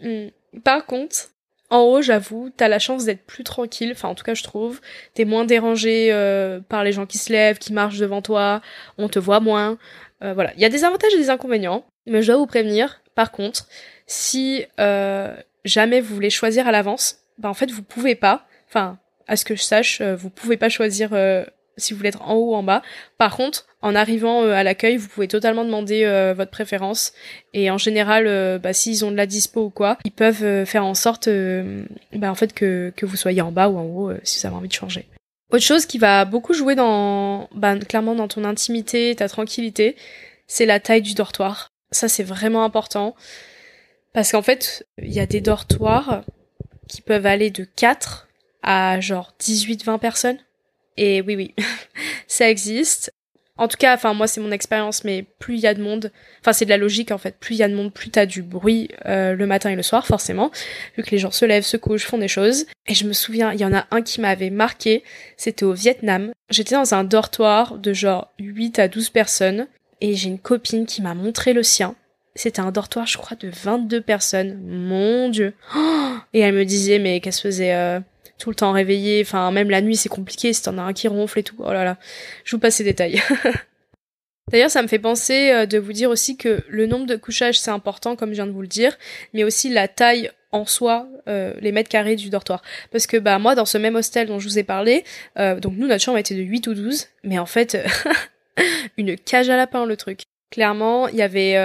Hum, 0.05 0.31
par 0.65 0.87
contre, 0.87 1.31
en 1.71 1.81
haut, 1.81 2.03
j'avoue, 2.03 2.51
t'as 2.57 2.69
la 2.69 2.79
chance 2.79 3.05
d'être 3.05 3.25
plus 3.27 3.45
tranquille. 3.45 3.91
Enfin, 3.93 4.09
en 4.09 4.15
tout 4.15 4.25
cas, 4.25 4.35
je 4.35 4.43
trouve. 4.43 4.81
T'es 5.15 5.25
moins 5.25 5.45
dérangé 5.45 6.09
euh, 6.13 6.61
par 6.61 6.85
les 6.85 6.93
gens 6.93 7.07
qui 7.07 7.19
se 7.19 7.33
lèvent, 7.33 7.59
qui 7.59 7.73
marchent 7.73 7.99
devant 7.99 8.23
toi. 8.23 8.63
On 8.99 9.09
te 9.09 9.19
voit 9.19 9.41
moins. 9.41 9.79
voilà. 10.21 10.53
Il 10.55 10.61
y 10.61 10.65
a 10.65 10.71
des 10.71 10.85
avantages 10.85 11.15
et 11.15 11.19
des 11.19 11.31
inconvénients. 11.31 11.85
Mais 12.09 12.23
je 12.23 12.29
dois 12.29 12.37
vous 12.37 12.47
prévenir. 12.47 13.01
Par 13.15 13.33
contre, 13.33 13.69
si 14.07 14.65
jamais 15.65 16.01
vous 16.01 16.15
voulez 16.15 16.31
choisir 16.31 16.67
à 16.67 16.73
l'avance, 16.73 17.19
bah 17.39 17.49
en 17.49 17.55
fait 17.55 17.71
vous 17.71 17.83
pouvez 17.83 18.15
pas. 18.15 18.47
Enfin, 18.69 18.99
à 19.29 19.37
ce 19.37 19.45
que 19.45 19.55
je 19.55 19.63
sache, 19.63 20.01
euh, 20.01 20.17
vous 20.17 20.31
pouvez 20.31 20.57
pas 20.57 20.69
choisir 20.69 21.11
euh, 21.13 21.45
si 21.77 21.93
vous 21.93 21.99
voulez 21.99 22.09
être 22.09 22.23
en 22.23 22.35
haut 22.35 22.53
ou 22.53 22.55
en 22.55 22.63
bas. 22.63 22.83
Par 23.19 23.37
contre, 23.37 23.67
en 23.83 23.95
arrivant 23.95 24.43
euh, 24.43 24.53
à 24.53 24.65
l'accueil, 24.65 24.97
vous 24.97 25.09
pouvez 25.09 25.29
totalement 25.29 25.65
demander 25.65 26.05
votre 26.35 26.51
préférence. 26.51 27.13
Et 27.53 27.71
en 27.71 27.79
général, 27.79 28.59
bah, 28.59 28.73
s'ils 28.73 29.05
ont 29.05 29.13
de 29.13 29.17
la 29.17 29.27
dispo 29.27 29.67
ou 29.67 29.71
quoi, 29.71 29.99
ils 30.05 30.11
peuvent 30.11 30.65
faire 30.65 30.85
en 30.85 30.95
sorte, 30.95 31.29
bah, 32.13 32.31
en 32.31 32.35
fait, 32.35 32.53
que, 32.53 32.93
que 32.97 33.07
vous 33.07 33.17
soyez 33.17 33.43
en 33.43 33.53
bas 33.53 33.69
ou 33.69 33.79
en 33.79 33.85
haut 33.85 34.13
si 34.25 34.41
vous 34.41 34.47
avez 34.47 34.57
envie 34.57 34.69
de 34.69 34.73
changer. 34.73 35.07
Autre 35.53 35.65
chose 35.65 35.87
qui 35.87 35.99
va 35.99 36.25
beaucoup 36.25 36.53
jouer 36.53 36.75
dans, 36.75 37.49
bah, 37.55 37.79
clairement 37.79 38.15
dans 38.15 38.29
ton 38.29 38.45
intimité, 38.45 39.15
ta 39.15 39.29
tranquillité, 39.29 39.95
c'est 40.47 40.67
la 40.67 40.81
taille 40.81 41.03
du 41.03 41.15
dortoir. 41.15 41.68
Ça, 41.91 42.09
c'est 42.09 42.23
vraiment 42.23 42.65
important. 42.65 43.15
Parce 44.13 44.33
qu'en 44.33 44.43
fait, 44.43 44.87
il 44.99 45.13
y 45.13 45.21
a 45.21 45.27
des 45.27 45.41
dortoirs 45.41 46.25
qui 46.89 47.03
peuvent 47.03 47.27
aller 47.27 47.51
de 47.51 47.65
4 47.65 48.29
à 48.63 49.01
genre 49.01 49.35
18-20 49.41 49.99
personnes. 49.99 50.39
Et 50.97 51.23
oui, 51.23 51.37
oui, 51.37 51.55
ça 52.27 52.51
existe. 52.51 53.13
En 53.57 53.67
tout 53.67 53.77
cas, 53.77 53.93
enfin 53.95 54.15
moi 54.15 54.29
c'est 54.29 54.41
mon 54.41 54.53
expérience, 54.53 55.03
mais 55.03 55.25
plus 55.41 55.57
il 55.57 55.61
y 55.61 55.67
a 55.67 55.75
de 55.75 55.83
monde, 55.83 56.13
enfin 56.41 56.53
c'est 56.53 56.65
de 56.65 56.71
la 56.71 56.77
logique 56.77 57.11
en 57.11 57.19
fait, 57.19 57.37
plus 57.41 57.57
il 57.57 57.59
y 57.59 57.65
a 57.65 57.69
de 57.69 57.75
monde, 57.75 57.93
plus 57.93 58.09
t'as 58.09 58.25
du 58.25 58.41
bruit 58.41 58.89
euh, 59.07 59.35
le 59.35 59.47
matin 59.47 59.71
et 59.71 59.75
le 59.75 59.83
soir 59.83 60.07
forcément, 60.07 60.53
vu 60.97 61.03
que 61.03 61.11
les 61.11 61.19
gens 61.19 61.33
se 61.33 61.45
lèvent, 61.45 61.65
se 61.65 61.77
couchent, 61.77 62.05
font 62.05 62.19
des 62.19 62.29
choses. 62.29 62.67
Et 62.87 62.95
je 62.95 63.05
me 63.05 63.13
souviens, 63.13 63.53
il 63.53 63.61
y 63.61 63.65
en 63.65 63.75
a 63.75 63.89
un 63.91 64.01
qui 64.03 64.21
m'avait 64.21 64.51
marqué, 64.51 65.03
c'était 65.37 65.65
au 65.65 65.73
Vietnam. 65.73 66.31
J'étais 66.51 66.77
dans 66.77 66.95
un 66.95 67.03
dortoir 67.03 67.79
de 67.79 67.93
genre 67.93 68.33
8 68.39 68.79
à 68.79 68.87
12 68.87 69.11
personnes, 69.11 69.67
et 70.01 70.15
j'ai 70.15 70.29
une 70.29 70.39
copine 70.39 70.87
qui 70.87 71.03
m'a 71.03 71.15
montré 71.15 71.53
le 71.53 71.63
sien. 71.63 71.95
C'était 72.35 72.61
un 72.61 72.71
dortoir, 72.71 73.07
je 73.07 73.19
crois, 73.19 73.37
de 73.37 73.49
22 73.49 74.01
personnes. 74.01 74.61
Mon 74.65 75.29
dieu. 75.29 75.55
et 76.33 76.41
elle 76.41 76.55
me 76.55 76.65
disait, 76.65 76.99
mais 76.99 77.21
qu'elle 77.21 77.33
se 77.33 77.43
faisait 77.43 77.75
euh, 77.75 78.01
tout 78.39 78.51
le 78.51 78.55
temps 78.55 78.73
réveiller. 78.73 79.23
Enfin, 79.23 79.51
même 79.51 79.71
la 79.71 79.81
nuit, 79.81 79.97
c'est 79.97 80.09
compliqué 80.09 80.53
si 80.53 80.63
t'en 80.63 80.79
as 80.79 80.83
un 80.83 80.93
qui 80.93 81.09
ronfle 81.09 81.41
et 81.41 81.43
tout. 81.43 81.57
Oh 81.59 81.73
là 81.73 81.85
là. 81.85 81.97
Je 82.45 82.55
vous 82.55 82.61
passe 82.61 82.77
ces 82.77 82.85
détails. 82.85 83.21
D'ailleurs, 84.53 84.71
ça 84.71 84.83
me 84.83 84.89
fait 84.89 85.01
penser 85.01 85.51
euh, 85.51 85.67
de 85.67 85.79
vous 85.79 85.93
dire 85.93 86.11
aussi 86.11 86.37
que 86.37 86.63
le 86.69 86.87
nombre 86.87 87.07
de 87.07 87.17
couchages, 87.17 87.59
c'est 87.59 87.71
important, 87.73 88.15
comme 88.15 88.31
je 88.31 88.37
viens 88.37 88.47
de 88.47 88.53
vous 88.53 88.63
le 88.63 88.69
dire, 88.69 88.97
mais 89.35 89.45
aussi 89.45 89.69
la 89.69 89.89
taille 89.89 90.31
en 90.53 90.65
soi, 90.65 91.09
euh, 91.29 91.53
les 91.61 91.73
mètres 91.73 91.91
carrés 91.91 92.17
du 92.17 92.31
dortoir. 92.31 92.63
Parce 92.91 93.07
que 93.07 93.19
bah 93.19 93.39
moi, 93.39 93.55
dans 93.57 93.67
ce 93.67 93.77
même 93.77 93.97
hostel 93.97 94.29
dont 94.29 94.39
je 94.39 94.49
vous 94.49 94.59
ai 94.59 94.63
parlé, 94.63 95.05
donc 95.37 95.75
nous, 95.77 95.87
notre 95.87 96.03
chambre 96.03 96.17
était 96.17 96.35
de 96.35 96.41
8 96.41 96.69
ou 96.69 96.75
12, 96.75 97.09
mais 97.25 97.39
en 97.39 97.45
fait, 97.45 97.77
une 98.97 99.17
cage 99.17 99.51
à 99.51 99.57
lapin, 99.57 99.87
le 99.87 99.97
truc. 99.97 100.23
Clairement, 100.51 101.09
il 101.09 101.17
y 101.17 101.23
avait 101.23 101.57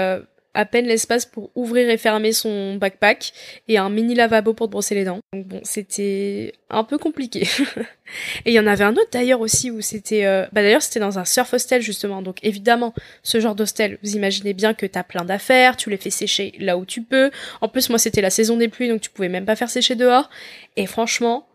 à 0.53 0.65
peine 0.65 0.85
l'espace 0.85 1.25
pour 1.25 1.51
ouvrir 1.55 1.89
et 1.89 1.97
fermer 1.97 2.31
son 2.31 2.75
backpack 2.75 3.33
et 3.67 3.77
un 3.77 3.89
mini 3.89 4.13
lavabo 4.13 4.53
pour 4.53 4.67
te 4.67 4.71
brosser 4.71 4.95
les 4.95 5.03
dents. 5.03 5.19
Donc 5.33 5.47
bon, 5.47 5.59
c'était 5.63 6.53
un 6.69 6.83
peu 6.83 6.97
compliqué. 6.97 7.41
et 8.45 8.51
il 8.51 8.53
y 8.53 8.59
en 8.59 8.67
avait 8.67 8.83
un 8.83 8.93
autre 8.93 9.09
d'ailleurs 9.11 9.41
aussi 9.41 9.71
où 9.71 9.81
c'était 9.81 10.25
euh, 10.25 10.45
bah 10.51 10.61
d'ailleurs 10.61 10.81
c'était 10.81 10.99
dans 10.99 11.17
un 11.17 11.25
surf 11.25 11.53
hostel 11.53 11.81
justement. 11.81 12.21
Donc 12.21 12.37
évidemment, 12.43 12.93
ce 13.23 13.39
genre 13.39 13.55
d'hostel, 13.55 13.97
vous 14.03 14.15
imaginez 14.15 14.53
bien 14.53 14.73
que 14.73 14.85
t'as 14.85 15.03
plein 15.03 15.25
d'affaires, 15.25 15.75
tu 15.75 15.89
les 15.89 15.97
fais 15.97 16.11
sécher 16.11 16.53
là 16.59 16.77
où 16.77 16.85
tu 16.85 17.01
peux. 17.01 17.31
En 17.61 17.67
plus 17.67 17.89
moi 17.89 17.97
c'était 17.97 18.21
la 18.21 18.29
saison 18.29 18.57
des 18.57 18.67
pluies 18.67 18.89
donc 18.89 19.01
tu 19.01 19.09
pouvais 19.09 19.29
même 19.29 19.45
pas 19.45 19.55
faire 19.55 19.69
sécher 19.69 19.95
dehors 19.95 20.29
et 20.77 20.85
franchement, 20.85 21.47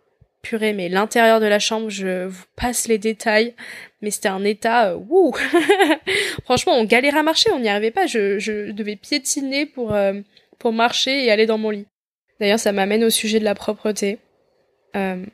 mais 0.57 0.89
l'intérieur 0.89 1.41
de 1.41 1.47
la 1.47 1.59
chambre, 1.59 1.91
je 1.91 2.27
vous 2.27 2.45
passe 2.57 2.89
les 2.89 2.99
détails, 2.99 3.55
mais 4.01 4.11
c'était 4.11 4.29
un 4.29 4.45
état, 4.45 4.91
euh, 4.91 4.97
wouh 4.97 5.35
Franchement, 6.45 6.75
on 6.75 6.85
galérait 6.85 7.19
à 7.19 7.23
marcher, 7.23 7.51
on 7.53 7.61
n'y 7.61 7.69
arrivait 7.69 7.91
pas, 7.91 8.07
je, 8.07 8.39
je 8.39 8.71
devais 8.71 8.97
piétiner 8.97 9.67
pour, 9.67 9.95
euh, 9.95 10.15
pour 10.59 10.73
marcher 10.73 11.25
et 11.25 11.31
aller 11.31 11.47
dans 11.47 11.59
mon 11.59 11.71
lit. 11.71 11.87
D'ailleurs, 12.41 12.59
ça 12.59 12.73
m'amène 12.73 13.05
au 13.05 13.11
sujet 13.11 13.41
de 13.41 13.45
la 13.45 13.55
propreté, 13.55 14.19
euh, 14.97 15.25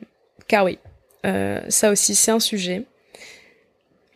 car 0.49 0.65
oui, 0.65 0.79
ça 1.69 1.91
aussi 1.91 2.15
c'est 2.15 2.31
un 2.31 2.41
sujet. 2.41 2.85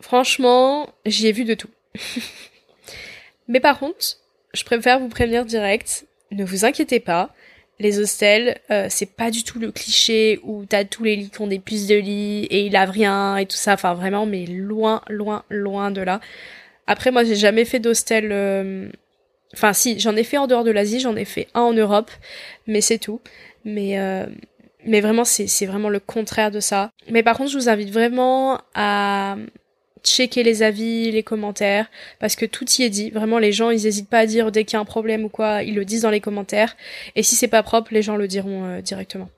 Franchement, 0.01 0.89
j'y 1.07 1.27
ai 1.27 1.33
vu 1.33 1.45
de 1.45 1.55
tout. 1.55 1.71
mais 3.49 3.61
par 3.61 3.79
contre, 3.79 4.19
je 4.55 4.65
préfère 4.65 5.01
vous 5.01 5.09
prévenir 5.09 5.45
direct, 5.45 6.07
ne 6.31 6.45
vous 6.45 6.65
inquiétez 6.65 7.01
pas, 7.01 7.35
les 7.81 7.99
hostels, 7.99 8.61
euh, 8.71 8.87
c'est 8.91 9.15
pas 9.15 9.31
du 9.31 9.45
tout 9.45 9.59
le 9.59 9.71
cliché 9.71 10.41
où 10.43 10.65
t'as 10.65 10.85
tous 10.85 11.05
les 11.05 11.17
lits 11.17 11.31
qui 11.31 11.41
ont 11.41 11.47
des 11.47 11.61
puces 11.61 11.87
de 11.87 11.95
lit 11.95 12.45
et 12.47 12.67
il 12.67 12.77
a 12.77 12.85
rien 12.85 13.37
et 13.37 13.47
tout 13.47 13.57
ça. 13.57 13.75
Enfin 13.75 13.95
vraiment, 13.95 14.27
mais 14.27 14.47
loin, 14.47 15.03
loin, 15.09 15.45
loin 15.49 15.91
de 15.91 16.01
là. 16.01 16.21
Après, 16.87 17.11
moi, 17.11 17.25
j'ai 17.25 17.37
jamais 17.37 17.65
fait 17.65 17.79
d'hostel. 17.79 18.31
Euh, 18.33 18.89
enfin, 19.55 19.73
si, 19.73 20.01
j'en 20.01 20.17
ai 20.17 20.25
fait 20.25 20.39
en 20.39 20.47
dehors 20.47 20.65
de 20.65 20.71
l'Asie, 20.71 21.01
j'en 21.01 21.17
ai 21.17 21.25
fait 21.25 21.49
un 21.55 21.61
en 21.61 21.73
Europe, 21.73 22.11
mais 22.67 22.81
c'est 22.81 22.99
tout. 22.99 23.21
Mais 23.65 23.99
euh, 24.01 24.27
mais 24.85 25.01
vraiment, 25.01 25.25
c'est 25.25 25.67
vraiment 25.67 25.89
le 25.91 26.01
contraire 26.01 26.51
de 26.51 26.61
ça. 26.61 26.91
Mais 27.11 27.23
par 27.23 27.37
contre, 27.37 27.51
je 27.51 27.59
vous 27.59 27.69
invite 27.69 27.91
vraiment 27.91 28.61
à 28.75 29.37
checker 30.05 30.43
les 30.43 30.63
avis, 30.63 31.11
les 31.11 31.23
commentaires, 31.23 31.91
parce 32.21 32.37
que 32.37 32.47
tout 32.47 32.65
y 32.79 32.83
est 32.83 32.91
dit. 32.91 33.11
Vraiment, 33.11 33.39
les 33.39 33.53
gens, 33.53 33.71
ils 33.71 33.87
hésitent 33.87 34.09
pas 34.09 34.21
à 34.21 34.27
dire 34.27 34.53
dès 34.53 34.65
qu'il 34.65 34.75
y 34.75 34.77
a 34.77 34.81
un 34.81 34.85
problème 34.85 35.25
ou 35.25 35.29
quoi, 35.29 35.63
ils 35.63 35.75
le 35.75 35.85
disent 35.85 36.03
dans 36.03 36.11
les 36.11 36.21
commentaires. 36.21 36.77
Et 37.17 37.23
si 37.23 37.37
c'est 37.37 37.49
pas 37.49 37.63
propre, 37.63 37.93
les 37.93 38.03
gens 38.03 38.17
le 38.17 38.29
diront 38.29 38.65
euh, 38.65 38.81
directement. 38.81 39.29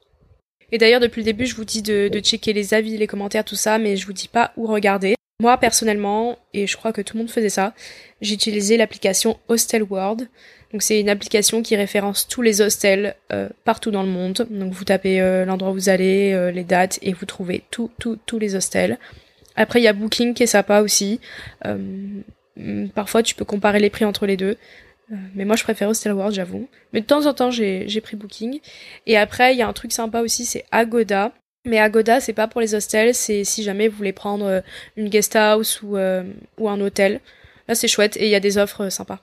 Et 0.72 0.78
d'ailleurs, 0.78 1.00
depuis 1.00 1.20
le 1.20 1.24
début, 1.24 1.46
je 1.46 1.56
vous 1.56 1.64
dis 1.64 1.82
de, 1.82 2.08
checker 2.20 2.52
les 2.52 2.74
avis, 2.74 2.96
les 2.96 3.06
commentaires, 3.06 3.44
tout 3.44 3.56
ça, 3.56 3.78
mais 3.78 3.96
je 3.96 4.06
vous 4.06 4.12
dis 4.12 4.28
pas 4.28 4.52
où 4.56 4.66
regarder. 4.66 5.14
Moi, 5.40 5.56
personnellement, 5.56 6.38
et 6.52 6.66
je 6.66 6.76
crois 6.76 6.92
que 6.92 7.00
tout 7.00 7.16
le 7.16 7.22
monde 7.22 7.30
faisait 7.30 7.48
ça, 7.48 7.74
j'ai 8.20 8.34
utilisé 8.34 8.76
l'application 8.76 9.38
Hostel 9.48 9.82
World. 9.82 10.28
Donc 10.72 10.82
c'est 10.82 11.00
une 11.00 11.08
application 11.08 11.62
qui 11.62 11.74
référence 11.74 12.28
tous 12.28 12.42
les 12.42 12.60
hostels 12.60 13.16
euh, 13.32 13.48
partout 13.64 13.90
dans 13.90 14.02
le 14.02 14.08
monde. 14.08 14.46
Donc 14.50 14.72
vous 14.72 14.84
tapez 14.84 15.20
euh, 15.20 15.44
l'endroit 15.44 15.70
où 15.70 15.74
vous 15.74 15.88
allez, 15.88 16.52
les 16.52 16.62
dates, 16.62 17.00
et 17.02 17.12
vous 17.12 17.26
trouvez 17.26 17.64
tout, 17.70 17.90
tout, 17.98 18.18
tous 18.26 18.38
les 18.38 18.54
hostels. 18.54 18.98
Après, 19.56 19.80
il 19.80 19.84
y 19.84 19.88
a 19.88 19.92
Booking 19.92 20.34
qui 20.34 20.42
est 20.42 20.46
sympa 20.46 20.80
aussi. 20.80 21.20
Euh, 21.66 22.16
parfois, 22.94 23.22
tu 23.22 23.34
peux 23.34 23.44
comparer 23.44 23.80
les 23.80 23.90
prix 23.90 24.04
entre 24.04 24.26
les 24.26 24.36
deux. 24.36 24.56
Euh, 25.12 25.16
mais 25.34 25.44
moi, 25.44 25.56
je 25.56 25.64
préfère 25.64 25.88
Hostel 25.88 26.12
World, 26.12 26.34
j'avoue. 26.34 26.68
Mais 26.92 27.00
de 27.00 27.06
temps 27.06 27.26
en 27.26 27.34
temps, 27.34 27.50
j'ai 27.50 28.00
pris 28.02 28.16
Booking. 28.16 28.60
Et 29.06 29.16
après, 29.16 29.54
il 29.54 29.58
y 29.58 29.62
a 29.62 29.68
un 29.68 29.72
truc 29.72 29.92
sympa 29.92 30.20
aussi, 30.20 30.44
c'est 30.44 30.64
Agoda. 30.70 31.32
Mais 31.66 31.78
Agoda, 31.78 32.20
c'est 32.20 32.32
pas 32.32 32.48
pour 32.48 32.62
les 32.62 32.74
hostels, 32.74 33.14
c'est 33.14 33.44
si 33.44 33.62
jamais 33.62 33.88
vous 33.88 33.96
voulez 33.96 34.14
prendre 34.14 34.46
euh, 34.46 34.60
une 34.96 35.08
guest 35.08 35.36
house 35.36 35.82
ou, 35.82 35.96
ou 35.96 36.68
un 36.68 36.80
hôtel. 36.80 37.20
Là, 37.68 37.74
c'est 37.74 37.88
chouette 37.88 38.16
et 38.16 38.24
il 38.24 38.30
y 38.30 38.34
a 38.34 38.40
des 38.40 38.56
offres 38.56 38.88
sympas. 38.88 39.20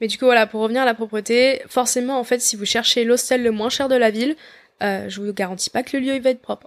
Mais 0.00 0.06
du 0.06 0.18
coup, 0.18 0.26
voilà, 0.26 0.46
pour 0.46 0.60
revenir 0.60 0.82
à 0.82 0.84
la 0.84 0.94
propreté, 0.94 1.62
forcément, 1.68 2.18
en 2.18 2.24
fait, 2.24 2.40
si 2.40 2.56
vous 2.56 2.64
cherchez 2.64 3.04
l'hostel 3.04 3.42
le 3.42 3.50
moins 3.50 3.70
cher 3.70 3.88
de 3.88 3.96
la 3.96 4.10
ville, 4.10 4.36
euh, 4.82 5.08
je 5.08 5.20
vous 5.20 5.32
garantis 5.32 5.70
pas 5.70 5.82
que 5.82 5.96
le 5.96 6.02
lieu 6.04 6.14
il 6.14 6.22
va 6.22 6.30
être 6.30 6.40
propre. 6.40 6.66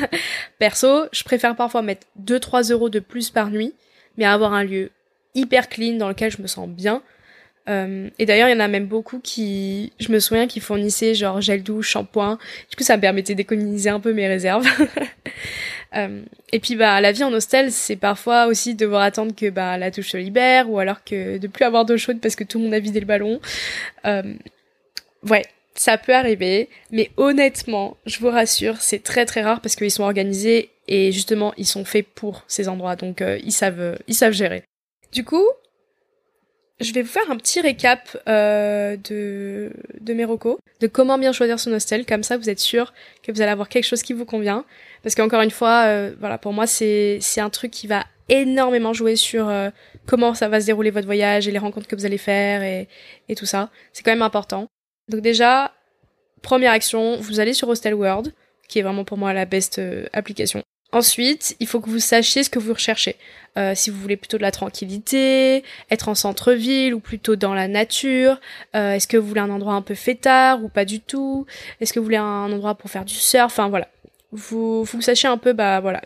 Perso, 0.58 1.06
je 1.12 1.24
préfère 1.24 1.56
parfois 1.56 1.82
mettre 1.82 2.06
2-3 2.22 2.72
euros 2.72 2.90
de 2.90 3.00
plus 3.00 3.30
par 3.30 3.50
nuit, 3.50 3.74
mais 4.16 4.24
avoir 4.24 4.52
un 4.52 4.64
lieu 4.64 4.90
hyper 5.34 5.68
clean 5.68 5.94
dans 5.94 6.08
lequel 6.08 6.30
je 6.30 6.42
me 6.42 6.46
sens 6.46 6.68
bien. 6.68 7.02
Euh, 7.68 8.08
et 8.18 8.24
d'ailleurs, 8.24 8.48
il 8.48 8.52
y 8.52 8.56
en 8.56 8.60
a 8.60 8.68
même 8.68 8.86
beaucoup 8.86 9.18
qui, 9.18 9.92
je 10.00 10.10
me 10.10 10.20
souviens, 10.20 10.46
qui 10.46 10.60
fournissaient 10.60 11.14
genre 11.14 11.40
gel 11.40 11.62
douche, 11.62 11.90
shampoing. 11.90 12.38
Du 12.70 12.76
coup, 12.76 12.82
ça 12.82 12.96
me 12.96 13.02
permettait 13.02 13.34
d'économiser 13.34 13.90
un 13.90 14.00
peu 14.00 14.12
mes 14.14 14.26
réserves. 14.26 14.66
euh, 15.96 16.22
et 16.52 16.60
puis, 16.60 16.76
bah, 16.76 17.00
la 17.00 17.12
vie 17.12 17.24
en 17.24 17.32
hostel, 17.32 17.70
c'est 17.70 17.96
parfois 17.96 18.46
aussi 18.46 18.74
devoir 18.74 19.02
attendre 19.02 19.34
que 19.34 19.50
bah 19.50 19.76
la 19.76 19.90
douche 19.90 20.10
se 20.10 20.16
libère, 20.16 20.70
ou 20.70 20.78
alors 20.78 21.04
que 21.04 21.36
de 21.36 21.46
plus 21.46 21.64
avoir 21.64 21.84
d'eau 21.84 21.98
chaude 21.98 22.20
parce 22.20 22.36
que 22.36 22.44
tout 22.44 22.58
le 22.58 22.64
monde 22.64 22.74
a 22.74 22.80
vidé 22.80 23.00
le 23.00 23.06
ballon. 23.06 23.38
Euh, 24.06 24.34
ouais, 25.28 25.44
ça 25.80 25.98
peut 25.98 26.14
arriver, 26.14 26.68
mais 26.90 27.10
honnêtement, 27.16 27.96
je 28.06 28.18
vous 28.18 28.30
rassure, 28.30 28.76
c'est 28.80 29.02
très 29.02 29.26
très 29.26 29.42
rare 29.42 29.60
parce 29.60 29.76
qu'ils 29.76 29.90
sont 29.90 30.02
organisés 30.02 30.70
et 30.88 31.12
justement 31.12 31.52
ils 31.56 31.66
sont 31.66 31.84
faits 31.84 32.06
pour 32.06 32.44
ces 32.48 32.68
endroits, 32.68 32.96
donc 32.96 33.22
euh, 33.22 33.38
ils 33.44 33.52
savent 33.52 33.98
ils 34.06 34.14
savent 34.14 34.32
gérer. 34.32 34.64
Du 35.12 35.24
coup, 35.24 35.44
je 36.80 36.92
vais 36.92 37.02
vous 37.02 37.08
faire 37.08 37.30
un 37.30 37.36
petit 37.36 37.60
récap 37.60 38.16
euh, 38.28 38.96
de 38.96 39.72
de 40.00 40.14
mes 40.14 40.24
recos, 40.24 40.58
de 40.80 40.86
comment 40.86 41.18
bien 41.18 41.32
choisir 41.32 41.60
son 41.60 41.72
hostel, 41.72 42.06
comme 42.06 42.22
ça 42.22 42.36
vous 42.36 42.50
êtes 42.50 42.60
sûr 42.60 42.92
que 43.22 43.32
vous 43.32 43.40
allez 43.40 43.52
avoir 43.52 43.68
quelque 43.68 43.86
chose 43.86 44.02
qui 44.02 44.12
vous 44.12 44.24
convient, 44.24 44.64
parce 45.02 45.14
qu'encore 45.14 45.42
une 45.42 45.50
fois, 45.50 45.84
euh, 45.86 46.14
voilà 46.18 46.38
pour 46.38 46.52
moi 46.52 46.66
c'est 46.66 47.20
un 47.38 47.50
truc 47.50 47.70
qui 47.70 47.86
va 47.86 48.04
énormément 48.28 48.92
jouer 48.92 49.16
sur 49.16 49.50
comment 50.06 50.34
ça 50.34 50.48
va 50.48 50.60
se 50.60 50.66
dérouler 50.66 50.90
votre 50.90 51.06
voyage 51.06 51.48
et 51.48 51.50
les 51.50 51.58
rencontres 51.58 51.88
que 51.88 51.96
vous 51.96 52.04
allez 52.04 52.18
faire 52.18 52.62
et 52.62 53.34
tout 53.34 53.46
ça. 53.46 53.70
C'est 53.94 54.02
quand 54.02 54.10
même 54.10 54.20
important. 54.20 54.68
Donc 55.08 55.20
déjà, 55.20 55.72
première 56.42 56.72
action, 56.72 57.16
vous 57.18 57.40
allez 57.40 57.54
sur 57.54 57.68
Hostel 57.68 57.94
World, 57.94 58.32
qui 58.68 58.78
est 58.78 58.82
vraiment 58.82 59.04
pour 59.04 59.18
moi 59.18 59.32
la 59.32 59.44
best 59.44 59.78
euh, 59.78 60.06
application. 60.12 60.62
Ensuite, 60.90 61.54
il 61.60 61.66
faut 61.66 61.80
que 61.80 61.90
vous 61.90 61.98
sachiez 61.98 62.42
ce 62.42 62.50
que 62.50 62.58
vous 62.58 62.72
recherchez. 62.72 63.16
Euh, 63.58 63.74
si 63.74 63.90
vous 63.90 63.98
voulez 63.98 64.16
plutôt 64.16 64.38
de 64.38 64.42
la 64.42 64.50
tranquillité, 64.50 65.62
être 65.90 66.08
en 66.08 66.14
centre-ville 66.14 66.94
ou 66.94 67.00
plutôt 67.00 67.36
dans 67.36 67.52
la 67.52 67.68
nature. 67.68 68.40
Euh, 68.74 68.92
Est-ce 68.92 69.06
que 69.06 69.18
vous 69.18 69.26
voulez 69.26 69.40
un 69.40 69.50
endroit 69.50 69.74
un 69.74 69.82
peu 69.82 69.94
fêtard 69.94 70.64
ou 70.64 70.68
pas 70.68 70.86
du 70.86 71.00
tout? 71.00 71.44
Est-ce 71.80 71.92
que 71.92 71.98
vous 71.98 72.04
voulez 72.04 72.16
un 72.16 72.50
endroit 72.50 72.74
pour 72.74 72.90
faire 72.90 73.04
du 73.04 73.14
surf? 73.14 73.44
Enfin 73.44 73.68
voilà. 73.68 73.88
Vous, 74.32 74.84
vous 74.84 75.02
sachiez 75.02 75.28
un 75.28 75.38
peu, 75.38 75.52
bah 75.52 75.80
voilà, 75.80 76.02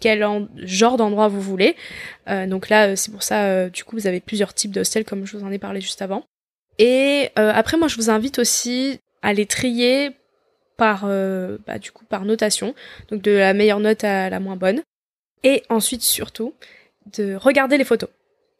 quel 0.00 0.26
genre 0.56 0.96
d'endroit 0.96 1.28
vous 1.28 1.40
voulez. 1.42 1.76
Donc 2.26 2.70
là, 2.70 2.96
c'est 2.96 3.10
pour 3.10 3.22
ça, 3.22 3.68
du 3.68 3.84
coup, 3.84 3.96
vous 3.96 4.06
avez 4.06 4.20
plusieurs 4.20 4.54
types 4.54 4.72
d'hostels 4.72 5.04
comme 5.04 5.26
je 5.26 5.36
vous 5.36 5.44
en 5.44 5.52
ai 5.52 5.58
parlé 5.58 5.82
juste 5.82 6.00
avant. 6.00 6.24
Et 6.78 7.30
euh, 7.38 7.52
après, 7.54 7.76
moi, 7.76 7.88
je 7.88 7.96
vous 7.96 8.10
invite 8.10 8.38
aussi 8.38 9.00
à 9.22 9.32
les 9.32 9.46
trier 9.46 10.12
par, 10.76 11.02
euh, 11.04 11.58
bah, 11.66 11.78
du 11.78 11.90
coup, 11.90 12.04
par 12.04 12.24
notation, 12.24 12.74
donc 13.10 13.20
de 13.20 13.32
la 13.32 13.52
meilleure 13.52 13.80
note 13.80 14.04
à 14.04 14.30
la 14.30 14.40
moins 14.40 14.56
bonne. 14.56 14.82
Et 15.44 15.62
ensuite, 15.68 16.02
surtout, 16.02 16.54
de 17.16 17.34
regarder 17.34 17.78
les 17.78 17.84
photos. 17.84 18.08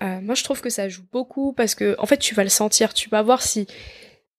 Euh, 0.03 0.21
moi, 0.21 0.35
je 0.35 0.45
trouve 0.45 0.61
que 0.61 0.71
ça 0.71 0.89
joue 0.89 1.03
beaucoup 1.13 1.53
parce 1.53 1.75
que, 1.75 1.97
en 1.99 2.07
fait, 2.07 2.19
tu 2.19 2.35
vas 2.35 2.45
le 2.45 2.51
sentir. 2.51 2.93
Tu 2.93 3.09
vas 3.09 3.23
voir 3.23 3.43
si, 3.43 3.67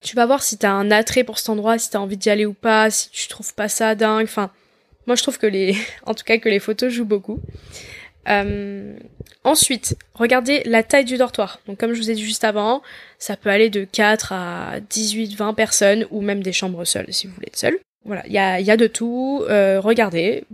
tu 0.02 0.16
vas 0.16 0.26
voir 0.26 0.44
si 0.44 0.58
t'as 0.58 0.72
un 0.72 0.92
attrait 0.92 1.24
pour 1.24 1.40
cet 1.40 1.50
endroit, 1.50 1.78
si 1.78 1.90
t'as 1.90 2.00
envie 2.00 2.18
d'y 2.18 2.30
aller 2.30 2.46
ou 2.46 2.54
pas, 2.54 2.90
si 2.90 3.10
tu 3.10 3.28
trouves 3.28 3.54
pas 3.54 3.70
ça 3.70 3.96
dingue. 3.96 4.26
Enfin, 4.26 4.52
moi, 5.08 5.16
je 5.16 5.24
trouve 5.24 5.38
que 5.38 5.48
les, 5.48 5.76
en 6.06 6.14
tout 6.14 6.24
cas, 6.24 6.38
que 6.38 6.50
les 6.50 6.60
photos 6.60 6.92
jouent 6.92 7.06
beaucoup. 7.06 7.40
Euh, 8.30 8.98
ensuite, 9.44 9.98
regardez 10.14 10.62
la 10.66 10.84
taille 10.84 11.06
du 11.06 11.18
dortoir. 11.18 11.60
Donc 11.68 11.78
comme 11.78 11.94
je 11.94 12.00
vous 12.00 12.12
ai 12.12 12.16
dit 12.16 12.24
juste 12.24 12.44
avant, 12.44 12.82
ça 13.18 13.36
peut 13.36 13.50
aller 13.50 13.70
de 13.70 13.84
4 13.84 14.34
à 14.34 14.80
18, 14.90 15.36
20 15.36 15.54
personnes 15.54 16.06
ou 16.12 16.22
même 16.22 16.44
des 16.44 16.54
chambres 16.54 16.86
seules 16.86 17.08
si 17.10 17.28
vous 17.28 17.34
voulez 17.34 17.48
être 17.48 17.58
seul. 17.58 17.80
Voilà, 18.06 18.24
il 18.28 18.32
y 18.32 18.40
a, 18.40 18.78
de 18.78 18.88
tout. 18.88 19.44
Euh, 19.50 19.82
regardez. 19.82 20.46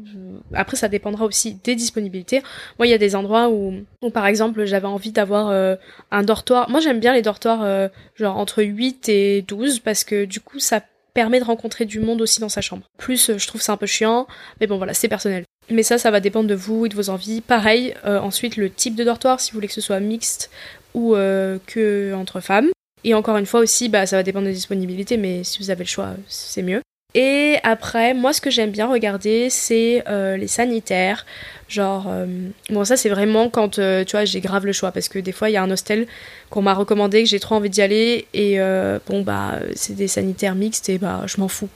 Après, 0.54 0.76
ça 0.76 0.88
dépendra 0.88 1.26
aussi 1.26 1.60
des 1.64 1.76
disponibilités. 1.76 2.42
Moi, 2.80 2.88
il 2.88 2.90
y 2.90 2.94
a 2.94 2.98
des 2.98 3.16
endroits 3.16 3.50
où, 3.50 3.86
par 4.12 4.26
exemple, 4.26 4.66
j'avais 4.66 4.88
envie 4.88 5.12
d'avoir 5.12 5.50
euh, 5.50 5.76
un 6.10 6.24
dortoir. 6.24 6.70
Moi, 6.72 6.80
j'aime 6.80 7.00
bien 7.00 7.14
les 7.14 7.22
dortoirs 7.22 7.90
genre 8.16 8.38
entre 8.38 8.64
8 8.64 9.10
et 9.10 9.42
12 9.44 9.80
parce 9.80 10.04
que 10.04 10.26
du 10.26 10.40
coup, 10.40 10.60
ça 10.60 10.82
permet 11.14 11.40
de 11.40 11.46
rencontrer 11.46 11.86
du 11.86 12.00
monde 12.00 12.22
aussi 12.22 12.42
dans 12.42 12.50
sa 12.50 12.62
chambre. 12.62 12.84
Plus, 12.98 13.38
je 13.38 13.48
trouve 13.48 13.62
c'est 13.62 13.72
un 13.72 13.78
peu 13.78 13.86
chiant, 13.86 14.28
mais 14.60 14.68
bon 14.68 14.78
voilà, 14.78 14.94
c'est 14.94 15.08
personnel. 15.08 15.46
Mais 15.70 15.84
ça, 15.84 15.98
ça 15.98 16.12
va 16.12 16.20
dépendre 16.20 16.48
de 16.48 16.56
vous 16.56 16.86
et 16.86 16.90
de 16.90 16.96
vos 16.96 17.10
envies. 17.10 17.42
Pareil, 17.42 17.96
euh, 18.06 18.20
ensuite 18.20 18.58
le 18.58 18.70
type 18.70 18.96
de 18.96 19.04
dortoir, 19.04 19.40
si 19.40 19.52
vous 19.52 19.56
voulez 19.56 19.68
que 19.68 19.74
ce 19.74 19.82
soit 19.82 20.00
mixte 20.00 20.52
ou 20.94 21.16
euh, 21.16 21.58
que 21.66 22.14
entre 22.14 22.40
femmes. 22.40 22.70
Et 23.04 23.14
encore 23.14 23.38
une 23.38 23.46
fois 23.46 23.60
aussi, 23.60 23.90
bah, 23.90 24.06
ça 24.06 24.18
va 24.18 24.24
dépendre 24.24 24.48
des 24.48 24.54
disponibilités, 24.54 25.18
mais 25.18 25.44
si 25.44 25.60
vous 25.60 25.70
avez 25.70 25.84
le 25.84 25.90
choix, 25.90 26.16
c'est 26.28 26.64
mieux. 26.64 26.82
Et 27.16 27.60
après, 27.64 28.14
moi, 28.14 28.34
ce 28.34 28.42
que 28.42 28.50
j'aime 28.50 28.72
bien 28.72 28.88
regarder, 28.88 29.50
c'est 29.50 30.04
euh, 30.10 30.36
les 30.36 30.48
sanitaires. 30.48 31.26
Genre, 31.70 32.08
euh, 32.10 32.26
bon, 32.70 32.84
ça, 32.84 32.98
c'est 32.98 33.08
vraiment 33.08 33.50
quand, 33.50 33.80
euh, 33.80 34.04
tu 34.04 34.18
vois, 34.18 34.26
j'ai 34.26 34.42
grave 34.42 34.66
le 34.66 34.74
choix. 34.74 34.92
Parce 34.92 35.08
que 35.08 35.20
des 35.20 35.32
fois, 35.32 35.50
il 35.50 35.54
y 35.54 35.58
a 35.58 35.64
un 35.64 35.72
hostel 35.72 36.08
qu'on 36.50 36.62
m'a 36.62 36.74
recommandé, 36.74 37.24
que 37.24 37.30
j'ai 37.30 37.40
trop 37.40 37.56
envie 37.56 37.70
d'y 37.70 37.82
aller. 37.82 38.28
Et 38.34 38.58
bon, 39.08 39.22
bah, 39.22 39.60
c'est 39.76 39.96
des 39.96 40.10
sanitaires 40.10 40.56
mixtes 40.56 40.90
et 40.90 40.98
bah, 40.98 41.24
je 41.26 41.40
m'en 41.40 41.48
fous. 41.48 41.70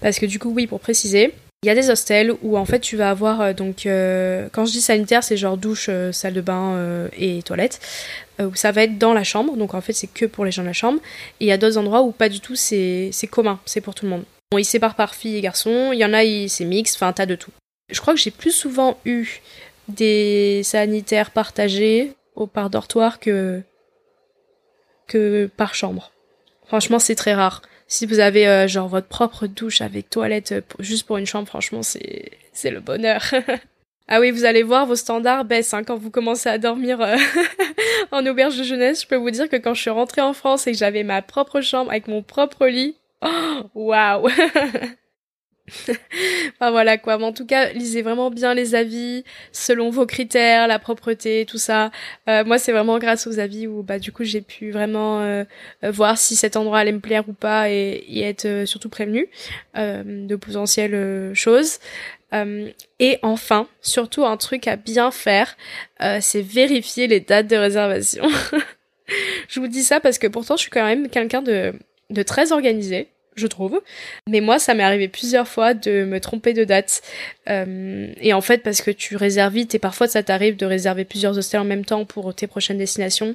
Parce 0.00 0.18
que 0.18 0.26
du 0.26 0.40
coup, 0.40 0.52
oui, 0.52 0.66
pour 0.66 0.80
préciser, 0.80 1.32
il 1.62 1.68
y 1.68 1.70
a 1.70 1.74
des 1.74 1.90
hostels 1.90 2.32
où 2.42 2.58
en 2.58 2.64
fait 2.64 2.80
tu 2.80 2.96
vas 2.96 3.10
avoir 3.10 3.54
donc 3.54 3.82
quand 3.84 4.64
je 4.64 4.72
dis 4.72 4.80
sanitaire 4.80 5.22
c'est 5.22 5.36
genre 5.36 5.56
douche, 5.56 5.88
salle 6.10 6.34
de 6.34 6.40
bain 6.40 7.08
et 7.16 7.42
toilette 7.42 7.78
où 8.40 8.54
ça 8.56 8.72
va 8.72 8.82
être 8.82 8.98
dans 8.98 9.14
la 9.14 9.22
chambre 9.22 9.56
donc 9.56 9.74
en 9.74 9.80
fait 9.80 9.92
c'est 9.92 10.08
que 10.08 10.26
pour 10.26 10.44
les 10.44 10.50
gens 10.50 10.62
de 10.62 10.66
la 10.66 10.72
chambre 10.72 10.98
et 11.38 11.44
il 11.44 11.46
y 11.46 11.52
a 11.52 11.58
d'autres 11.58 11.78
endroits 11.78 12.02
où 12.02 12.10
pas 12.10 12.28
du 12.28 12.40
tout 12.40 12.56
c'est 12.56 13.12
commun 13.30 13.60
c'est 13.64 13.80
pour 13.80 13.94
tout 13.94 14.06
le 14.06 14.10
monde 14.10 14.24
Bon, 14.52 14.58
ils 14.58 14.66
séparent 14.66 14.96
par 14.96 15.14
filles 15.14 15.38
et 15.38 15.40
garçons, 15.40 15.92
il 15.94 15.98
y 15.98 16.04
en 16.04 16.12
a, 16.12 16.20
c'est 16.46 16.66
mixte, 16.66 16.96
enfin, 16.96 17.10
tas 17.14 17.24
de 17.24 17.36
tout. 17.36 17.52
Je 17.90 17.98
crois 18.02 18.12
que 18.12 18.20
j'ai 18.20 18.30
plus 18.30 18.50
souvent 18.50 18.98
eu 19.06 19.40
des 19.88 20.60
sanitaires 20.62 21.30
partagés 21.30 22.12
au 22.36 22.46
par 22.46 22.68
dortoir 22.68 23.18
que, 23.18 23.62
que 25.06 25.48
par 25.56 25.74
chambre. 25.74 26.12
Franchement, 26.66 26.98
c'est 26.98 27.14
très 27.14 27.32
rare. 27.32 27.62
Si 27.92 28.06
vous 28.06 28.20
avez 28.20 28.48
euh, 28.48 28.66
genre 28.66 28.88
votre 28.88 29.06
propre 29.06 29.46
douche 29.46 29.82
avec 29.82 30.08
toilette 30.08 30.52
euh, 30.52 30.62
juste 30.78 31.06
pour 31.06 31.18
une 31.18 31.26
chambre, 31.26 31.46
franchement, 31.46 31.82
c'est 31.82 32.30
c'est 32.54 32.70
le 32.70 32.80
bonheur. 32.80 33.22
ah 34.08 34.18
oui, 34.18 34.30
vous 34.30 34.46
allez 34.46 34.62
voir, 34.62 34.86
vos 34.86 34.96
standards 34.96 35.44
baissent 35.44 35.74
hein, 35.74 35.84
quand 35.84 35.98
vous 35.98 36.08
commencez 36.08 36.48
à 36.48 36.56
dormir 36.56 37.02
euh, 37.02 37.16
en 38.10 38.24
auberge 38.24 38.56
de 38.56 38.62
jeunesse. 38.62 39.02
Je 39.02 39.06
peux 39.06 39.16
vous 39.16 39.30
dire 39.30 39.46
que 39.46 39.56
quand 39.56 39.74
je 39.74 39.82
suis 39.82 39.90
rentrée 39.90 40.22
en 40.22 40.32
France 40.32 40.66
et 40.66 40.72
que 40.72 40.78
j'avais 40.78 41.02
ma 41.02 41.20
propre 41.20 41.60
chambre 41.60 41.90
avec 41.90 42.08
mon 42.08 42.22
propre 42.22 42.66
lit, 42.66 42.96
Waouh 43.74 44.26
Enfin 45.68 46.70
voilà 46.72 46.98
quoi, 46.98 47.18
mais 47.18 47.24
en 47.24 47.32
tout 47.32 47.46
cas, 47.46 47.72
lisez 47.72 48.02
vraiment 48.02 48.30
bien 48.30 48.52
les 48.52 48.74
avis 48.74 49.24
selon 49.52 49.90
vos 49.90 50.06
critères, 50.06 50.66
la 50.66 50.78
propreté, 50.78 51.46
tout 51.46 51.58
ça. 51.58 51.90
Euh, 52.28 52.44
moi, 52.44 52.58
c'est 52.58 52.72
vraiment 52.72 52.98
grâce 52.98 53.26
aux 53.26 53.38
avis 53.38 53.66
où 53.66 53.82
bah 53.82 53.98
du 53.98 54.10
coup 54.12 54.24
j'ai 54.24 54.40
pu 54.40 54.72
vraiment 54.72 55.20
euh, 55.20 55.44
voir 55.84 56.18
si 56.18 56.34
cet 56.34 56.56
endroit 56.56 56.80
allait 56.80 56.92
me 56.92 57.00
plaire 57.00 57.28
ou 57.28 57.32
pas 57.32 57.70
et, 57.70 58.04
y 58.08 58.22
être 58.22 58.44
euh, 58.46 58.66
surtout 58.66 58.88
prévenu 58.88 59.28
de 59.74 60.36
potentielles 60.36 61.32
choses. 61.34 61.78
et 62.98 63.18
enfin, 63.22 63.68
surtout 63.80 64.24
un 64.24 64.36
truc 64.36 64.66
à 64.66 64.76
bien 64.76 65.10
faire, 65.10 65.56
c'est 66.20 66.42
vérifier 66.42 67.06
les 67.06 67.20
dates 67.20 67.46
de 67.46 67.56
réservation. 67.56 68.24
je 69.48 69.60
vous 69.60 69.68
dis 69.68 69.82
ça 69.82 70.00
parce 70.00 70.18
que 70.18 70.26
pourtant 70.26 70.56
je 70.56 70.62
suis 70.62 70.70
quand 70.70 70.84
même 70.84 71.08
quelqu'un 71.08 71.42
de 71.42 71.72
de 72.10 72.22
très 72.22 72.52
organisé 72.52 73.08
je 73.34 73.46
trouve. 73.46 73.80
Mais 74.28 74.40
moi, 74.40 74.58
ça 74.58 74.74
m'est 74.74 74.82
arrivé 74.82 75.08
plusieurs 75.08 75.48
fois 75.48 75.74
de 75.74 76.04
me 76.04 76.20
tromper 76.20 76.52
de 76.52 76.64
date. 76.64 77.02
Euh, 77.48 78.12
et 78.20 78.32
en 78.32 78.40
fait, 78.40 78.62
parce 78.62 78.82
que 78.82 78.90
tu 78.90 79.16
réserves 79.16 79.54
vite 79.54 79.74
et 79.74 79.78
parfois 79.78 80.06
ça 80.06 80.22
t'arrive 80.22 80.56
de 80.56 80.66
réserver 80.66 81.04
plusieurs 81.04 81.36
hostels 81.36 81.60
en 81.60 81.64
même 81.64 81.84
temps 81.84 82.04
pour 82.04 82.34
tes 82.34 82.46
prochaines 82.46 82.78
destinations. 82.78 83.34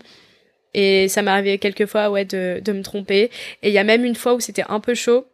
Et 0.74 1.08
ça 1.08 1.22
m'est 1.22 1.32
arrivé 1.32 1.58
quelques 1.58 1.86
fois, 1.86 2.10
ouais, 2.10 2.26
de, 2.26 2.62
de 2.64 2.72
me 2.72 2.84
tromper. 2.84 3.32
Et 3.64 3.70
il 3.70 3.72
y 3.72 3.80
a 3.80 3.84
même 3.84 4.06
une 4.06 4.16
fois 4.16 4.34
où 4.34 4.40
c'était 4.40 4.66
un 4.70 4.80
peu 4.80 4.94
chaud. 4.94 5.26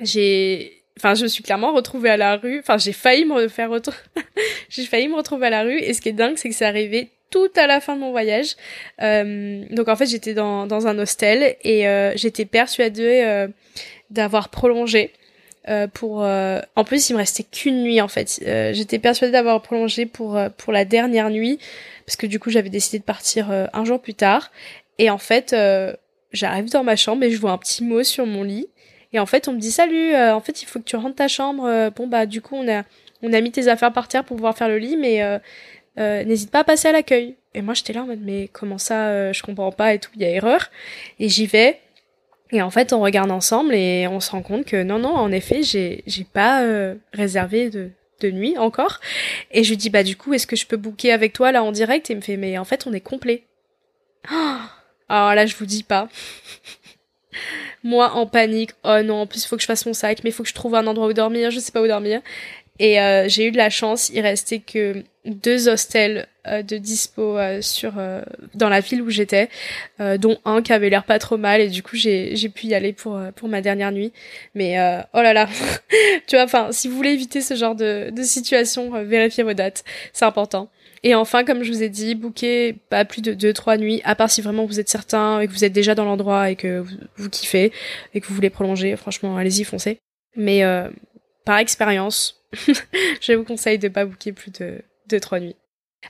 J'ai, 0.00 0.82
enfin, 0.98 1.14
je 1.14 1.22
me 1.22 1.28
suis 1.28 1.42
clairement 1.42 1.72
retrouvée 1.72 2.10
à 2.10 2.16
la 2.16 2.36
rue. 2.36 2.58
Enfin, 2.58 2.78
j'ai 2.78 2.92
failli 2.92 3.24
me 3.24 3.48
faire 3.48 3.70
retrouver, 3.70 3.98
j'ai 4.68 4.84
failli 4.84 5.08
me 5.08 5.16
retrouver 5.16 5.46
à 5.46 5.50
la 5.50 5.62
rue. 5.62 5.78
Et 5.78 5.94
ce 5.94 6.00
qui 6.00 6.10
est 6.10 6.12
dingue, 6.12 6.36
c'est 6.36 6.48
que 6.48 6.54
c'est 6.54 6.66
arrivé 6.66 7.10
tout 7.32 7.50
à 7.56 7.66
la 7.66 7.80
fin 7.80 7.96
de 7.96 8.00
mon 8.00 8.12
voyage. 8.12 8.54
Euh, 9.00 9.64
donc 9.70 9.88
en 9.88 9.96
fait, 9.96 10.06
j'étais 10.06 10.34
dans, 10.34 10.66
dans 10.66 10.86
un 10.86 10.98
hostel 10.98 11.56
et 11.62 11.88
euh, 11.88 12.12
j'étais 12.14 12.44
persuadée 12.44 13.22
euh, 13.24 13.48
d'avoir 14.12 14.48
prolongé. 14.48 15.12
Euh, 15.68 15.86
pour 15.86 16.24
euh, 16.24 16.60
en 16.74 16.82
plus 16.82 17.08
il 17.08 17.12
me 17.12 17.18
restait 17.18 17.44
qu'une 17.44 17.82
nuit 17.82 18.00
en 18.00 18.08
fait. 18.08 18.40
Euh, 18.46 18.72
j'étais 18.72 18.98
persuadée 18.98 19.32
d'avoir 19.32 19.62
prolongé 19.62 20.06
pour 20.06 20.38
pour 20.56 20.72
la 20.72 20.84
dernière 20.84 21.30
nuit 21.30 21.58
parce 22.04 22.16
que 22.16 22.26
du 22.26 22.40
coup 22.40 22.50
j'avais 22.50 22.68
décidé 22.68 22.98
de 22.98 23.04
partir 23.04 23.50
un 23.50 23.84
jour 23.84 24.00
plus 24.00 24.14
tard. 24.14 24.50
Et 24.98 25.10
en 25.10 25.18
fait 25.18 25.54
j'arrive 26.32 26.70
dans 26.70 26.84
ma 26.84 26.96
chambre 26.96 27.22
et 27.22 27.30
je 27.30 27.38
vois 27.38 27.52
un 27.52 27.58
petit 27.58 27.84
mot 27.84 28.02
sur 28.02 28.26
mon 28.26 28.42
lit. 28.42 28.68
Et 29.12 29.18
en 29.18 29.26
fait 29.26 29.46
on 29.48 29.52
me 29.52 29.60
dit 29.60 29.70
salut 29.70 30.16
en 30.16 30.40
fait 30.40 30.62
il 30.62 30.66
faut 30.66 30.80
que 30.80 30.84
tu 30.84 30.96
rentres 30.96 31.16
ta 31.16 31.28
chambre. 31.28 31.90
Bon 31.94 32.06
bah 32.06 32.26
du 32.26 32.40
coup 32.40 32.56
on 32.56 32.68
a 32.68 32.82
on 33.22 33.32
a 33.32 33.40
mis 33.40 33.52
tes 33.52 33.68
affaires 33.68 33.92
par 33.92 34.08
terre 34.08 34.24
pour 34.24 34.36
pouvoir 34.36 34.56
faire 34.56 34.68
le 34.68 34.78
lit 34.78 34.96
mais 34.96 35.22
n'hésite 35.96 36.50
pas 36.50 36.60
à 36.60 36.64
passer 36.64 36.88
à 36.88 36.92
l'accueil. 36.92 37.36
Et 37.54 37.62
moi 37.62 37.74
j'étais 37.74 37.92
là 37.92 38.02
en 38.02 38.06
mode 38.06 38.20
mais 38.22 38.48
comment 38.52 38.78
ça 38.78 39.32
je 39.32 39.42
comprends 39.42 39.70
pas 39.70 39.94
et 39.94 40.00
tout 40.00 40.10
il 40.16 40.22
y 40.22 40.24
a 40.24 40.30
erreur. 40.30 40.70
Et 41.20 41.28
j'y 41.28 41.46
vais 41.46 41.78
et 42.52 42.60
en 42.60 42.70
fait, 42.70 42.92
on 42.92 43.00
regarde 43.00 43.30
ensemble 43.30 43.74
et 43.74 44.06
on 44.06 44.20
se 44.20 44.30
rend 44.30 44.42
compte 44.42 44.66
que 44.66 44.82
non, 44.82 44.98
non, 44.98 45.14
en 45.14 45.32
effet, 45.32 45.62
j'ai, 45.62 46.04
j'ai 46.06 46.24
pas 46.24 46.62
euh, 46.62 46.94
réservé 47.14 47.70
de, 47.70 47.90
de 48.20 48.30
nuit 48.30 48.58
encore. 48.58 49.00
Et 49.50 49.64
je 49.64 49.70
lui 49.70 49.78
dis, 49.78 49.88
bah 49.88 50.02
du 50.02 50.16
coup, 50.16 50.34
est-ce 50.34 50.46
que 50.46 50.54
je 50.54 50.66
peux 50.66 50.76
booker 50.76 51.12
avec 51.12 51.32
toi 51.32 51.50
là 51.50 51.64
en 51.64 51.72
direct? 51.72 52.10
Et 52.10 52.12
il 52.12 52.16
me 52.16 52.20
fait, 52.20 52.36
mais 52.36 52.58
en 52.58 52.64
fait, 52.64 52.86
on 52.86 52.92
est 52.92 53.00
complet. 53.00 53.44
Oh 54.30 54.56
Alors 55.08 55.34
là, 55.34 55.46
je 55.46 55.56
vous 55.56 55.66
dis 55.66 55.82
pas. 55.82 56.08
Moi, 57.82 58.10
en 58.12 58.26
panique, 58.26 58.72
oh 58.84 59.00
non, 59.02 59.22
en 59.22 59.26
plus, 59.26 59.44
il 59.44 59.48
faut 59.48 59.56
que 59.56 59.62
je 59.62 59.66
fasse 59.66 59.86
mon 59.86 59.94
sac, 59.94 60.22
mais 60.22 60.30
il 60.30 60.32
faut 60.32 60.42
que 60.42 60.48
je 60.48 60.54
trouve 60.54 60.74
un 60.74 60.86
endroit 60.86 61.08
où 61.08 61.12
dormir, 61.14 61.50
je 61.50 61.58
sais 61.58 61.72
pas 61.72 61.82
où 61.82 61.86
dormir. 61.88 62.20
Et 62.78 63.00
euh, 63.00 63.28
j'ai 63.28 63.46
eu 63.46 63.50
de 63.50 63.56
la 63.56 63.70
chance, 63.70 64.10
il 64.10 64.20
restait 64.20 64.58
que 64.58 65.04
deux 65.24 65.68
hostels 65.68 66.26
de 66.46 66.76
dispo 66.76 67.38
euh, 67.38 67.60
sur 67.62 67.92
dans 68.54 68.68
la 68.68 68.80
ville 68.80 69.02
où 69.02 69.10
j'étais, 69.10 69.48
dont 70.18 70.38
un 70.44 70.62
qui 70.62 70.72
avait 70.72 70.90
l'air 70.90 71.04
pas 71.04 71.18
trop 71.18 71.36
mal 71.36 71.60
et 71.60 71.68
du 71.68 71.82
coup 71.82 71.96
j'ai 71.96 72.36
j'ai 72.36 72.48
pu 72.48 72.66
y 72.66 72.74
aller 72.74 72.92
pour 72.92 73.20
pour 73.36 73.48
ma 73.48 73.60
dernière 73.60 73.92
nuit. 73.92 74.12
Mais 74.54 74.76
oh 75.14 75.22
là 75.22 75.32
là, 75.32 75.48
tu 76.26 76.36
vois, 76.36 76.44
enfin 76.44 76.68
si 76.72 76.88
vous 76.88 76.96
voulez 76.96 77.10
éviter 77.10 77.40
ce 77.40 77.54
genre 77.54 77.74
de 77.74 78.10
de 78.10 78.22
situation, 78.22 78.90
vérifiez 79.04 79.44
vos 79.44 79.54
dates, 79.54 79.84
c'est 80.12 80.24
important. 80.24 80.70
Et 81.04 81.16
enfin, 81.16 81.44
comme 81.44 81.64
je 81.64 81.72
vous 81.72 81.82
ai 81.82 81.88
dit, 81.88 82.14
booker 82.14 82.74
pas 82.88 83.04
plus 83.04 83.22
de 83.22 83.34
deux 83.34 83.52
trois 83.52 83.76
nuits, 83.76 84.00
à 84.04 84.14
part 84.14 84.30
si 84.30 84.40
vraiment 84.40 84.66
vous 84.66 84.78
êtes 84.78 84.88
certain 84.88 85.40
et 85.40 85.48
que 85.48 85.52
vous 85.52 85.64
êtes 85.64 85.72
déjà 85.72 85.96
dans 85.96 86.04
l'endroit 86.04 86.50
et 86.50 86.54
que 86.54 86.84
vous, 87.16 87.28
kiffez 87.28 87.72
et 88.14 88.20
que 88.20 88.26
vous 88.28 88.34
voulez 88.34 88.50
prolonger. 88.50 88.94
Franchement, 88.96 89.36
allez-y, 89.36 89.64
foncez. 89.64 89.98
Mais 90.36 90.62
par 91.44 91.58
expérience, 91.58 92.44
je 93.20 93.32
vous 93.32 93.44
conseille 93.44 93.78
de 93.78 93.88
pas 93.88 94.04
booker 94.04 94.32
plus 94.32 94.50
de 94.50 94.82
2-3 95.10 95.40
nuits. 95.40 95.56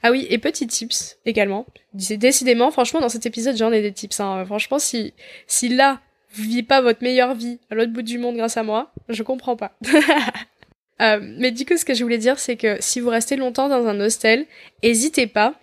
Ah 0.02 0.10
oui, 0.10 0.26
et 0.30 0.38
petit 0.38 0.66
tips 0.66 1.18
également. 1.26 1.66
Décidément, 1.92 2.70
franchement, 2.70 3.00
dans 3.00 3.08
cet 3.08 3.26
épisode, 3.26 3.56
j'en 3.56 3.72
ai 3.72 3.82
des 3.82 3.92
tips. 3.92 4.18
Hein. 4.20 4.44
Franchement, 4.46 4.78
si, 4.78 5.12
si 5.46 5.68
là, 5.68 6.00
vous 6.32 6.44
vivez 6.44 6.62
pas 6.62 6.80
votre 6.80 7.02
meilleure 7.02 7.34
vie 7.34 7.58
à 7.70 7.74
l'autre 7.74 7.92
bout 7.92 8.02
du 8.02 8.18
monde 8.18 8.36
grâce 8.36 8.56
à 8.56 8.62
moi, 8.62 8.92
je 9.08 9.22
comprends 9.22 9.56
pas. 9.56 9.76
euh, 11.02 11.20
mais 11.20 11.50
du 11.50 11.66
coup, 11.66 11.76
ce 11.76 11.84
que 11.84 11.94
je 11.94 12.02
voulais 12.02 12.18
dire, 12.18 12.38
c'est 12.38 12.56
que 12.56 12.76
si 12.80 13.00
vous 13.00 13.10
restez 13.10 13.36
longtemps 13.36 13.68
dans 13.68 13.86
un 13.86 14.00
hostel, 14.00 14.46
n'hésitez 14.82 15.26
pas 15.26 15.54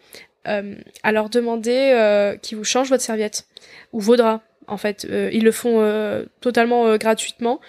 euh, 0.47 0.75
à 1.03 1.11
leur 1.11 1.29
demander 1.29 1.91
euh, 1.93 2.37
qu'ils 2.37 2.57
vous 2.57 2.63
changent 2.63 2.89
votre 2.89 3.03
serviette 3.03 3.45
ou 3.91 3.99
vos 3.99 4.15
draps. 4.15 4.43
En 4.67 4.77
fait, 4.77 5.05
euh, 5.09 5.29
ils 5.33 5.43
le 5.43 5.51
font 5.51 6.25
totalement 6.41 6.95
gratuitement. 6.97 7.59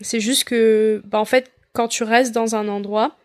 c'est 0.00 0.20
juste 0.20 0.44
que, 0.44 1.02
bah, 1.04 1.20
en 1.20 1.24
fait, 1.24 1.50
quand 1.72 1.88
tu 1.88 2.02
restes 2.02 2.34
dans 2.34 2.56
un 2.56 2.68
endroit, 2.68 3.16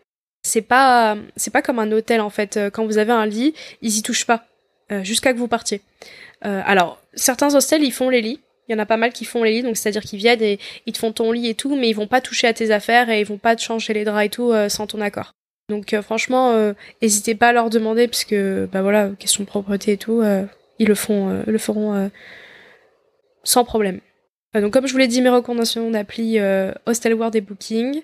c'est 0.42 0.62
pas 0.62 1.16
c'est 1.36 1.52
pas 1.52 1.62
comme 1.62 1.78
un 1.78 1.90
hôtel 1.92 2.20
en 2.20 2.30
fait. 2.30 2.56
Euh, 2.56 2.70
quand 2.70 2.84
vous 2.84 2.98
avez 2.98 3.12
un 3.12 3.26
lit, 3.26 3.54
ils 3.80 3.96
y 3.96 4.02
touchent 4.02 4.26
pas 4.26 4.46
euh, 4.90 5.04
jusqu'à 5.04 5.32
que 5.32 5.38
vous 5.38 5.48
partiez. 5.48 5.80
Euh, 6.44 6.60
alors 6.66 7.00
certains 7.14 7.54
hostels 7.54 7.82
ils 7.82 7.92
font 7.92 8.08
les 8.08 8.20
lits. 8.20 8.40
Il 8.68 8.72
y 8.72 8.74
en 8.74 8.78
a 8.78 8.86
pas 8.86 8.96
mal 8.96 9.12
qui 9.12 9.24
font 9.24 9.42
les 9.42 9.52
lits, 9.52 9.62
donc 9.62 9.76
c'est-à-dire 9.76 10.02
qu'ils 10.02 10.18
viennent 10.18 10.42
et 10.42 10.58
ils 10.86 10.92
te 10.92 10.98
font 10.98 11.12
ton 11.12 11.32
lit 11.32 11.48
et 11.48 11.54
tout, 11.54 11.74
mais 11.74 11.88
ils 11.88 11.94
vont 11.94 12.06
pas 12.06 12.20
toucher 12.20 12.46
à 12.46 12.54
tes 12.54 12.70
affaires 12.70 13.10
et 13.10 13.20
ils 13.20 13.26
vont 13.26 13.38
pas 13.38 13.56
te 13.56 13.62
changer 13.62 13.92
les 13.92 14.04
draps 14.04 14.26
et 14.26 14.28
tout 14.28 14.52
sans 14.68 14.86
ton 14.86 15.00
accord. 15.00 15.32
Donc 15.68 15.94
franchement, 16.00 16.72
n'hésitez 17.02 17.34
pas 17.34 17.48
à 17.48 17.52
leur 17.52 17.70
demander 17.70 18.06
parce 18.06 18.24
que 18.24 18.68
bah 18.72 18.80
voilà, 18.80 19.10
question 19.18 19.42
de 19.42 19.48
propreté 19.48 19.92
et 19.92 19.96
tout, 19.96 20.22
ils 20.78 20.86
le 20.86 20.94
font, 20.94 21.42
le 21.44 21.58
feront 21.58 22.08
sans 23.42 23.64
problème. 23.64 24.00
Euh, 24.56 24.60
donc 24.60 24.72
comme 24.72 24.86
je 24.86 24.92
vous 24.92 24.98
l'ai 24.98 25.08
dit, 25.08 25.22
mes 25.22 25.28
recommandations 25.28 25.90
d'appli 25.90 26.38
euh, 26.38 26.72
Hostel 26.86 27.14
World 27.14 27.34
et 27.36 27.40
Booking. 27.40 28.02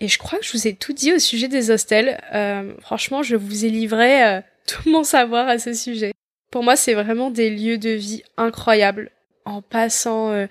Et 0.00 0.08
je 0.08 0.18
crois 0.18 0.38
que 0.38 0.44
je 0.44 0.52
vous 0.52 0.66
ai 0.66 0.74
tout 0.74 0.92
dit 0.92 1.12
au 1.12 1.18
sujet 1.18 1.48
des 1.48 1.70
hostels. 1.70 2.20
Euh, 2.34 2.72
franchement, 2.80 3.22
je 3.22 3.36
vous 3.36 3.64
ai 3.64 3.68
livré 3.68 4.24
euh, 4.24 4.40
tout 4.66 4.88
mon 4.88 5.04
savoir 5.04 5.48
à 5.48 5.58
ce 5.58 5.74
sujet. 5.74 6.12
Pour 6.50 6.62
moi, 6.62 6.76
c'est 6.76 6.94
vraiment 6.94 7.30
des 7.30 7.50
lieux 7.50 7.78
de 7.78 7.90
vie 7.90 8.22
incroyables. 8.36 9.10
En 9.44 9.60
passant 9.60 10.46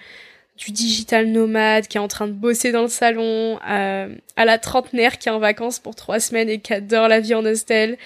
du 0.57 0.71
digital 0.71 1.27
nomade 1.27 1.87
qui 1.87 1.95
est 1.95 2.01
en 2.01 2.09
train 2.09 2.27
de 2.27 2.33
bosser 2.33 2.73
dans 2.73 2.81
le 2.81 2.89
salon, 2.89 3.57
à 3.61 4.45
la 4.45 4.57
trentenaire 4.57 5.17
qui 5.17 5.29
est 5.29 5.31
en 5.31 5.39
vacances 5.39 5.79
pour 5.79 5.95
trois 5.95 6.19
semaines 6.19 6.49
et 6.49 6.59
qui 6.59 6.73
adore 6.73 7.07
la 7.07 7.21
vie 7.21 7.33
en 7.35 7.45
hostel. 7.45 7.97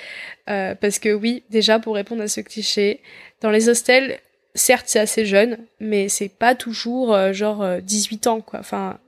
parce 0.46 1.00
que 1.00 1.12
oui, 1.12 1.42
déjà 1.50 1.80
pour 1.80 1.96
répondre 1.96 2.22
à 2.22 2.28
ce 2.28 2.40
cliché, 2.42 3.02
dans 3.42 3.50
les 3.50 3.68
hostels, 3.68 4.20
certes 4.56 4.86
c'est 4.88 5.00
assez 5.00 5.26
jeune, 5.26 5.58
mais 5.80 6.10
c'est 6.10 6.30
pas 6.30 6.56
toujours 6.56 7.14
euh, 7.14 7.34
genre 7.34 7.66
18 7.82 8.28
euh, 8.28 8.30
ans 8.32 8.42
quoi. 8.42 8.60
Enfin 8.60 9.00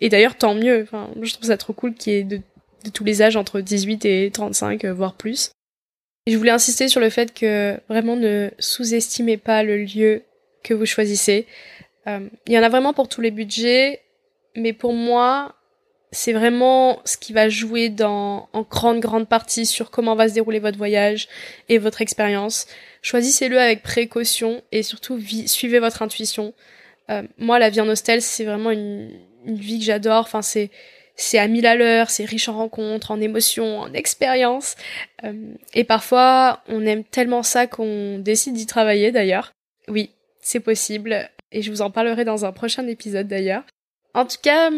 et 0.00 0.08
d'ailleurs 0.08 0.36
tant 0.36 0.54
mieux. 0.54 0.82
Enfin, 0.82 1.10
je 1.20 1.32
trouve 1.34 1.46
ça 1.46 1.56
trop 1.56 1.72
cool 1.72 1.94
qu'il 1.94 2.12
y 2.12 2.16
ait 2.16 2.24
de, 2.24 2.40
tous 2.92 3.04
les 3.04 3.22
âges 3.22 3.36
entre 3.36 3.60
18 3.60 4.04
et 4.06 4.30
35 4.32 4.84
euh, 4.84 4.92
voire 4.92 5.14
plus. 5.14 5.50
Et 6.26 6.32
je 6.32 6.38
voulais 6.38 6.50
insister 6.50 6.88
sur 6.88 7.00
le 7.00 7.10
fait 7.10 7.34
que 7.34 7.76
vraiment 7.88 8.16
ne 8.16 8.50
sous-estimez 8.58 9.36
pas 9.36 9.62
le 9.62 9.78
lieu 9.78 10.22
que 10.62 10.72
vous 10.72 10.86
choisissez. 10.86 11.46
Il 12.06 12.52
y 12.52 12.58
en 12.58 12.62
a 12.62 12.68
vraiment 12.68 12.92
pour 12.92 13.08
tous 13.08 13.20
les 13.20 13.30
budgets 13.30 14.00
mais 14.54 14.72
pour 14.72 14.92
moi, 14.92 15.54
c'est 16.12 16.34
vraiment 16.34 17.00
ce 17.04 17.16
qui 17.16 17.32
va 17.32 17.48
jouer 17.48 17.88
dans, 17.88 18.48
en 18.52 18.62
grande, 18.62 19.00
grande 19.00 19.28
partie 19.28 19.64
sur 19.64 19.90
comment 19.90 20.14
va 20.14 20.28
se 20.28 20.34
dérouler 20.34 20.58
votre 20.58 20.76
voyage 20.76 21.26
et 21.70 21.78
votre 21.78 22.02
expérience. 22.02 22.66
Choisissez-le 23.00 23.58
avec 23.58 23.82
précaution 23.82 24.62
et 24.72 24.82
surtout 24.82 25.18
suivez 25.46 25.78
votre 25.78 26.02
intuition. 26.02 26.52
Euh, 27.10 27.22
moi, 27.38 27.58
la 27.58 27.70
vie 27.70 27.80
en 27.80 27.88
hostel, 27.88 28.20
c'est 28.20 28.44
vraiment 28.44 28.70
une, 28.70 29.10
une 29.46 29.56
vie 29.56 29.78
que 29.78 29.86
j'adore. 29.86 30.20
Enfin, 30.20 30.42
c'est 30.42 30.70
c'est 31.14 31.38
à 31.38 31.46
mille 31.46 31.66
à 31.66 31.74
l'heure, 31.74 32.10
c'est 32.10 32.24
riche 32.24 32.48
en 32.48 32.56
rencontres, 32.56 33.10
en 33.10 33.20
émotions, 33.20 33.80
en 33.80 33.92
expériences. 33.92 34.76
Euh, 35.24 35.54
et 35.74 35.84
parfois, 35.84 36.62
on 36.68 36.84
aime 36.86 37.04
tellement 37.04 37.42
ça 37.42 37.66
qu'on 37.66 38.18
décide 38.18 38.54
d'y 38.54 38.66
travailler 38.66 39.12
d'ailleurs. 39.12 39.52
Oui, 39.88 40.10
c'est 40.40 40.60
possible. 40.60 41.30
Et 41.52 41.62
je 41.62 41.70
vous 41.70 41.82
en 41.82 41.90
parlerai 41.90 42.24
dans 42.24 42.44
un 42.44 42.52
prochain 42.52 42.86
épisode 42.86 43.28
d'ailleurs. 43.28 43.64
En 44.14 44.26
tout 44.26 44.38
cas, 44.42 44.70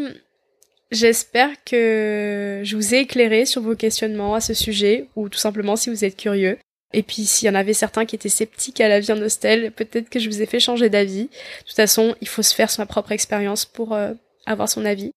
j'espère 0.90 1.50
que 1.64 2.60
je 2.64 2.76
vous 2.76 2.94
ai 2.94 2.98
éclairé 2.98 3.46
sur 3.46 3.62
vos 3.62 3.74
questionnements 3.74 4.34
à 4.34 4.40
ce 4.40 4.54
sujet, 4.54 5.08
ou 5.16 5.28
tout 5.28 5.38
simplement 5.38 5.76
si 5.76 5.90
vous 5.90 6.04
êtes 6.04 6.16
curieux. 6.16 6.58
Et 6.92 7.02
puis 7.02 7.24
s'il 7.24 7.46
y 7.46 7.50
en 7.50 7.56
avait 7.56 7.72
certains 7.74 8.04
qui 8.06 8.14
étaient 8.14 8.28
sceptiques 8.28 8.80
à 8.80 8.88
la 8.88 9.00
vie 9.00 9.12
en 9.12 9.20
hostel, 9.20 9.72
peut-être 9.72 10.08
que 10.08 10.20
je 10.20 10.28
vous 10.28 10.40
ai 10.40 10.46
fait 10.46 10.60
changer 10.60 10.88
d'avis. 10.88 11.24
De 11.24 11.66
toute 11.66 11.76
façon, 11.76 12.14
il 12.20 12.28
faut 12.28 12.42
se 12.42 12.54
faire 12.54 12.70
sa 12.70 12.86
propre 12.86 13.12
expérience 13.12 13.64
pour 13.64 13.94
euh, 13.94 14.12
avoir 14.46 14.68
son 14.68 14.84
avis. 14.84 15.10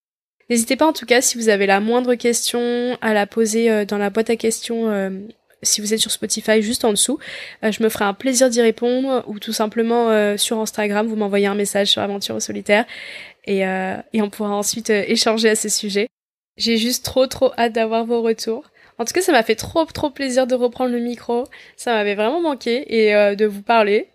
N'hésitez 0.49 0.75
pas 0.75 0.87
en 0.87 0.93
tout 0.93 1.05
cas 1.05 1.21
si 1.21 1.37
vous 1.37 1.49
avez 1.49 1.67
la 1.67 1.79
moindre 1.79 2.15
question 2.15 2.97
à 3.01 3.13
la 3.13 3.27
poser 3.27 3.69
euh, 3.69 3.85
dans 3.85 3.97
la 3.97 4.09
boîte 4.09 4.29
à 4.29 4.35
questions 4.35 4.89
euh, 4.89 5.09
si 5.63 5.81
vous 5.81 5.93
êtes 5.93 5.99
sur 5.99 6.11
Spotify 6.11 6.61
juste 6.61 6.85
en 6.85 6.91
dessous. 6.91 7.19
Euh, 7.63 7.71
je 7.71 7.83
me 7.83 7.89
ferai 7.89 8.05
un 8.05 8.13
plaisir 8.13 8.49
d'y 8.49 8.61
répondre 8.61 9.23
ou 9.27 9.39
tout 9.39 9.53
simplement 9.53 10.37
sur 10.37 10.59
Instagram, 10.59 11.07
vous 11.07 11.15
m'envoyez 11.15 11.47
un 11.47 11.55
message 11.55 11.87
sur 11.87 12.01
Aventure 12.01 12.35
au 12.35 12.39
solitaire 12.39 12.85
et, 13.45 13.59
et 13.61 14.21
on 14.21 14.29
pourra 14.29 14.55
ensuite 14.55 14.89
échanger 14.89 15.49
à 15.49 15.55
ce 15.55 15.69
sujet. 15.69 16.07
J'ai 16.57 16.77
juste 16.77 17.05
trop 17.05 17.27
trop 17.27 17.51
hâte 17.57 17.73
d'avoir 17.73 18.05
vos 18.05 18.21
retours. 18.21 18.63
En 18.97 19.05
tout 19.05 19.13
cas, 19.13 19.21
ça 19.21 19.31
m'a 19.31 19.43
fait 19.43 19.55
trop 19.55 19.85
trop 19.85 20.09
plaisir 20.09 20.47
de 20.47 20.55
reprendre 20.55 20.91
le 20.91 20.99
micro. 20.99 21.45
Ça 21.75 21.93
m'avait 21.93 22.15
vraiment 22.15 22.41
manqué 22.41 22.85
et 22.93 23.35
de 23.35 23.45
vous 23.45 23.61
parler 23.61 24.09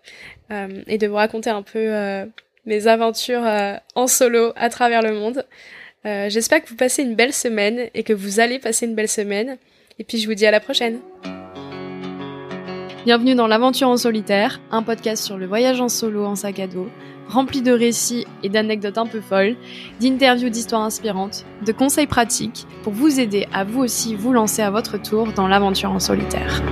et 0.87 0.97
de 0.97 1.07
vous 1.07 1.15
raconter 1.15 1.49
un 1.49 1.63
peu 1.63 2.25
mes 2.65 2.87
aventures 2.87 3.45
en 3.95 4.07
solo 4.07 4.53
à 4.55 4.69
travers 4.69 5.01
le 5.01 5.13
monde. 5.13 5.45
Euh, 6.05 6.29
j'espère 6.29 6.61
que 6.61 6.69
vous 6.69 6.75
passez 6.75 7.03
une 7.03 7.15
belle 7.15 7.33
semaine 7.33 7.89
et 7.93 8.03
que 8.03 8.13
vous 8.13 8.39
allez 8.39 8.59
passer 8.59 8.85
une 8.85 8.95
belle 8.95 9.09
semaine. 9.09 9.57
Et 9.99 10.03
puis 10.03 10.17
je 10.17 10.27
vous 10.27 10.33
dis 10.33 10.45
à 10.45 10.51
la 10.51 10.59
prochaine. 10.59 10.99
Bienvenue 13.05 13.35
dans 13.35 13.47
l'aventure 13.47 13.89
en 13.89 13.97
solitaire, 13.97 14.59
un 14.71 14.81
podcast 14.81 15.23
sur 15.23 15.37
le 15.37 15.45
voyage 15.45 15.81
en 15.81 15.89
solo 15.89 16.25
en 16.25 16.35
sac 16.35 16.59
à 16.59 16.67
dos, 16.67 16.87
rempli 17.27 17.61
de 17.61 17.71
récits 17.71 18.25
et 18.43 18.49
d'anecdotes 18.49 18.97
un 18.97 19.05
peu 19.05 19.21
folles, 19.21 19.55
d'interviews 19.99 20.49
d'histoires 20.49 20.81
inspirantes, 20.81 21.45
de 21.65 21.71
conseils 21.71 22.07
pratiques 22.07 22.65
pour 22.81 22.93
vous 22.93 23.19
aider 23.19 23.47
à 23.53 23.65
vous 23.65 23.81
aussi 23.81 24.15
vous 24.15 24.33
lancer 24.33 24.61
à 24.61 24.71
votre 24.71 24.99
tour 24.99 25.33
dans 25.33 25.47
l'aventure 25.47 25.91
en 25.91 25.99
solitaire. 25.99 26.63